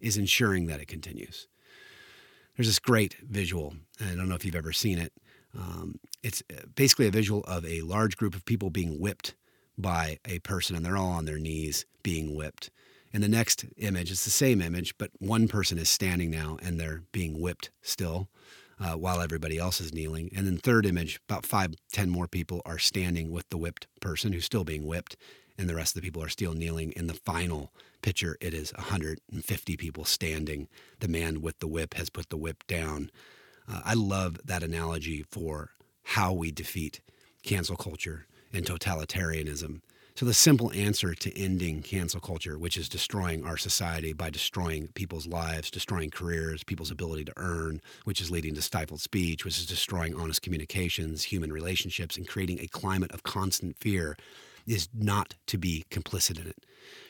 is 0.00 0.18
ensuring 0.18 0.66
that 0.66 0.78
it 0.78 0.86
continues. 0.86 1.48
There's 2.54 2.66
this 2.66 2.78
great 2.78 3.16
visual. 3.22 3.74
I 3.98 4.14
don't 4.14 4.28
know 4.28 4.34
if 4.34 4.44
you've 4.44 4.54
ever 4.54 4.72
seen 4.72 4.98
it. 4.98 5.14
Um, 5.58 5.98
it's 6.22 6.42
uh, 6.52 6.66
basically 6.74 7.06
a 7.06 7.10
visual 7.10 7.42
of 7.44 7.64
a 7.64 7.80
large 7.80 8.18
group 8.18 8.34
of 8.34 8.44
people 8.44 8.68
being 8.68 9.00
whipped 9.00 9.34
by 9.78 10.18
a 10.26 10.40
person, 10.40 10.76
and 10.76 10.84
they're 10.84 10.98
all 10.98 11.12
on 11.12 11.24
their 11.24 11.38
knees 11.38 11.86
being 12.02 12.36
whipped. 12.36 12.70
And 13.14 13.22
the 13.22 13.28
next 13.28 13.64
image, 13.78 14.10
it's 14.10 14.24
the 14.24 14.30
same 14.30 14.60
image, 14.60 14.98
but 14.98 15.10
one 15.20 15.48
person 15.48 15.78
is 15.78 15.88
standing 15.88 16.30
now 16.30 16.58
and 16.62 16.78
they're 16.78 17.04
being 17.12 17.40
whipped 17.40 17.70
still 17.80 18.28
uh, 18.80 18.94
while 18.94 19.20
everybody 19.20 19.58
else 19.58 19.80
is 19.80 19.92
kneeling. 19.92 20.30
And 20.34 20.46
then 20.46 20.58
third 20.58 20.86
image, 20.86 21.20
about 21.28 21.46
five, 21.46 21.74
ten 21.92 22.10
more 22.10 22.28
people 22.28 22.62
are 22.64 22.78
standing 22.78 23.30
with 23.30 23.48
the 23.48 23.58
whipped 23.58 23.86
person 24.00 24.32
who's 24.32 24.44
still 24.44 24.64
being 24.64 24.86
whipped, 24.86 25.16
and 25.56 25.68
the 25.68 25.74
rest 25.74 25.96
of 25.96 26.02
the 26.02 26.06
people 26.06 26.22
are 26.22 26.28
still 26.28 26.52
kneeling. 26.52 26.92
In 26.92 27.06
the 27.06 27.14
final 27.14 27.72
picture, 28.02 28.36
it 28.40 28.54
is 28.54 28.72
150 28.74 29.76
people 29.76 30.04
standing. 30.04 30.68
The 31.00 31.08
man 31.08 31.40
with 31.40 31.58
the 31.58 31.66
whip 31.66 31.94
has 31.94 32.10
put 32.10 32.30
the 32.30 32.36
whip 32.36 32.64
down. 32.66 33.10
Uh, 33.68 33.82
I 33.84 33.94
love 33.94 34.38
that 34.44 34.62
analogy 34.62 35.24
for 35.30 35.70
how 36.02 36.32
we 36.32 36.50
defeat 36.50 37.00
cancel 37.42 37.76
culture 37.76 38.26
and 38.52 38.64
totalitarianism 38.64 39.80
so, 40.18 40.26
the 40.26 40.34
simple 40.34 40.72
answer 40.72 41.14
to 41.14 41.38
ending 41.38 41.80
cancel 41.80 42.18
culture, 42.20 42.58
which 42.58 42.76
is 42.76 42.88
destroying 42.88 43.44
our 43.44 43.56
society 43.56 44.12
by 44.12 44.30
destroying 44.30 44.88
people's 44.88 45.28
lives, 45.28 45.70
destroying 45.70 46.10
careers, 46.10 46.64
people's 46.64 46.90
ability 46.90 47.24
to 47.26 47.32
earn, 47.36 47.80
which 48.02 48.20
is 48.20 48.28
leading 48.28 48.52
to 48.56 48.60
stifled 48.60 49.00
speech, 49.00 49.44
which 49.44 49.60
is 49.60 49.64
destroying 49.64 50.16
honest 50.16 50.42
communications, 50.42 51.22
human 51.22 51.52
relationships, 51.52 52.16
and 52.16 52.26
creating 52.26 52.58
a 52.58 52.66
climate 52.66 53.12
of 53.12 53.22
constant 53.22 53.78
fear, 53.78 54.16
is 54.66 54.88
not 54.92 55.36
to 55.46 55.56
be 55.56 55.84
complicit 55.88 56.40
in 56.40 56.48
it. 56.48 56.66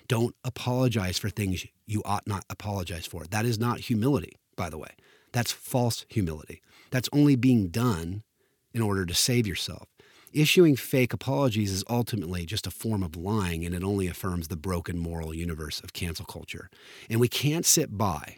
Don't 0.07 0.35
apologize 0.45 1.17
for 1.17 1.31
things 1.31 1.65
you 1.87 2.03
ought 2.05 2.27
not 2.27 2.45
apologize 2.51 3.07
for. 3.07 3.25
That 3.25 3.47
is 3.47 3.59
not 3.59 3.81
humility, 3.81 4.37
by 4.55 4.69
the 4.69 4.77
way. 4.77 4.91
That's 5.33 5.51
false 5.51 6.05
humility. 6.11 6.61
That's 6.91 7.09
only 7.11 7.37
being 7.37 7.69
done 7.69 8.23
in 8.75 8.83
order 8.83 9.07
to 9.07 9.15
save 9.15 9.47
yourself. 9.47 9.89
Issuing 10.33 10.77
fake 10.77 11.15
apologies 11.15 11.73
is 11.73 11.85
ultimately 11.89 12.45
just 12.45 12.67
a 12.67 12.71
form 12.71 13.03
of 13.03 13.17
lying, 13.17 13.65
and 13.65 13.75
it 13.75 13.83
only 13.83 14.09
affirms 14.09 14.49
the 14.49 14.57
broken 14.57 14.99
moral 14.99 15.35
universe 15.35 15.81
of 15.81 15.95
cancel 15.95 16.27
culture. 16.27 16.69
And 17.09 17.19
we 17.19 17.29
can't 17.29 17.65
sit 17.65 17.97
by, 17.97 18.37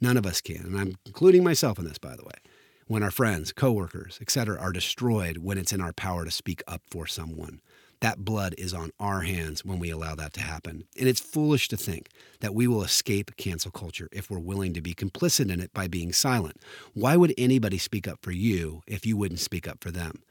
none 0.00 0.16
of 0.16 0.26
us 0.26 0.40
can, 0.40 0.64
and 0.64 0.78
I'm 0.78 0.94
including 1.04 1.42
myself 1.42 1.78
in 1.78 1.86
this, 1.86 1.98
by 1.98 2.14
the 2.14 2.24
way, 2.24 2.38
when 2.86 3.02
our 3.02 3.10
friends, 3.10 3.52
coworkers, 3.52 4.18
etc., 4.20 4.56
are 4.60 4.72
destroyed 4.72 5.38
when 5.38 5.58
it's 5.58 5.72
in 5.72 5.80
our 5.80 5.92
power 5.92 6.24
to 6.24 6.30
speak 6.30 6.62
up 6.68 6.82
for 6.88 7.04
someone. 7.06 7.60
That 8.00 8.24
blood 8.24 8.54
is 8.56 8.72
on 8.72 8.90
our 9.00 9.22
hands 9.22 9.64
when 9.64 9.80
we 9.80 9.90
allow 9.90 10.14
that 10.14 10.34
to 10.34 10.40
happen. 10.40 10.84
And 10.98 11.08
it's 11.08 11.20
foolish 11.20 11.68
to 11.68 11.76
think 11.76 12.10
that 12.40 12.54
we 12.54 12.68
will 12.68 12.84
escape 12.84 13.36
cancel 13.36 13.70
culture 13.72 14.08
if 14.12 14.30
we're 14.30 14.38
willing 14.38 14.72
to 14.74 14.82
be 14.82 14.94
complicit 14.94 15.50
in 15.50 15.60
it 15.60 15.72
by 15.72 15.88
being 15.88 16.12
silent. 16.12 16.58
Why 16.92 17.16
would 17.16 17.34
anybody 17.36 17.78
speak 17.78 18.06
up 18.06 18.18
for 18.22 18.32
you 18.32 18.82
if 18.86 19.04
you 19.04 19.16
wouldn't 19.16 19.40
speak 19.40 19.66
up 19.66 19.82
for 19.82 19.90
them? 19.90 20.22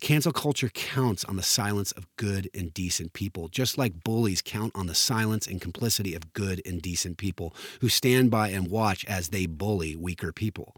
Cancel 0.00 0.32
culture 0.32 0.68
counts 0.68 1.24
on 1.24 1.34
the 1.34 1.42
silence 1.42 1.90
of 1.92 2.06
good 2.16 2.48
and 2.54 2.72
decent 2.72 3.12
people, 3.14 3.48
just 3.48 3.76
like 3.76 4.04
bullies 4.04 4.40
count 4.40 4.70
on 4.76 4.86
the 4.86 4.94
silence 4.94 5.46
and 5.46 5.60
complicity 5.60 6.14
of 6.14 6.32
good 6.32 6.62
and 6.64 6.80
decent 6.80 7.18
people 7.18 7.52
who 7.80 7.88
stand 7.88 8.30
by 8.30 8.48
and 8.48 8.68
watch 8.68 9.04
as 9.06 9.28
they 9.28 9.44
bully 9.46 9.96
weaker 9.96 10.32
people. 10.32 10.76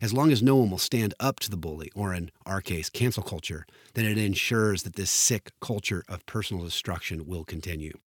As 0.00 0.12
long 0.12 0.30
as 0.30 0.40
no 0.40 0.54
one 0.54 0.70
will 0.70 0.78
stand 0.78 1.14
up 1.18 1.40
to 1.40 1.50
the 1.50 1.56
bully, 1.56 1.90
or 1.96 2.14
in 2.14 2.30
our 2.46 2.60
case, 2.60 2.88
cancel 2.88 3.24
culture, 3.24 3.66
then 3.94 4.04
it 4.04 4.16
ensures 4.16 4.84
that 4.84 4.94
this 4.94 5.10
sick 5.10 5.50
culture 5.60 6.04
of 6.08 6.24
personal 6.26 6.62
destruction 6.62 7.26
will 7.26 7.44
continue. 7.44 7.98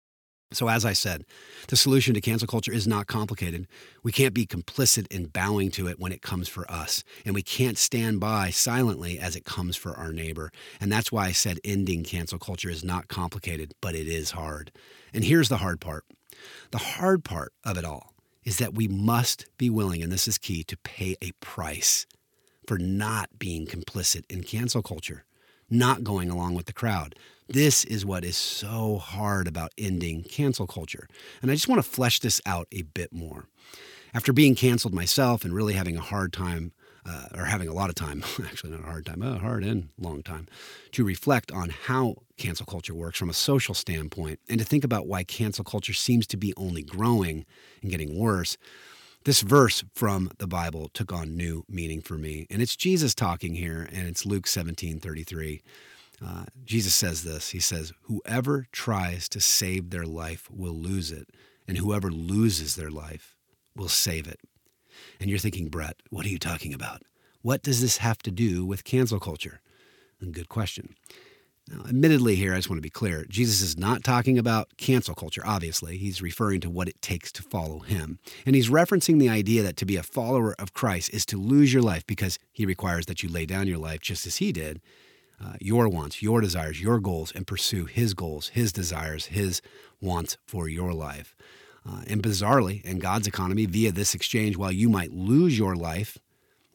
So, 0.51 0.67
as 0.67 0.86
I 0.86 0.93
said, 0.93 1.25
the 1.67 1.75
solution 1.75 2.13
to 2.13 2.21
cancel 2.21 2.47
culture 2.47 2.71
is 2.71 2.88
not 2.88 3.08
complicated. 3.08 3.67
We 4.03 4.12
can't 4.12 4.36
be 4.36 4.45
complicit 4.45 5.12
in 5.12 5.25
bowing 5.25 5.71
to 5.71 5.88
it 5.88 5.99
when 5.99 6.12
it 6.12 6.21
comes 6.21 6.47
for 6.47 6.69
us, 6.69 7.03
and 7.25 7.34
we 7.34 7.41
can't 7.41 7.77
stand 7.77 8.19
by 8.19 8.51
silently 8.51 9.17
as 9.17 9.36
it 9.36 9.45
comes 9.45 9.75
for 9.75 9.95
our 9.95 10.13
neighbor. 10.13 10.51
And 10.79 10.91
that's 10.91 11.12
why 11.12 11.25
I 11.25 11.32
said 11.32 11.60
ending 11.63 12.03
cancel 12.03 12.38
culture 12.38 12.69
is 12.69 12.84
not 12.84 13.08
complicated, 13.08 13.73
but 13.82 13.95
it 13.95 14.08
is 14.08 14.32
hard. 14.32 14.71
And 15.12 15.23
here's 15.23 15.49
the 15.49 15.58
hard 15.58 15.82
part 15.82 16.06
the 16.71 16.77
hard 16.77 17.23
part 17.23 17.53
of 17.63 17.77
it 17.77 17.86
all 17.86 18.13
is 18.43 18.58
that 18.58 18.75
we 18.75 18.88
must 18.88 19.45
be 19.58 19.69
willing, 19.69 20.03
and 20.03 20.12
this 20.12 20.27
is 20.27 20.38
key, 20.38 20.63
to 20.65 20.77
pay 20.77 21.15
a 21.21 21.32
price 21.39 22.06
for 22.67 22.77
not 22.77 23.29
being 23.39 23.65
complicit 23.65 24.23
in 24.29 24.43
cancel 24.43 24.82
culture, 24.82 25.23
not 25.73 26.03
going 26.03 26.29
along 26.29 26.55
with 26.55 26.67
the 26.67 26.73
crowd. 26.73 27.15
This 27.47 27.83
is 27.83 28.05
what 28.05 28.23
is 28.23 28.38
so 28.38 28.97
hard 28.97 29.47
about 29.47 29.73
ending 29.77 30.23
cancel 30.23 30.67
culture. 30.67 31.07
And 31.41 31.51
I 31.51 31.55
just 31.55 31.67
want 31.67 31.83
to 31.83 31.89
flesh 31.89 32.19
this 32.19 32.39
out 32.45 32.67
a 32.71 32.83
bit 32.83 33.12
more. 33.12 33.47
After 34.13 34.31
being 34.31 34.55
canceled 34.55 34.93
myself 34.93 35.43
and 35.43 35.53
really 35.53 35.73
having 35.73 35.97
a 35.97 36.01
hard 36.01 36.31
time, 36.31 36.71
uh, 37.05 37.25
or 37.36 37.45
having 37.45 37.67
a 37.67 37.73
lot 37.73 37.89
of 37.89 37.95
time, 37.95 38.23
actually 38.45 38.71
not 38.71 38.81
a 38.81 38.86
hard 38.86 39.05
time, 39.05 39.21
a 39.21 39.38
hard 39.39 39.63
and 39.63 39.89
long 39.97 40.23
time, 40.23 40.47
to 40.91 41.03
reflect 41.03 41.51
on 41.51 41.69
how 41.69 42.15
cancel 42.38 42.65
culture 42.65 42.93
works 42.93 43.19
from 43.19 43.29
a 43.29 43.33
social 43.33 43.73
standpoint 43.73 44.39
and 44.47 44.59
to 44.59 44.65
think 44.65 44.83
about 44.83 45.07
why 45.07 45.23
cancel 45.23 45.63
culture 45.63 45.93
seems 45.93 46.25
to 46.27 46.38
be 46.38 46.53
only 46.55 46.81
growing 46.81 47.45
and 47.81 47.91
getting 47.91 48.17
worse. 48.17 48.57
This 49.25 49.39
verse 49.41 49.86
from 49.93 50.31
the 50.38 50.47
Bible 50.47 50.89
took 50.93 51.13
on 51.13 51.38
new 51.38 51.63
meaning 51.69 52.01
for 52.01 52.17
me. 52.17 52.45
And 52.49 52.62
it's 52.62 52.75
Jesus 52.75 53.15
talking 53.15 53.55
here, 53.55 53.88
and 53.93 54.05
it's 54.05 54.25
Luke 54.25 54.47
17 54.47 54.99
33. 54.99 55.62
Uh, 56.23 56.45
Jesus 56.65 56.93
says 56.93 57.23
this 57.23 57.51
He 57.51 57.59
says, 57.62 57.93
Whoever 58.03 58.67
tries 58.73 59.29
to 59.29 59.39
save 59.39 59.91
their 59.91 60.06
life 60.06 60.50
will 60.52 60.73
lose 60.73 61.10
it, 61.10 61.29
and 61.67 61.77
whoever 61.77 62.12
loses 62.12 62.75
their 62.75 62.91
life 62.91 63.37
will 63.77 63.87
save 63.87 64.27
it. 64.27 64.41
And 65.21 65.29
you're 65.29 65.39
thinking, 65.39 65.69
Brett, 65.69 65.95
what 66.10 66.25
are 66.25 66.29
you 66.29 66.39
talking 66.39 66.73
about? 66.73 67.04
What 67.41 67.63
does 67.63 67.79
this 67.79 67.98
have 67.98 68.19
to 68.19 68.31
do 68.31 68.65
with 68.65 68.83
cancel 68.83 69.21
culture? 69.21 69.62
And 70.19 70.33
good 70.33 70.50
question. 70.50 70.95
Now, 71.69 71.85
admittedly, 71.87 72.35
here, 72.35 72.53
I 72.53 72.57
just 72.57 72.69
want 72.69 72.77
to 72.77 72.81
be 72.81 72.89
clear 72.89 73.25
Jesus 73.29 73.61
is 73.61 73.77
not 73.77 74.03
talking 74.03 74.37
about 74.37 74.75
cancel 74.77 75.15
culture, 75.15 75.43
obviously. 75.45 75.97
He's 75.97 76.21
referring 76.21 76.59
to 76.61 76.69
what 76.69 76.89
it 76.89 77.01
takes 77.01 77.31
to 77.33 77.43
follow 77.43 77.79
him. 77.79 78.19
And 78.45 78.55
he's 78.55 78.69
referencing 78.69 79.17
the 79.17 79.29
idea 79.29 79.63
that 79.63 79.77
to 79.77 79.85
be 79.85 79.95
a 79.95 80.03
follower 80.03 80.55
of 80.59 80.73
Christ 80.73 81.13
is 81.13 81.25
to 81.27 81.37
lose 81.37 81.73
your 81.73 81.81
life 81.81 82.05
because 82.05 82.37
he 82.51 82.65
requires 82.65 83.05
that 83.05 83.23
you 83.23 83.29
lay 83.29 83.45
down 83.45 83.67
your 83.67 83.77
life 83.77 84.01
just 84.01 84.27
as 84.27 84.37
he 84.37 84.51
did 84.51 84.81
uh, 85.43 85.53
your 85.59 85.89
wants, 85.89 86.21
your 86.21 86.41
desires, 86.41 86.81
your 86.81 86.99
goals, 86.99 87.31
and 87.31 87.47
pursue 87.47 87.85
His 87.85 88.13
goals, 88.13 88.49
His 88.49 88.71
desires, 88.71 89.27
His 89.27 89.61
wants 89.99 90.37
for 90.45 90.67
your 90.69 90.93
life. 90.93 91.35
Uh, 91.87 92.01
and 92.07 92.23
bizarrely, 92.23 92.83
in 92.85 92.99
God's 92.99 93.27
economy, 93.27 93.65
via 93.65 93.91
this 93.91 94.15
exchange, 94.15 94.55
while 94.55 94.71
you 94.71 94.89
might 94.89 95.11
lose 95.11 95.57
your 95.57 95.75
life, 95.75 96.17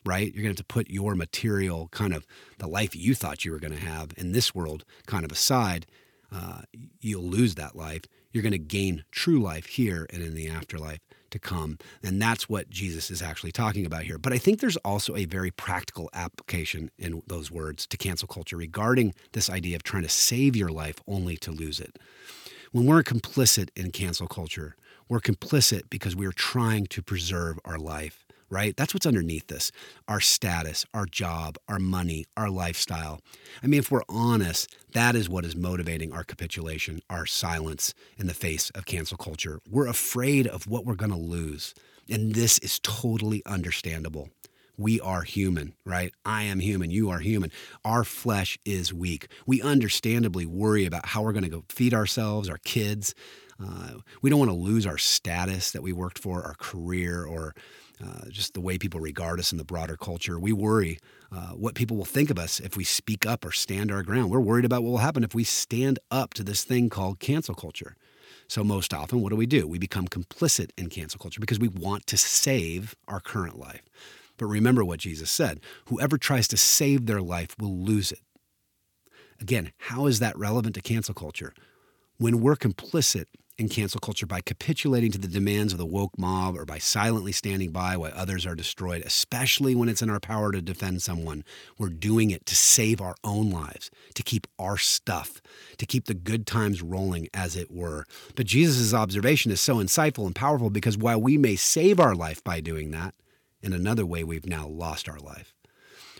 right, 0.04 0.32
you're 0.32 0.42
going 0.42 0.54
to 0.54 0.60
have 0.60 0.66
to 0.68 0.74
put 0.74 0.90
your 0.90 1.14
material 1.14 1.88
kind 1.88 2.14
of 2.14 2.26
the 2.58 2.66
life 2.66 2.94
you 2.94 3.14
thought 3.14 3.44
you 3.44 3.52
were 3.52 3.58
going 3.58 3.74
to 3.74 3.80
have 3.80 4.12
in 4.16 4.32
this 4.32 4.54
world 4.54 4.84
kind 5.06 5.24
of 5.24 5.32
aside. 5.32 5.86
Uh, 6.32 6.62
you'll 7.00 7.22
lose 7.22 7.54
that 7.54 7.76
life. 7.76 8.02
You're 8.32 8.42
going 8.42 8.52
to 8.52 8.58
gain 8.58 9.04
true 9.10 9.40
life 9.40 9.66
here 9.66 10.06
and 10.12 10.22
in 10.22 10.34
the 10.34 10.48
afterlife 10.48 11.00
to 11.30 11.38
come. 11.38 11.78
And 12.02 12.20
that's 12.20 12.48
what 12.48 12.70
Jesus 12.70 13.10
is 13.10 13.22
actually 13.22 13.52
talking 13.52 13.84
about 13.84 14.02
here. 14.02 14.18
But 14.18 14.32
I 14.32 14.38
think 14.38 14.60
there's 14.60 14.76
also 14.78 15.16
a 15.16 15.24
very 15.24 15.50
practical 15.50 16.08
application 16.12 16.90
in 16.98 17.22
those 17.26 17.50
words 17.50 17.86
to 17.86 17.96
cancel 17.96 18.28
culture 18.28 18.56
regarding 18.56 19.14
this 19.32 19.50
idea 19.50 19.76
of 19.76 19.82
trying 19.82 20.02
to 20.02 20.08
save 20.08 20.56
your 20.56 20.70
life 20.70 21.00
only 21.06 21.36
to 21.38 21.50
lose 21.50 21.80
it. 21.80 21.98
When 22.72 22.86
we're 22.86 23.02
complicit 23.02 23.70
in 23.76 23.90
cancel 23.90 24.26
culture, 24.26 24.76
we're 25.08 25.20
complicit 25.20 25.84
because 25.88 26.14
we're 26.14 26.32
trying 26.32 26.86
to 26.88 27.02
preserve 27.02 27.58
our 27.64 27.78
life 27.78 28.26
right? 28.50 28.76
That's 28.76 28.94
what's 28.94 29.06
underneath 29.06 29.46
this 29.48 29.70
our 30.06 30.20
status, 30.20 30.86
our 30.94 31.06
job, 31.06 31.56
our 31.68 31.78
money, 31.78 32.26
our 32.36 32.50
lifestyle. 32.50 33.20
I 33.62 33.66
mean, 33.66 33.80
if 33.80 33.90
we're 33.90 34.02
honest, 34.08 34.74
that 34.92 35.14
is 35.14 35.28
what 35.28 35.44
is 35.44 35.56
motivating 35.56 36.12
our 36.12 36.24
capitulation, 36.24 37.00
our 37.10 37.26
silence 37.26 37.94
in 38.16 38.26
the 38.26 38.34
face 38.34 38.70
of 38.70 38.86
cancel 38.86 39.16
culture. 39.16 39.60
We're 39.68 39.88
afraid 39.88 40.46
of 40.46 40.66
what 40.66 40.84
we're 40.84 40.94
going 40.94 41.12
to 41.12 41.18
lose. 41.18 41.74
And 42.10 42.34
this 42.34 42.58
is 42.58 42.78
totally 42.80 43.42
understandable. 43.44 44.30
We 44.78 45.00
are 45.00 45.22
human, 45.22 45.74
right? 45.84 46.12
I 46.24 46.44
am 46.44 46.60
human. 46.60 46.90
You 46.90 47.10
are 47.10 47.18
human. 47.18 47.50
Our 47.84 48.04
flesh 48.04 48.58
is 48.64 48.94
weak. 48.94 49.26
We 49.44 49.60
understandably 49.60 50.46
worry 50.46 50.86
about 50.86 51.06
how 51.06 51.22
we're 51.22 51.32
going 51.32 51.42
to 51.42 51.50
go 51.50 51.64
feed 51.68 51.92
ourselves, 51.92 52.48
our 52.48 52.58
kids. 52.58 53.12
Uh, 53.60 53.94
we 54.22 54.30
don't 54.30 54.38
want 54.38 54.52
to 54.52 54.56
lose 54.56 54.86
our 54.86 54.96
status 54.96 55.72
that 55.72 55.82
we 55.82 55.92
worked 55.92 56.18
for, 56.18 56.44
our 56.44 56.54
career, 56.54 57.24
or 57.24 57.54
uh, 58.04 58.28
just 58.28 58.54
the 58.54 58.60
way 58.60 58.78
people 58.78 59.00
regard 59.00 59.40
us 59.40 59.52
in 59.52 59.58
the 59.58 59.64
broader 59.64 59.96
culture. 59.96 60.38
We 60.38 60.52
worry 60.52 60.98
uh, 61.32 61.48
what 61.48 61.74
people 61.74 61.96
will 61.96 62.04
think 62.04 62.30
of 62.30 62.38
us 62.38 62.60
if 62.60 62.76
we 62.76 62.84
speak 62.84 63.26
up 63.26 63.44
or 63.44 63.52
stand 63.52 63.90
our 63.90 64.02
ground. 64.02 64.30
We're 64.30 64.40
worried 64.40 64.64
about 64.64 64.82
what 64.82 64.90
will 64.90 64.98
happen 64.98 65.24
if 65.24 65.34
we 65.34 65.44
stand 65.44 65.98
up 66.10 66.34
to 66.34 66.44
this 66.44 66.64
thing 66.64 66.90
called 66.90 67.18
cancel 67.18 67.54
culture. 67.54 67.96
So, 68.46 68.64
most 68.64 68.94
often, 68.94 69.20
what 69.20 69.30
do 69.30 69.36
we 69.36 69.46
do? 69.46 69.66
We 69.66 69.78
become 69.78 70.08
complicit 70.08 70.70
in 70.78 70.88
cancel 70.88 71.18
culture 71.18 71.40
because 71.40 71.58
we 71.58 71.68
want 71.68 72.06
to 72.06 72.16
save 72.16 72.94
our 73.06 73.20
current 73.20 73.58
life. 73.58 73.82
But 74.38 74.46
remember 74.46 74.84
what 74.84 75.00
Jesus 75.00 75.30
said 75.30 75.60
whoever 75.86 76.16
tries 76.16 76.48
to 76.48 76.56
save 76.56 77.06
their 77.06 77.20
life 77.20 77.54
will 77.58 77.76
lose 77.76 78.12
it. 78.12 78.20
Again, 79.40 79.72
how 79.78 80.06
is 80.06 80.18
that 80.20 80.38
relevant 80.38 80.74
to 80.76 80.80
cancel 80.80 81.14
culture? 81.14 81.52
When 82.16 82.40
we're 82.40 82.56
complicit 82.56 83.26
in 83.58 83.68
cancel 83.68 83.98
culture 83.98 84.26
by 84.26 84.40
capitulating 84.40 85.10
to 85.10 85.18
the 85.18 85.26
demands 85.26 85.72
of 85.72 85.78
the 85.78 85.86
woke 85.86 86.16
mob 86.16 86.56
or 86.56 86.64
by 86.64 86.78
silently 86.78 87.32
standing 87.32 87.72
by 87.72 87.96
while 87.96 88.12
others 88.14 88.46
are 88.46 88.54
destroyed, 88.54 89.02
especially 89.04 89.74
when 89.74 89.88
it's 89.88 90.00
in 90.00 90.08
our 90.08 90.20
power 90.20 90.52
to 90.52 90.62
defend 90.62 91.02
someone. 91.02 91.44
We're 91.76 91.88
doing 91.88 92.30
it 92.30 92.46
to 92.46 92.54
save 92.54 93.00
our 93.00 93.16
own 93.24 93.50
lives, 93.50 93.90
to 94.14 94.22
keep 94.22 94.46
our 94.60 94.78
stuff, 94.78 95.42
to 95.76 95.86
keep 95.86 96.04
the 96.04 96.14
good 96.14 96.46
times 96.46 96.82
rolling, 96.82 97.28
as 97.34 97.56
it 97.56 97.70
were. 97.70 98.06
But 98.36 98.46
Jesus' 98.46 98.94
observation 98.94 99.50
is 99.50 99.60
so 99.60 99.76
insightful 99.76 100.26
and 100.26 100.36
powerful 100.36 100.70
because 100.70 100.96
while 100.96 101.20
we 101.20 101.36
may 101.36 101.56
save 101.56 101.98
our 101.98 102.14
life 102.14 102.42
by 102.44 102.60
doing 102.60 102.92
that, 102.92 103.14
in 103.60 103.72
another 103.72 104.06
way, 104.06 104.22
we've 104.22 104.46
now 104.46 104.68
lost 104.68 105.08
our 105.08 105.18
life. 105.18 105.52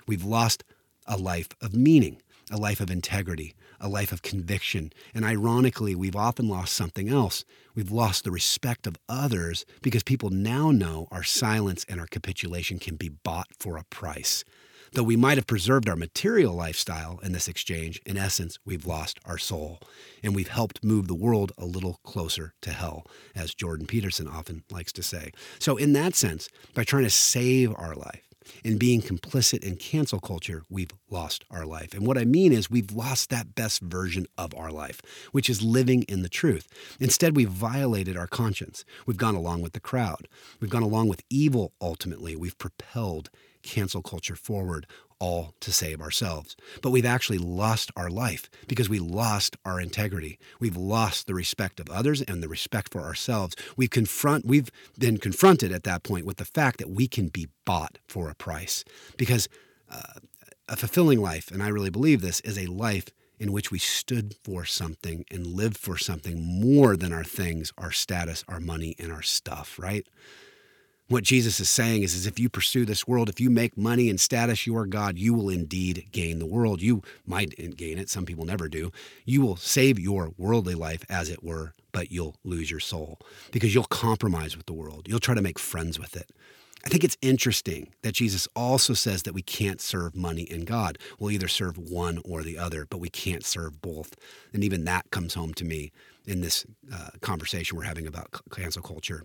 We've 0.09 0.25
lost 0.25 0.65
a 1.07 1.17
life 1.17 1.49
of 1.61 1.73
meaning, 1.73 2.21
a 2.51 2.57
life 2.57 2.81
of 2.81 2.91
integrity, 2.91 3.55
a 3.81 3.89
life 3.89 4.13
of 4.13 4.23
conviction. 4.23 4.93
And 5.15 5.25
ironically, 5.25 5.95
we've 5.95 6.17
often 6.17 6.49
lost 6.49 6.75
something 6.75 7.09
else. 7.09 7.45
We've 7.75 7.91
lost 7.91 8.25
the 8.25 8.31
respect 8.31 8.87
of 8.87 8.97
others 9.09 9.65
because 9.83 10.03
people 10.03 10.31
now 10.31 10.71
know 10.71 11.09
our 11.11 11.23
silence 11.23 11.85
and 11.89 12.01
our 12.01 12.07
capitulation 12.07 12.79
can 12.79 12.97
be 12.97 13.09
bought 13.09 13.49
for 13.59 13.77
a 13.77 13.85
price. 13.85 14.45
Though 14.93 15.03
we 15.03 15.17
might 15.17 15.37
have 15.37 15.47
preserved 15.47 15.89
our 15.89 15.97
material 15.97 16.55
lifestyle 16.55 17.21
in 17.23 17.33
this 17.33 17.49
exchange, 17.49 18.01
in 18.07 18.17
essence, 18.17 18.59
we've 18.65 18.87
lost 18.87 19.19
our 19.25 19.39
soul. 19.39 19.81
And 20.23 20.35
we've 20.35 20.49
helped 20.49 20.83
move 20.83 21.09
the 21.09 21.15
world 21.15 21.53
a 21.59 21.67
little 21.67 22.01
closer 22.05 22.55
to 22.63 22.71
hell, 22.71 23.07
as 23.35 23.55
Jordan 23.55 23.87
Peterson 23.87 24.27
often 24.27 24.65
likes 24.71 24.93
to 24.95 25.03
say. 25.03 25.33
So, 25.59 25.77
in 25.77 25.93
that 25.93 26.15
sense, 26.15 26.49
by 26.75 26.85
trying 26.85 27.05
to 27.05 27.11
save 27.11 27.75
our 27.77 27.95
life, 27.95 28.28
in 28.65 28.79
being 28.79 29.01
complicit 29.03 29.63
in 29.63 29.77
cancel 29.77 30.21
culture, 30.21 30.63
we've 30.69 30.91
lost 31.11 31.45
our 31.51 31.67
life. 31.67 31.95
And 31.95 32.07
what 32.07 32.19
I 32.19 32.25
mean 32.25 32.53
is, 32.53 32.71
we've 32.71 32.93
lost 32.93 33.31
that 33.31 33.55
best 33.55 33.81
version 33.81 34.27
of 34.37 34.55
our 34.55 34.71
life, 34.71 35.01
which 35.33 35.49
is 35.49 35.63
living 35.63 36.03
in 36.05 36.23
the 36.23 36.29
truth. 36.29 36.69
Instead, 37.01 37.37
we've 37.37 37.49
violated 37.49 38.17
our 38.17 38.27
conscience. 38.27 38.85
We've 39.07 39.17
gone 39.17 39.35
along 39.35 39.63
with 39.63 39.73
the 39.73 39.81
crowd. 39.81 40.29
We've 40.61 40.71
gone 40.71 40.83
along 40.83 41.09
with 41.09 41.23
evil 41.31 41.73
ultimately. 41.81 42.37
We've 42.37 42.59
propelled 42.59 43.31
cancel 43.63 44.03
culture 44.03 44.37
forward 44.37 44.87
all 45.21 45.55
to 45.61 45.73
save 45.73 46.01
ourselves. 46.01 46.57
But 46.83 46.91
we've 46.91 47.05
actually 47.05 47.39
lost 47.39 47.91
our 47.97 48.11
life 48.11 48.49
because 48.67 48.89
we 48.89 48.99
lost 48.99 49.57
our 49.65 49.81
integrity. 49.81 50.39
We've 50.61 50.77
lost 50.77 51.27
the 51.27 51.35
respect 51.35 51.81
of 51.81 51.91
others 51.91 52.23
and 52.23 52.43
the 52.43 52.49
respect 52.49 52.93
for 52.93 53.01
ourselves. 53.01 53.57
We've 53.77 53.91
confront 53.91 54.45
we've 54.45 54.71
been 54.99 55.19
confronted 55.19 55.73
at 55.73 55.85
that 55.85 56.03
point 56.03 56.27
with 56.27 56.37
the 56.37 56.45
fact 56.45 56.79
that 56.79 56.91
we 56.91 57.09
can 57.09 57.29
be 57.29 57.49
bought 57.65 57.99
for 58.07 58.29
a 58.31 58.35
price. 58.35 58.85
Because 59.17 59.49
uh, 59.91 60.21
a 60.69 60.77
fulfilling 60.77 61.21
life, 61.21 61.51
and 61.51 61.63
I 61.63 61.69
really 61.69 61.91
believe 61.91 62.21
this, 62.21 62.41
is 62.41 62.59
a 62.59 62.67
life 62.67 63.09
in 63.39 63.53
which 63.53 63.71
we 63.71 63.79
stood 63.79 64.35
for 64.43 64.65
something 64.65 65.25
and 65.31 65.47
lived 65.47 65.79
for 65.79 65.97
something 65.97 66.43
more 66.43 66.97
than 66.97 67.13
our 67.13 67.25
things, 67.25 67.73
our 67.79 67.93
status, 67.93 68.45
our 68.49 68.61
money, 68.61 68.97
and 68.99 69.13
our 69.13 69.23
stuff, 69.23 69.79
right? 69.79 70.07
What 71.09 71.25
Jesus 71.25 71.59
is 71.59 71.71
saying 71.71 72.03
is, 72.03 72.15
is 72.15 72.27
if 72.27 72.39
you 72.39 72.51
pursue 72.51 72.85
this 72.85 73.09
world, 73.09 73.31
if 73.31 73.41
you 73.41 73.49
make 73.49 73.79
money 73.79 74.11
and 74.11 74.21
status 74.21 74.67
your 74.67 74.85
God, 74.85 75.17
you 75.17 75.33
will 75.33 75.49
indeed 75.49 76.09
gain 76.13 76.39
the 76.39 76.45
world. 76.45 76.83
You 76.83 77.03
might 77.25 77.57
gain 77.79 77.97
it. 77.97 78.11
Some 78.11 78.27
people 78.27 78.45
never 78.45 78.69
do. 78.69 78.93
You 79.25 79.41
will 79.41 79.57
save 79.57 79.99
your 79.99 80.33
worldly 80.37 80.75
life, 80.75 81.07
as 81.09 81.31
it 81.31 81.43
were, 81.43 81.73
but 81.93 82.13
you'll 82.13 82.37
lose 82.45 82.71
your 82.71 82.81
soul 82.81 83.19
because 83.53 83.75
you'll 83.75 83.85
compromise 83.85 84.55
with 84.55 84.67
the 84.67 84.75
world. 84.75 85.07
You'll 85.09 85.19
try 85.19 85.35
to 85.35 85.41
make 85.41 85.59
friends 85.59 85.99
with 85.99 86.15
it. 86.15 86.31
I 86.85 86.91
think 86.91 87.05
it's 87.05 87.17
interesting 87.23 87.95
that 88.03 88.13
Jesus 88.13 88.47
also 88.55 88.93
says 88.93 89.23
that 89.23 89.33
we 89.33 89.43
can't 89.43 89.81
serve 89.81 90.15
money 90.15 90.47
and 90.51 90.67
God. 90.67 90.99
We'll 91.19 91.31
either 91.31 91.49
serve 91.49 91.79
one 91.79 92.21
or 92.23 92.43
the 92.43 92.59
other, 92.59 92.85
but 92.85 92.99
we 92.99 93.09
can't 93.09 93.47
serve 93.47 93.81
both. 93.81 94.15
And 94.53 94.63
even 94.63 94.85
that 94.85 95.11
comes 95.11 95.33
home 95.33 95.55
to 95.55 95.65
me 95.65 95.91
in 96.27 96.43
this 96.43 96.67
uh, 96.93 97.09
conversation 97.23 97.79
we're 97.79 97.85
having 97.85 98.07
about 98.07 98.29
cancel 98.51 98.83
culture 98.83 99.25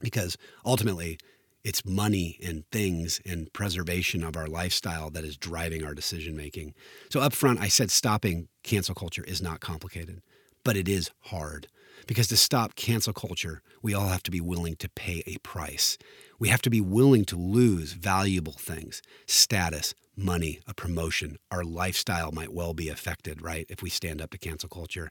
because 0.00 0.36
ultimately 0.64 1.18
it's 1.64 1.84
money 1.84 2.38
and 2.44 2.64
things 2.70 3.20
and 3.24 3.50
preservation 3.52 4.22
of 4.22 4.36
our 4.36 4.46
lifestyle 4.46 5.10
that 5.10 5.24
is 5.24 5.36
driving 5.36 5.82
our 5.82 5.94
decision 5.94 6.36
making. 6.36 6.74
So, 7.10 7.20
up 7.20 7.32
front, 7.32 7.60
I 7.60 7.68
said 7.68 7.90
stopping 7.90 8.48
cancel 8.62 8.94
culture 8.94 9.24
is 9.24 9.40
not 9.40 9.60
complicated, 9.60 10.20
but 10.62 10.76
it 10.76 10.88
is 10.88 11.10
hard. 11.20 11.68
Because 12.06 12.28
to 12.28 12.36
stop 12.36 12.74
cancel 12.74 13.12
culture, 13.12 13.62
we 13.82 13.94
all 13.94 14.08
have 14.08 14.22
to 14.24 14.30
be 14.30 14.40
willing 14.40 14.76
to 14.76 14.88
pay 14.88 15.22
a 15.26 15.38
price. 15.38 15.98
We 16.38 16.48
have 16.48 16.62
to 16.62 16.70
be 16.70 16.80
willing 16.80 17.24
to 17.26 17.36
lose 17.36 17.92
valuable 17.92 18.54
things, 18.54 19.02
status, 19.26 19.94
money, 20.16 20.60
a 20.66 20.74
promotion. 20.74 21.38
Our 21.50 21.64
lifestyle 21.64 22.32
might 22.32 22.52
well 22.52 22.74
be 22.74 22.88
affected, 22.88 23.42
right, 23.42 23.66
if 23.68 23.82
we 23.82 23.90
stand 23.90 24.20
up 24.20 24.30
to 24.30 24.38
cancel 24.38 24.68
culture. 24.68 25.08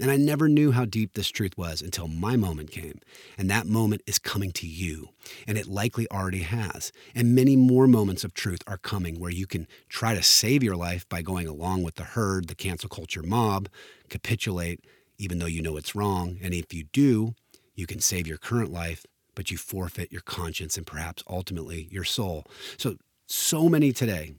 And 0.00 0.10
I 0.10 0.16
never 0.16 0.48
knew 0.48 0.72
how 0.72 0.84
deep 0.84 1.14
this 1.14 1.28
truth 1.28 1.56
was 1.56 1.82
until 1.82 2.08
my 2.08 2.36
moment 2.36 2.70
came. 2.70 3.00
And 3.36 3.50
that 3.50 3.66
moment 3.66 4.02
is 4.06 4.18
coming 4.18 4.52
to 4.52 4.66
you. 4.66 5.08
And 5.46 5.58
it 5.58 5.66
likely 5.66 6.08
already 6.10 6.42
has. 6.42 6.92
And 7.14 7.34
many 7.34 7.56
more 7.56 7.86
moments 7.86 8.24
of 8.24 8.34
truth 8.34 8.62
are 8.66 8.78
coming 8.78 9.18
where 9.18 9.30
you 9.30 9.46
can 9.46 9.66
try 9.88 10.14
to 10.14 10.22
save 10.22 10.62
your 10.62 10.76
life 10.76 11.08
by 11.08 11.22
going 11.22 11.48
along 11.48 11.82
with 11.82 11.96
the 11.96 12.04
herd, 12.04 12.48
the 12.48 12.54
cancel 12.54 12.88
culture 12.88 13.22
mob, 13.22 13.68
capitulate, 14.08 14.84
even 15.18 15.38
though 15.38 15.46
you 15.46 15.62
know 15.62 15.76
it's 15.76 15.94
wrong. 15.94 16.38
And 16.42 16.54
if 16.54 16.72
you 16.72 16.84
do, 16.92 17.34
you 17.74 17.86
can 17.86 18.00
save 18.00 18.26
your 18.26 18.38
current 18.38 18.72
life 18.72 19.06
but 19.34 19.50
you 19.50 19.56
forfeit 19.56 20.12
your 20.12 20.22
conscience 20.22 20.76
and 20.76 20.86
perhaps 20.86 21.22
ultimately 21.28 21.88
your 21.90 22.04
soul. 22.04 22.44
So, 22.76 22.96
so 23.26 23.68
many 23.68 23.92
today 23.92 24.34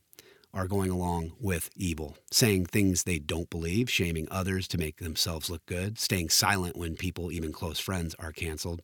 are 0.53 0.67
going 0.67 0.89
along 0.89 1.33
with 1.39 1.69
evil, 1.75 2.17
saying 2.31 2.67
things 2.67 3.03
they 3.03 3.19
don't 3.19 3.49
believe, 3.49 3.89
shaming 3.89 4.27
others 4.31 4.67
to 4.69 4.77
make 4.77 4.97
themselves 4.97 5.49
look 5.49 5.65
good, 5.65 5.99
staying 5.99 6.29
silent 6.29 6.77
when 6.77 6.95
people, 6.95 7.31
even 7.31 7.51
close 7.51 7.79
friends, 7.79 8.15
are 8.19 8.31
canceled. 8.31 8.81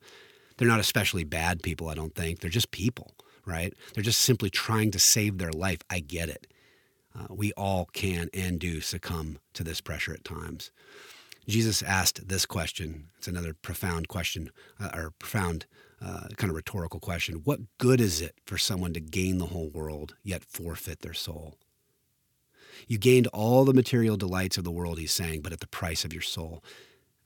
They're 0.57 0.67
not 0.67 0.81
especially 0.81 1.23
bad 1.23 1.63
people, 1.63 1.87
I 1.87 1.93
don't 1.93 2.13
think. 2.13 2.39
They're 2.39 2.49
just 2.49 2.71
people, 2.71 3.13
right? 3.45 3.73
They're 3.93 4.03
just 4.03 4.21
simply 4.21 4.49
trying 4.49 4.91
to 4.91 4.99
save 4.99 5.37
their 5.37 5.51
life. 5.51 5.79
I 5.89 5.99
get 5.99 6.29
it. 6.29 6.47
Uh, 7.17 7.27
we 7.29 7.53
all 7.53 7.85
can 7.93 8.29
and 8.33 8.59
do 8.59 8.81
succumb 8.81 9.37
to 9.53 9.63
this 9.63 9.81
pressure 9.81 10.13
at 10.13 10.23
times. 10.23 10.71
Jesus 11.51 11.83
asked 11.83 12.29
this 12.29 12.45
question. 12.45 13.09
It's 13.17 13.27
another 13.27 13.53
profound 13.53 14.07
question, 14.07 14.51
uh, 14.79 14.89
or 14.93 15.11
profound 15.19 15.65
uh, 16.01 16.29
kind 16.37 16.49
of 16.49 16.55
rhetorical 16.55 17.01
question. 17.01 17.41
What 17.43 17.59
good 17.77 17.99
is 17.99 18.21
it 18.21 18.35
for 18.45 18.57
someone 18.57 18.93
to 18.93 19.01
gain 19.01 19.37
the 19.37 19.47
whole 19.47 19.69
world 19.69 20.15
yet 20.23 20.45
forfeit 20.45 21.01
their 21.01 21.13
soul? 21.13 21.57
You 22.87 22.97
gained 22.97 23.27
all 23.27 23.65
the 23.65 23.73
material 23.73 24.15
delights 24.15 24.57
of 24.57 24.63
the 24.63 24.71
world, 24.71 24.97
he's 24.97 25.11
saying, 25.11 25.41
but 25.41 25.51
at 25.51 25.59
the 25.59 25.67
price 25.67 26.05
of 26.05 26.13
your 26.13 26.21
soul. 26.21 26.63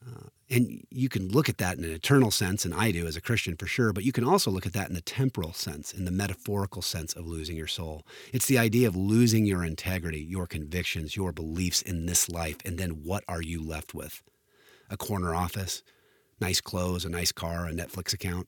Uh, 0.05 0.29
And 0.47 0.85
you 0.91 1.09
can 1.09 1.29
look 1.29 1.49
at 1.49 1.57
that 1.57 1.79
in 1.79 1.83
an 1.83 1.91
eternal 1.91 2.29
sense, 2.29 2.65
and 2.65 2.73
I 2.73 2.91
do 2.91 3.07
as 3.07 3.15
a 3.15 3.21
Christian 3.21 3.55
for 3.55 3.65
sure, 3.65 3.91
but 3.93 4.03
you 4.03 4.11
can 4.11 4.23
also 4.23 4.51
look 4.51 4.67
at 4.67 4.73
that 4.73 4.89
in 4.89 4.93
the 4.93 5.01
temporal 5.01 5.53
sense, 5.53 5.91
in 5.91 6.05
the 6.05 6.11
metaphorical 6.11 6.83
sense 6.83 7.13
of 7.13 7.25
losing 7.25 7.57
your 7.57 7.65
soul. 7.65 8.05
It's 8.31 8.45
the 8.45 8.59
idea 8.59 8.87
of 8.87 8.95
losing 8.95 9.47
your 9.47 9.63
integrity, 9.63 10.19
your 10.19 10.45
convictions, 10.45 11.15
your 11.15 11.31
beliefs 11.31 11.81
in 11.81 12.05
this 12.05 12.29
life, 12.29 12.57
and 12.63 12.77
then 12.77 13.03
what 13.03 13.23
are 13.27 13.41
you 13.41 13.63
left 13.63 13.95
with? 13.95 14.21
A 14.91 14.97
corner 14.97 15.33
office, 15.33 15.81
nice 16.39 16.61
clothes, 16.61 17.05
a 17.05 17.09
nice 17.09 17.31
car, 17.31 17.65
a 17.65 17.71
Netflix 17.71 18.13
account, 18.13 18.47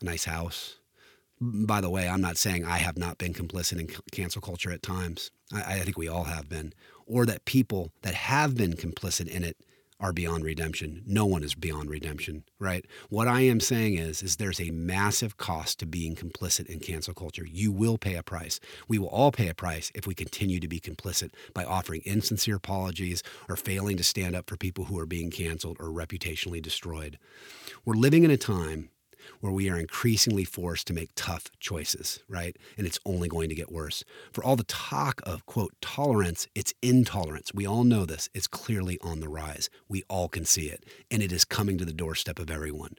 a 0.00 0.04
nice 0.06 0.24
house. 0.24 0.76
By 1.42 1.82
the 1.82 1.90
way, 1.90 2.08
I'm 2.08 2.22
not 2.22 2.38
saying 2.38 2.64
I 2.64 2.78
have 2.78 2.96
not 2.96 3.18
been 3.18 3.34
complicit 3.34 3.78
in 3.78 3.88
cancel 4.12 4.40
culture 4.40 4.70
at 4.70 4.82
times. 4.82 5.30
I, 5.52 5.74
I 5.74 5.78
think 5.80 5.98
we 5.98 6.08
all 6.08 6.24
have 6.24 6.48
been, 6.48 6.72
or 7.04 7.26
that 7.26 7.44
people 7.44 7.92
that 8.00 8.14
have 8.14 8.56
been 8.56 8.72
complicit 8.72 9.28
in 9.28 9.44
it 9.44 9.58
are 10.00 10.12
beyond 10.12 10.44
redemption. 10.44 11.02
No 11.06 11.26
one 11.26 11.44
is 11.44 11.54
beyond 11.54 11.90
redemption, 11.90 12.44
right? 12.58 12.86
What 13.08 13.28
I 13.28 13.42
am 13.42 13.60
saying 13.60 13.96
is 13.96 14.22
is 14.22 14.36
there's 14.36 14.60
a 14.60 14.70
massive 14.70 15.36
cost 15.36 15.78
to 15.80 15.86
being 15.86 16.16
complicit 16.16 16.66
in 16.66 16.80
cancel 16.80 17.14
culture. 17.14 17.46
You 17.46 17.70
will 17.70 17.98
pay 17.98 18.16
a 18.16 18.22
price. 18.22 18.58
We 18.88 18.98
will 18.98 19.08
all 19.08 19.30
pay 19.30 19.48
a 19.48 19.54
price 19.54 19.92
if 19.94 20.06
we 20.06 20.14
continue 20.14 20.58
to 20.60 20.68
be 20.68 20.80
complicit 20.80 21.30
by 21.54 21.64
offering 21.64 22.00
insincere 22.04 22.56
apologies 22.56 23.22
or 23.48 23.56
failing 23.56 23.96
to 23.98 24.04
stand 24.04 24.34
up 24.34 24.48
for 24.48 24.56
people 24.56 24.86
who 24.86 24.98
are 24.98 25.06
being 25.06 25.30
canceled 25.30 25.76
or 25.78 25.88
reputationally 25.88 26.62
destroyed. 26.62 27.18
We're 27.84 27.94
living 27.94 28.24
in 28.24 28.30
a 28.30 28.36
time 28.36 28.90
where 29.40 29.52
we 29.52 29.70
are 29.70 29.78
increasingly 29.78 30.44
forced 30.44 30.86
to 30.88 30.92
make 30.92 31.10
tough 31.14 31.50
choices, 31.60 32.22
right? 32.28 32.56
And 32.76 32.86
it's 32.86 32.98
only 33.06 33.28
going 33.28 33.48
to 33.48 33.54
get 33.54 33.72
worse. 33.72 34.04
For 34.32 34.42
all 34.44 34.56
the 34.56 34.64
talk 34.64 35.20
of, 35.24 35.46
quote, 35.46 35.74
tolerance, 35.80 36.46
it's 36.54 36.74
intolerance. 36.82 37.52
We 37.54 37.66
all 37.66 37.84
know 37.84 38.04
this. 38.04 38.28
It's 38.34 38.46
clearly 38.46 38.98
on 39.02 39.20
the 39.20 39.28
rise. 39.28 39.70
We 39.88 40.02
all 40.08 40.28
can 40.28 40.44
see 40.44 40.66
it. 40.66 40.84
And 41.10 41.22
it 41.22 41.32
is 41.32 41.44
coming 41.44 41.78
to 41.78 41.84
the 41.84 41.92
doorstep 41.92 42.38
of 42.38 42.50
everyone. 42.50 42.96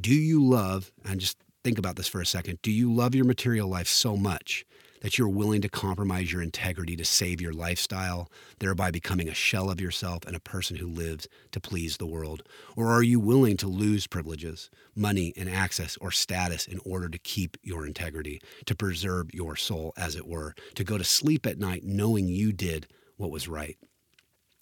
Do 0.00 0.14
you 0.14 0.44
love, 0.44 0.92
and 1.04 1.20
just 1.20 1.38
think 1.62 1.78
about 1.78 1.96
this 1.96 2.08
for 2.08 2.20
a 2.20 2.26
second, 2.26 2.60
do 2.62 2.70
you 2.70 2.92
love 2.92 3.14
your 3.14 3.24
material 3.24 3.68
life 3.68 3.88
so 3.88 4.16
much 4.16 4.64
that 5.04 5.18
you're 5.18 5.28
willing 5.28 5.60
to 5.60 5.68
compromise 5.68 6.32
your 6.32 6.40
integrity 6.40 6.96
to 6.96 7.04
save 7.04 7.38
your 7.38 7.52
lifestyle, 7.52 8.32
thereby 8.58 8.90
becoming 8.90 9.28
a 9.28 9.34
shell 9.34 9.68
of 9.68 9.78
yourself 9.78 10.24
and 10.26 10.34
a 10.34 10.40
person 10.40 10.76
who 10.76 10.86
lives 10.88 11.28
to 11.52 11.60
please 11.60 11.98
the 11.98 12.06
world? 12.06 12.42
Or 12.74 12.90
are 12.90 13.02
you 13.02 13.20
willing 13.20 13.58
to 13.58 13.66
lose 13.66 14.06
privileges, 14.06 14.70
money, 14.96 15.34
and 15.36 15.46
access 15.46 15.98
or 15.98 16.10
status 16.10 16.66
in 16.66 16.80
order 16.86 17.10
to 17.10 17.18
keep 17.18 17.58
your 17.62 17.86
integrity, 17.86 18.40
to 18.64 18.74
preserve 18.74 19.28
your 19.34 19.56
soul, 19.56 19.92
as 19.94 20.16
it 20.16 20.26
were, 20.26 20.54
to 20.74 20.84
go 20.84 20.96
to 20.96 21.04
sleep 21.04 21.44
at 21.44 21.58
night 21.58 21.84
knowing 21.84 22.26
you 22.26 22.50
did 22.50 22.86
what 23.18 23.30
was 23.30 23.46
right? 23.46 23.76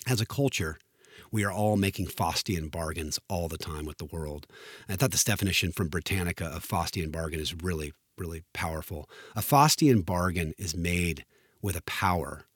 As 0.08 0.20
a 0.20 0.26
culture, 0.26 0.76
we 1.30 1.44
are 1.44 1.52
all 1.52 1.76
making 1.76 2.08
Faustian 2.08 2.68
bargains 2.68 3.20
all 3.28 3.46
the 3.46 3.58
time 3.58 3.86
with 3.86 3.98
the 3.98 4.06
world. 4.06 4.48
I 4.88 4.96
thought 4.96 5.12
this 5.12 5.22
definition 5.22 5.70
from 5.70 5.86
Britannica 5.86 6.46
of 6.46 6.66
Faustian 6.66 7.12
bargain 7.12 7.38
is 7.38 7.54
really 7.54 7.92
really 8.16 8.42
powerful. 8.52 9.08
A 9.34 9.40
Faustian 9.40 10.04
bargain 10.04 10.54
is 10.58 10.76
made 10.76 11.24
with 11.60 11.76
a 11.76 11.82
power 11.82 12.46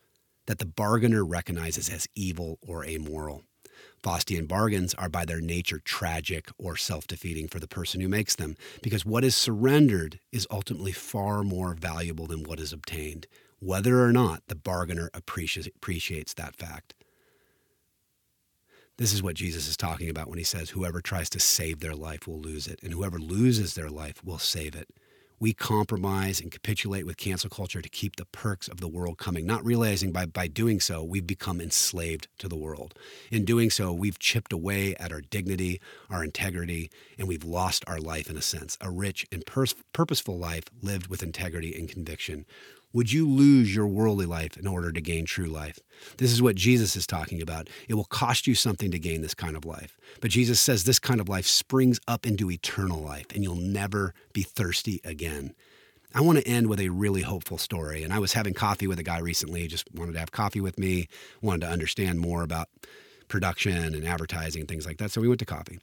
that 0.46 0.58
the 0.58 0.66
bargainer 0.66 1.24
recognizes 1.24 1.88
as 1.88 2.08
evil 2.14 2.58
or 2.66 2.84
amoral. 2.84 3.42
Faustian 4.02 4.46
bargains 4.46 4.94
are 4.94 5.08
by 5.08 5.24
their 5.24 5.40
nature 5.40 5.80
tragic 5.84 6.48
or 6.58 6.76
self 6.76 7.06
defeating 7.06 7.48
for 7.48 7.58
the 7.58 7.68
person 7.68 8.00
who 8.00 8.08
makes 8.08 8.36
them, 8.36 8.56
because 8.82 9.04
what 9.04 9.24
is 9.24 9.36
surrendered 9.36 10.20
is 10.32 10.46
ultimately 10.50 10.92
far 10.92 11.42
more 11.42 11.74
valuable 11.74 12.26
than 12.26 12.44
what 12.44 12.60
is 12.60 12.72
obtained, 12.72 13.26
whether 13.58 14.02
or 14.02 14.12
not 14.12 14.42
the 14.48 14.54
bargainer 14.54 15.10
appreciates 15.12 16.34
that 16.34 16.56
fact. 16.56 16.94
This 18.98 19.12
is 19.12 19.22
what 19.22 19.34
Jesus 19.34 19.68
is 19.68 19.76
talking 19.76 20.08
about 20.08 20.28
when 20.28 20.38
he 20.38 20.44
says, 20.44 20.70
Whoever 20.70 21.02
tries 21.02 21.28
to 21.30 21.40
save 21.40 21.80
their 21.80 21.94
life 21.94 22.26
will 22.26 22.40
lose 22.40 22.66
it, 22.66 22.80
and 22.82 22.92
whoever 22.92 23.18
loses 23.18 23.74
their 23.74 23.90
life 23.90 24.24
will 24.24 24.38
save 24.38 24.74
it 24.74 24.88
we 25.38 25.52
compromise 25.52 26.40
and 26.40 26.50
capitulate 26.50 27.04
with 27.04 27.16
cancel 27.16 27.50
culture 27.50 27.82
to 27.82 27.88
keep 27.88 28.16
the 28.16 28.24
perks 28.26 28.68
of 28.68 28.80
the 28.80 28.88
world 28.88 29.18
coming, 29.18 29.44
not 29.44 29.64
realizing 29.64 30.12
by, 30.12 30.26
by 30.26 30.46
doing 30.46 30.80
so, 30.80 31.02
we've 31.02 31.26
become 31.26 31.60
enslaved 31.60 32.28
to 32.38 32.48
the 32.48 32.56
world. 32.56 32.94
In 33.30 33.44
doing 33.44 33.70
so, 33.70 33.92
we've 33.92 34.18
chipped 34.18 34.52
away 34.52 34.94
at 34.96 35.12
our 35.12 35.20
dignity, 35.20 35.80
our 36.08 36.24
integrity, 36.24 36.90
and 37.18 37.28
we've 37.28 37.44
lost 37.44 37.84
our 37.86 37.98
life 37.98 38.30
in 38.30 38.36
a 38.36 38.42
sense, 38.42 38.78
a 38.80 38.90
rich 38.90 39.26
and 39.30 39.44
pers- 39.44 39.74
purposeful 39.92 40.38
life 40.38 40.64
lived 40.82 41.08
with 41.08 41.22
integrity 41.22 41.78
and 41.78 41.88
conviction. 41.88 42.46
Would 42.96 43.12
you 43.12 43.28
lose 43.28 43.74
your 43.74 43.86
worldly 43.86 44.24
life 44.24 44.56
in 44.56 44.66
order 44.66 44.90
to 44.90 45.02
gain 45.02 45.26
true 45.26 45.48
life? 45.48 45.78
This 46.16 46.32
is 46.32 46.40
what 46.40 46.56
Jesus 46.56 46.96
is 46.96 47.06
talking 47.06 47.42
about. 47.42 47.68
It 47.88 47.94
will 47.94 48.06
cost 48.06 48.46
you 48.46 48.54
something 48.54 48.90
to 48.90 48.98
gain 48.98 49.20
this 49.20 49.34
kind 49.34 49.54
of 49.54 49.66
life. 49.66 49.98
But 50.22 50.30
Jesus 50.30 50.62
says 50.62 50.84
this 50.84 50.98
kind 50.98 51.20
of 51.20 51.28
life 51.28 51.44
springs 51.44 52.00
up 52.08 52.24
into 52.24 52.50
eternal 52.50 53.02
life, 53.02 53.26
and 53.34 53.44
you'll 53.44 53.54
never 53.54 54.14
be 54.32 54.44
thirsty 54.44 55.02
again. 55.04 55.52
I 56.14 56.22
want 56.22 56.38
to 56.38 56.48
end 56.48 56.68
with 56.68 56.80
a 56.80 56.88
really 56.88 57.20
hopeful 57.20 57.58
story. 57.58 58.02
And 58.02 58.14
I 58.14 58.18
was 58.18 58.32
having 58.32 58.54
coffee 58.54 58.86
with 58.86 58.98
a 58.98 59.02
guy 59.02 59.18
recently, 59.18 59.66
just 59.66 59.92
wanted 59.94 60.12
to 60.12 60.20
have 60.20 60.32
coffee 60.32 60.62
with 60.62 60.78
me, 60.78 61.06
wanted 61.42 61.66
to 61.66 61.70
understand 61.70 62.18
more 62.18 62.42
about 62.42 62.70
production 63.28 63.94
and 63.94 64.06
advertising 64.06 64.62
and 64.62 64.68
things 64.70 64.86
like 64.86 64.96
that. 64.96 65.10
So 65.10 65.20
we 65.20 65.28
went 65.28 65.40
to 65.40 65.44
coffee. 65.44 65.80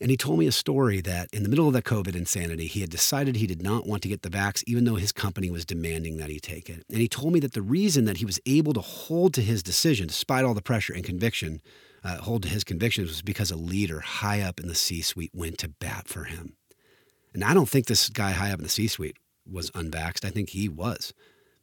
And 0.00 0.10
he 0.10 0.16
told 0.16 0.38
me 0.38 0.46
a 0.46 0.52
story 0.52 1.00
that 1.00 1.28
in 1.32 1.42
the 1.42 1.48
middle 1.48 1.66
of 1.66 1.72
the 1.72 1.82
COVID 1.82 2.14
insanity, 2.14 2.66
he 2.66 2.80
had 2.80 2.90
decided 2.90 3.34
he 3.34 3.48
did 3.48 3.62
not 3.62 3.86
want 3.86 4.02
to 4.02 4.08
get 4.08 4.22
the 4.22 4.30
vax, 4.30 4.62
even 4.66 4.84
though 4.84 4.94
his 4.94 5.10
company 5.10 5.50
was 5.50 5.64
demanding 5.64 6.18
that 6.18 6.30
he 6.30 6.38
take 6.38 6.70
it. 6.70 6.84
And 6.88 6.98
he 6.98 7.08
told 7.08 7.32
me 7.32 7.40
that 7.40 7.52
the 7.52 7.62
reason 7.62 8.04
that 8.04 8.18
he 8.18 8.24
was 8.24 8.38
able 8.46 8.72
to 8.74 8.80
hold 8.80 9.34
to 9.34 9.42
his 9.42 9.62
decision, 9.62 10.06
despite 10.06 10.44
all 10.44 10.54
the 10.54 10.62
pressure 10.62 10.92
and 10.92 11.04
conviction, 11.04 11.60
uh, 12.04 12.18
hold 12.18 12.42
to 12.44 12.48
his 12.48 12.62
convictions, 12.62 13.08
was 13.08 13.22
because 13.22 13.50
a 13.50 13.56
leader 13.56 14.00
high 14.00 14.40
up 14.40 14.60
in 14.60 14.68
the 14.68 14.74
C 14.74 15.02
suite 15.02 15.32
went 15.34 15.58
to 15.58 15.68
bat 15.68 16.06
for 16.06 16.24
him. 16.24 16.54
And 17.34 17.42
I 17.42 17.52
don't 17.52 17.68
think 17.68 17.86
this 17.86 18.08
guy 18.08 18.30
high 18.30 18.52
up 18.52 18.60
in 18.60 18.64
the 18.64 18.70
C 18.70 18.86
suite 18.86 19.16
was 19.50 19.70
unvaxxed. 19.72 20.24
I 20.24 20.30
think 20.30 20.50
he 20.50 20.68
was 20.68 21.12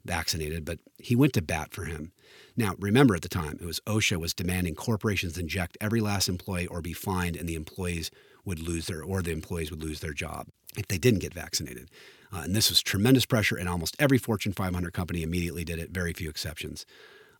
vaccinated, 0.04 0.66
but 0.66 0.80
he 0.98 1.16
went 1.16 1.34
to 1.34 1.42
bat 1.42 1.74
for 1.74 1.86
him. 1.86 2.12
Now, 2.58 2.76
remember 2.80 3.16
at 3.16 3.22
the 3.22 3.30
time, 3.30 3.58
it 3.62 3.66
was 3.66 3.80
OSHA 3.82 4.18
was 4.18 4.34
demanding 4.34 4.76
corporations 4.76 5.38
inject 5.38 5.78
every 5.82 6.02
last 6.02 6.30
employee 6.30 6.68
or 6.68 6.82
be 6.82 6.94
fined, 6.94 7.36
and 7.36 7.48
the 7.48 7.56
employees 7.56 8.12
would 8.46 8.60
lose 8.60 8.88
their 8.88 9.04
or 9.04 9.22
the 9.22 9.32
employees 9.32 9.72
would 9.72 9.84
lose 9.84 10.00
their 10.00 10.14
job 10.14 10.48
if 10.78 10.88
they 10.88 10.98
didn't 10.98 11.20
get 11.20 11.34
vaccinated. 11.34 11.90
Uh, 12.34 12.42
and 12.42 12.56
this 12.56 12.70
was 12.70 12.82
tremendous 12.82 13.26
pressure, 13.26 13.56
and 13.56 13.70
almost 13.70 13.96
every 14.00 14.18
Fortune 14.18 14.54
500 14.54 14.94
company 14.94 15.24
immediately 15.24 15.64
did 15.64 15.80
it. 15.80 15.92
Very 15.92 16.14
few 16.14 16.30
exceptions. 16.30 16.86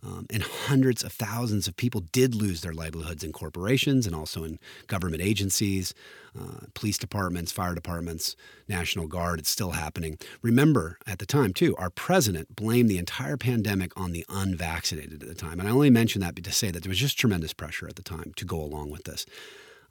Um, 0.06 0.28
and 0.30 0.44
hundreds 0.44 1.04
of 1.04 1.12
thousands 1.12 1.68
of 1.68 1.76
people 1.76 2.02
did 2.12 2.36
lose 2.36 2.62
their 2.62 2.74
livelihoods 2.74 3.24
in 3.24 3.32
corporations 3.32 4.06
and 4.06 4.16
also 4.16 4.44
in 4.44 4.60
government 4.86 5.24
agencies, 5.24 5.96
uh, 6.40 6.68
police 6.76 7.00
departments, 7.00 7.52
fire 7.52 7.74
departments, 7.74 8.36
National 8.68 9.08
Guard. 9.08 9.40
It's 9.40 9.50
still 9.50 9.72
happening. 9.72 10.20
Remember, 10.44 11.00
at 11.08 11.18
the 11.18 11.26
time, 11.26 11.54
too, 11.54 11.76
our 11.78 11.90
president 11.90 12.56
blamed 12.56 12.90
the 12.90 13.00
entire 13.00 13.38
pandemic 13.38 14.00
on 14.00 14.12
the 14.12 14.26
unvaccinated 14.30 15.24
at 15.24 15.30
the 15.30 15.36
time. 15.36 15.60
And 15.60 15.68
I 15.68 15.72
only 15.72 15.90
mention 15.90 16.22
that 16.22 16.36
to 16.36 16.52
say 16.52 16.70
that 16.70 16.84
there 16.84 16.90
was 16.90 17.00
just 17.00 17.18
tremendous 17.18 17.54
pressure 17.54 17.88
at 17.88 17.96
the 17.96 18.04
time 18.04 18.34
to 18.36 18.46
go 18.46 18.62
along 18.62 18.92
with 18.92 19.06
this. 19.06 19.26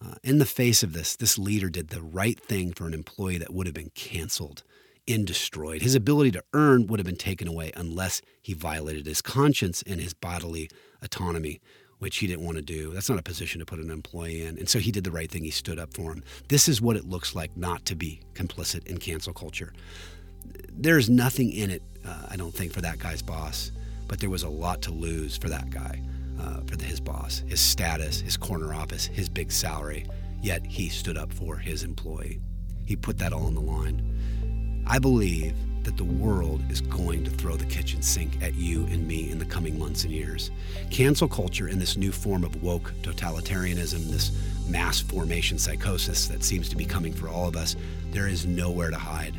Uh, 0.05 0.15
in 0.23 0.39
the 0.39 0.47
face 0.47 0.83
of 0.83 0.93
this, 0.93 1.17
this 1.17 1.39
leader 1.39 1.71
did 1.71 1.89
the 1.89 2.03
right 2.03 2.39
thing 2.39 2.73
for 2.73 2.87
an 2.87 2.95
employee 2.95 3.39
that 3.39 3.53
would 3.53 3.67
have 3.67 3.75
been 3.75 3.91
canceled 3.95 4.63
and 5.07 5.27
destroyed. 5.27 5.83
His 5.83 5.95
ability 5.95 6.31
to 6.33 6.45
earn 6.53 6.87
would 6.87 6.99
have 6.99 7.07
been 7.07 7.17
taken 7.17 7.49
away 7.49 7.73
unless 7.77 8.23
he 8.41 8.55
violated 8.55 9.07
his 9.07 9.21
conscience 9.21 9.83
and 9.87 10.01
his 10.01 10.15
bodily 10.15 10.71
autonomy, 11.03 11.61
which 11.99 12.19
he 12.19 12.27
didn't 12.27 12.45
want 12.45 12.57
to 12.57 12.63
do. 12.63 12.93
That's 12.93 13.09
not 13.09 13.19
a 13.19 13.23
position 13.23 13.61
to 13.61 13.67
put 13.67 13.79
an 13.79 13.91
employee 13.91 14.43
in. 14.43 14.59
And 14.59 14.69
so 14.69 14.79
he 14.79 14.91
did 14.91 15.05
the 15.05 15.11
right 15.11 15.31
thing. 15.31 15.45
He 15.45 15.51
stood 15.51 15.79
up 15.79 15.95
for 15.95 16.13
him. 16.13 16.23
This 16.49 16.69
is 16.69 16.81
what 16.81 16.97
it 16.97 17.05
looks 17.05 17.35
like 17.35 17.57
not 17.57 17.85
to 17.87 17.95
be 17.95 18.21
complicit 18.35 18.87
in 18.87 18.99
cancel 18.99 19.33
culture. 19.33 19.73
There's 20.71 21.09
nothing 21.09 21.53
in 21.53 21.71
it, 21.71 21.83
uh, 22.05 22.27
I 22.31 22.37
don't 22.37 22.55
think, 22.55 22.73
for 22.73 22.81
that 22.81 22.99
guy's 22.99 23.23
boss, 23.23 23.73
but 24.09 24.21
there 24.21 24.31
was 24.31 24.43
a 24.43 24.49
lot 24.49 24.83
to 24.83 24.91
lose 24.91 25.37
for 25.37 25.49
that 25.49 25.71
guy, 25.71 26.03
uh, 26.41 26.61
for 26.67 26.83
his 26.83 27.01
boss, 27.01 27.43
his 27.47 27.61
status, 27.61 28.21
his 28.21 28.37
corner 28.37 28.75
office, 28.75 29.07
his 29.07 29.29
big 29.29 29.53
salary. 29.53 30.07
Yet 30.43 30.67
he 30.67 30.89
stood 30.91 31.17
up 31.17 31.33
for 31.33 31.57
his 31.57 31.85
employee. 31.85 32.41
He 32.85 32.97
put 32.97 33.17
that 33.19 33.33
all 33.33 33.47
on 33.47 33.55
the 33.55 33.63
line. 33.63 34.03
I 34.87 34.99
believe 34.99 35.55
that 35.85 35.97
the 35.97 36.05
world 36.05 36.63
is 36.71 36.81
going 36.81 37.25
to 37.25 37.31
throw 37.31 37.57
the 37.57 37.65
kitchen 37.65 38.03
sink 38.03 38.43
at 38.43 38.55
you 38.55 38.85
and 38.87 39.07
me 39.07 39.31
in 39.31 39.39
the 39.39 39.45
coming 39.45 39.79
months 39.79 40.05
and 40.05 40.13
years. 40.13 40.51
Cancel 40.91 41.29
culture 41.29 41.69
and 41.69 41.81
this 41.81 41.97
new 41.97 42.11
form 42.11 42.43
of 42.45 42.63
woke 42.63 42.93
totalitarianism, 43.03 44.11
this 44.11 44.33
mass 44.69 45.01
formation 45.01 45.59
psychosis 45.59 46.27
that 46.29 46.43
seems 46.43 46.69
to 46.71 46.77
be 46.77 46.85
coming 46.85 47.13
for 47.13 47.29
all 47.29 47.47
of 47.47 47.57
us, 47.57 47.77
there 48.11 48.29
is 48.29 48.47
nowhere 48.47 48.91
to 48.91 48.99
hide. 48.99 49.35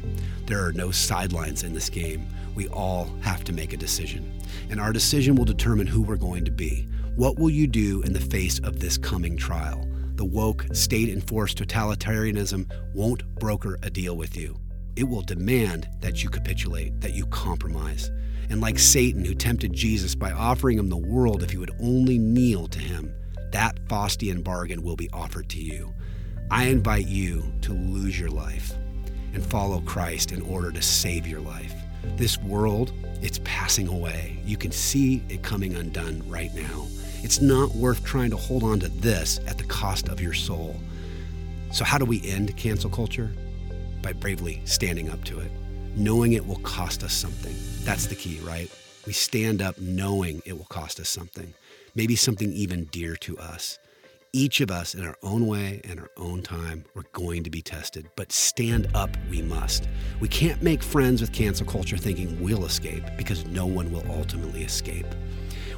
There 0.45 0.63
are 0.63 0.71
no 0.71 0.91
sidelines 0.91 1.63
in 1.63 1.73
this 1.73 1.89
game. 1.89 2.27
We 2.55 2.67
all 2.69 3.09
have 3.21 3.43
to 3.45 3.53
make 3.53 3.73
a 3.73 3.77
decision. 3.77 4.31
And 4.69 4.79
our 4.79 4.93
decision 4.93 5.35
will 5.35 5.45
determine 5.45 5.87
who 5.87 6.01
we're 6.01 6.15
going 6.15 6.45
to 6.45 6.51
be. 6.51 6.87
What 7.15 7.39
will 7.39 7.49
you 7.49 7.67
do 7.67 8.01
in 8.03 8.13
the 8.13 8.19
face 8.19 8.59
of 8.59 8.79
this 8.79 8.97
coming 8.97 9.35
trial? 9.35 9.87
The 10.15 10.25
woke, 10.25 10.65
state 10.73 11.09
enforced 11.09 11.57
totalitarianism 11.57 12.71
won't 12.93 13.23
broker 13.35 13.77
a 13.83 13.89
deal 13.89 14.15
with 14.15 14.37
you 14.37 14.57
it 14.95 15.03
will 15.03 15.21
demand 15.21 15.89
that 16.01 16.23
you 16.23 16.29
capitulate, 16.29 17.01
that 17.01 17.13
you 17.13 17.25
compromise. 17.27 18.11
And 18.49 18.61
like 18.61 18.79
Satan, 18.79 19.25
who 19.25 19.33
tempted 19.33 19.73
Jesus 19.73 20.15
by 20.15 20.31
offering 20.31 20.77
him 20.77 20.89
the 20.89 20.97
world 20.97 21.43
if 21.43 21.51
he 21.51 21.57
would 21.57 21.75
only 21.81 22.17
kneel 22.17 22.67
to 22.67 22.79
him, 22.79 23.13
that 23.51 23.79
Faustian 23.87 24.43
bargain 24.43 24.83
will 24.83 24.95
be 24.95 25.09
offered 25.11 25.49
to 25.49 25.59
you. 25.59 25.93
I 26.51 26.65
invite 26.65 27.07
you 27.07 27.51
to 27.61 27.73
lose 27.73 28.19
your 28.19 28.29
life 28.29 28.73
and 29.33 29.43
follow 29.43 29.81
Christ 29.81 30.31
in 30.31 30.41
order 30.43 30.71
to 30.71 30.81
save 30.81 31.27
your 31.27 31.41
life. 31.41 31.73
This 32.17 32.37
world, 32.37 32.93
it's 33.21 33.39
passing 33.43 33.87
away. 33.87 34.37
You 34.45 34.57
can 34.57 34.71
see 34.71 35.23
it 35.27 35.41
coming 35.41 35.75
undone 35.75 36.23
right 36.27 36.53
now. 36.53 36.85
It's 37.23 37.41
not 37.41 37.71
worth 37.71 38.03
trying 38.03 38.29
to 38.29 38.37
hold 38.37 38.63
on 38.63 38.79
to 38.81 38.87
this 38.87 39.39
at 39.47 39.57
the 39.57 39.63
cost 39.63 40.09
of 40.09 40.21
your 40.21 40.33
soul. 40.33 40.79
So, 41.71 41.83
how 41.83 41.97
do 41.97 42.05
we 42.05 42.21
end 42.23 42.55
cancel 42.55 42.89
culture? 42.89 43.31
By 44.05 44.13
bravely 44.13 44.61
standing 44.65 45.09
up 45.09 45.23
to 45.23 45.39
it, 45.39 45.51
knowing 45.95 46.33
it 46.33 46.45
will 46.45 46.59
cost 46.59 47.03
us 47.03 47.11
something. 47.11 47.55
That's 47.85 48.05
the 48.05 48.13
key, 48.13 48.39
right? 48.43 48.69
We 49.07 49.13
stand 49.13 49.63
up 49.63 49.79
knowing 49.79 50.43
it 50.45 50.55
will 50.55 50.65
cost 50.65 50.99
us 50.99 51.09
something, 51.09 51.55
maybe 51.95 52.15
something 52.15 52.53
even 52.53 52.83
dear 52.91 53.15
to 53.15 53.35
us. 53.39 53.79
Each 54.31 54.61
of 54.61 54.69
us, 54.69 54.93
in 54.93 55.03
our 55.07 55.15
own 55.23 55.47
way 55.47 55.81
and 55.85 55.99
our 55.99 56.11
own 56.17 56.43
time, 56.43 56.85
we're 56.93 57.09
going 57.13 57.43
to 57.45 57.49
be 57.49 57.63
tested, 57.63 58.07
but 58.15 58.31
stand 58.31 58.87
up 58.93 59.09
we 59.31 59.41
must. 59.41 59.87
We 60.19 60.27
can't 60.27 60.61
make 60.61 60.83
friends 60.83 61.19
with 61.19 61.33
cancel 61.33 61.65
culture 61.65 61.97
thinking 61.97 62.39
we'll 62.39 62.65
escape 62.65 63.03
because 63.17 63.43
no 63.47 63.65
one 63.65 63.91
will 63.91 64.05
ultimately 64.11 64.61
escape. 64.61 65.07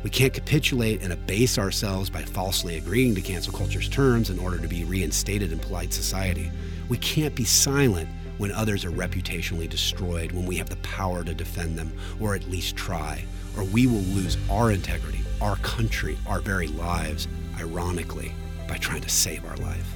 We 0.04 0.10
can't 0.10 0.34
capitulate 0.34 1.02
and 1.02 1.14
abase 1.14 1.58
ourselves 1.58 2.10
by 2.10 2.24
falsely 2.24 2.76
agreeing 2.76 3.16
to 3.16 3.22
cancel 3.22 3.54
culture's 3.54 3.88
terms 3.88 4.30
in 4.30 4.38
order 4.38 4.60
to 4.60 4.68
be 4.68 4.84
reinstated 4.84 5.54
in 5.54 5.60
polite 5.60 5.94
society. 5.94 6.52
We 6.90 6.98
can't 6.98 7.36
be 7.36 7.44
silent 7.44 8.10
when 8.38 8.52
others 8.52 8.86
are 8.86 8.92
reputationally 8.92 9.70
destroyed, 9.70 10.32
when 10.32 10.46
we 10.46 10.58
have 10.58 10.70
the 10.70 10.76
power 10.78 11.24
to 11.24 11.34
defend 11.34 11.78
them, 11.78 11.92
or 12.20 12.36
at 12.36 12.50
least 12.50 12.76
try, 12.76 13.24
or 13.58 13.64
we 13.64 13.88
will 13.88 14.02
lose 14.02 14.38
our 14.50 14.72
integrity, 14.72 15.22
our 15.42 15.56
country, 15.58 16.18
our 16.28 16.40
very 16.40 16.68
lives, 16.68 17.28
ironically, 17.60 18.32
by 18.68 18.78
trying 18.78 19.02
to 19.02 19.10
save 19.10 19.44
our 19.46 19.58
life. 19.58 19.96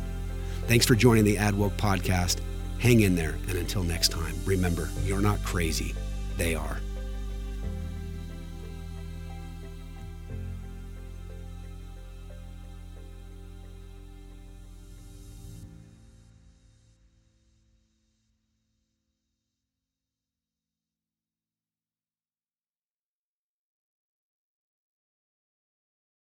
Thanks 0.68 0.86
for 0.86 0.96
joining 0.96 1.24
the 1.24 1.36
AdWoke 1.36 1.78
podcast. 1.78 2.40
Hang 2.80 3.02
in 3.02 3.16
there, 3.16 3.38
and 3.48 3.58
until 3.58 3.84
next 3.84 4.10
time, 4.10 4.36
remember, 4.46 4.90
you're 5.06 5.22
not 5.22 5.42
crazy, 5.44 5.94
they 6.38 6.56
are. 6.56 6.78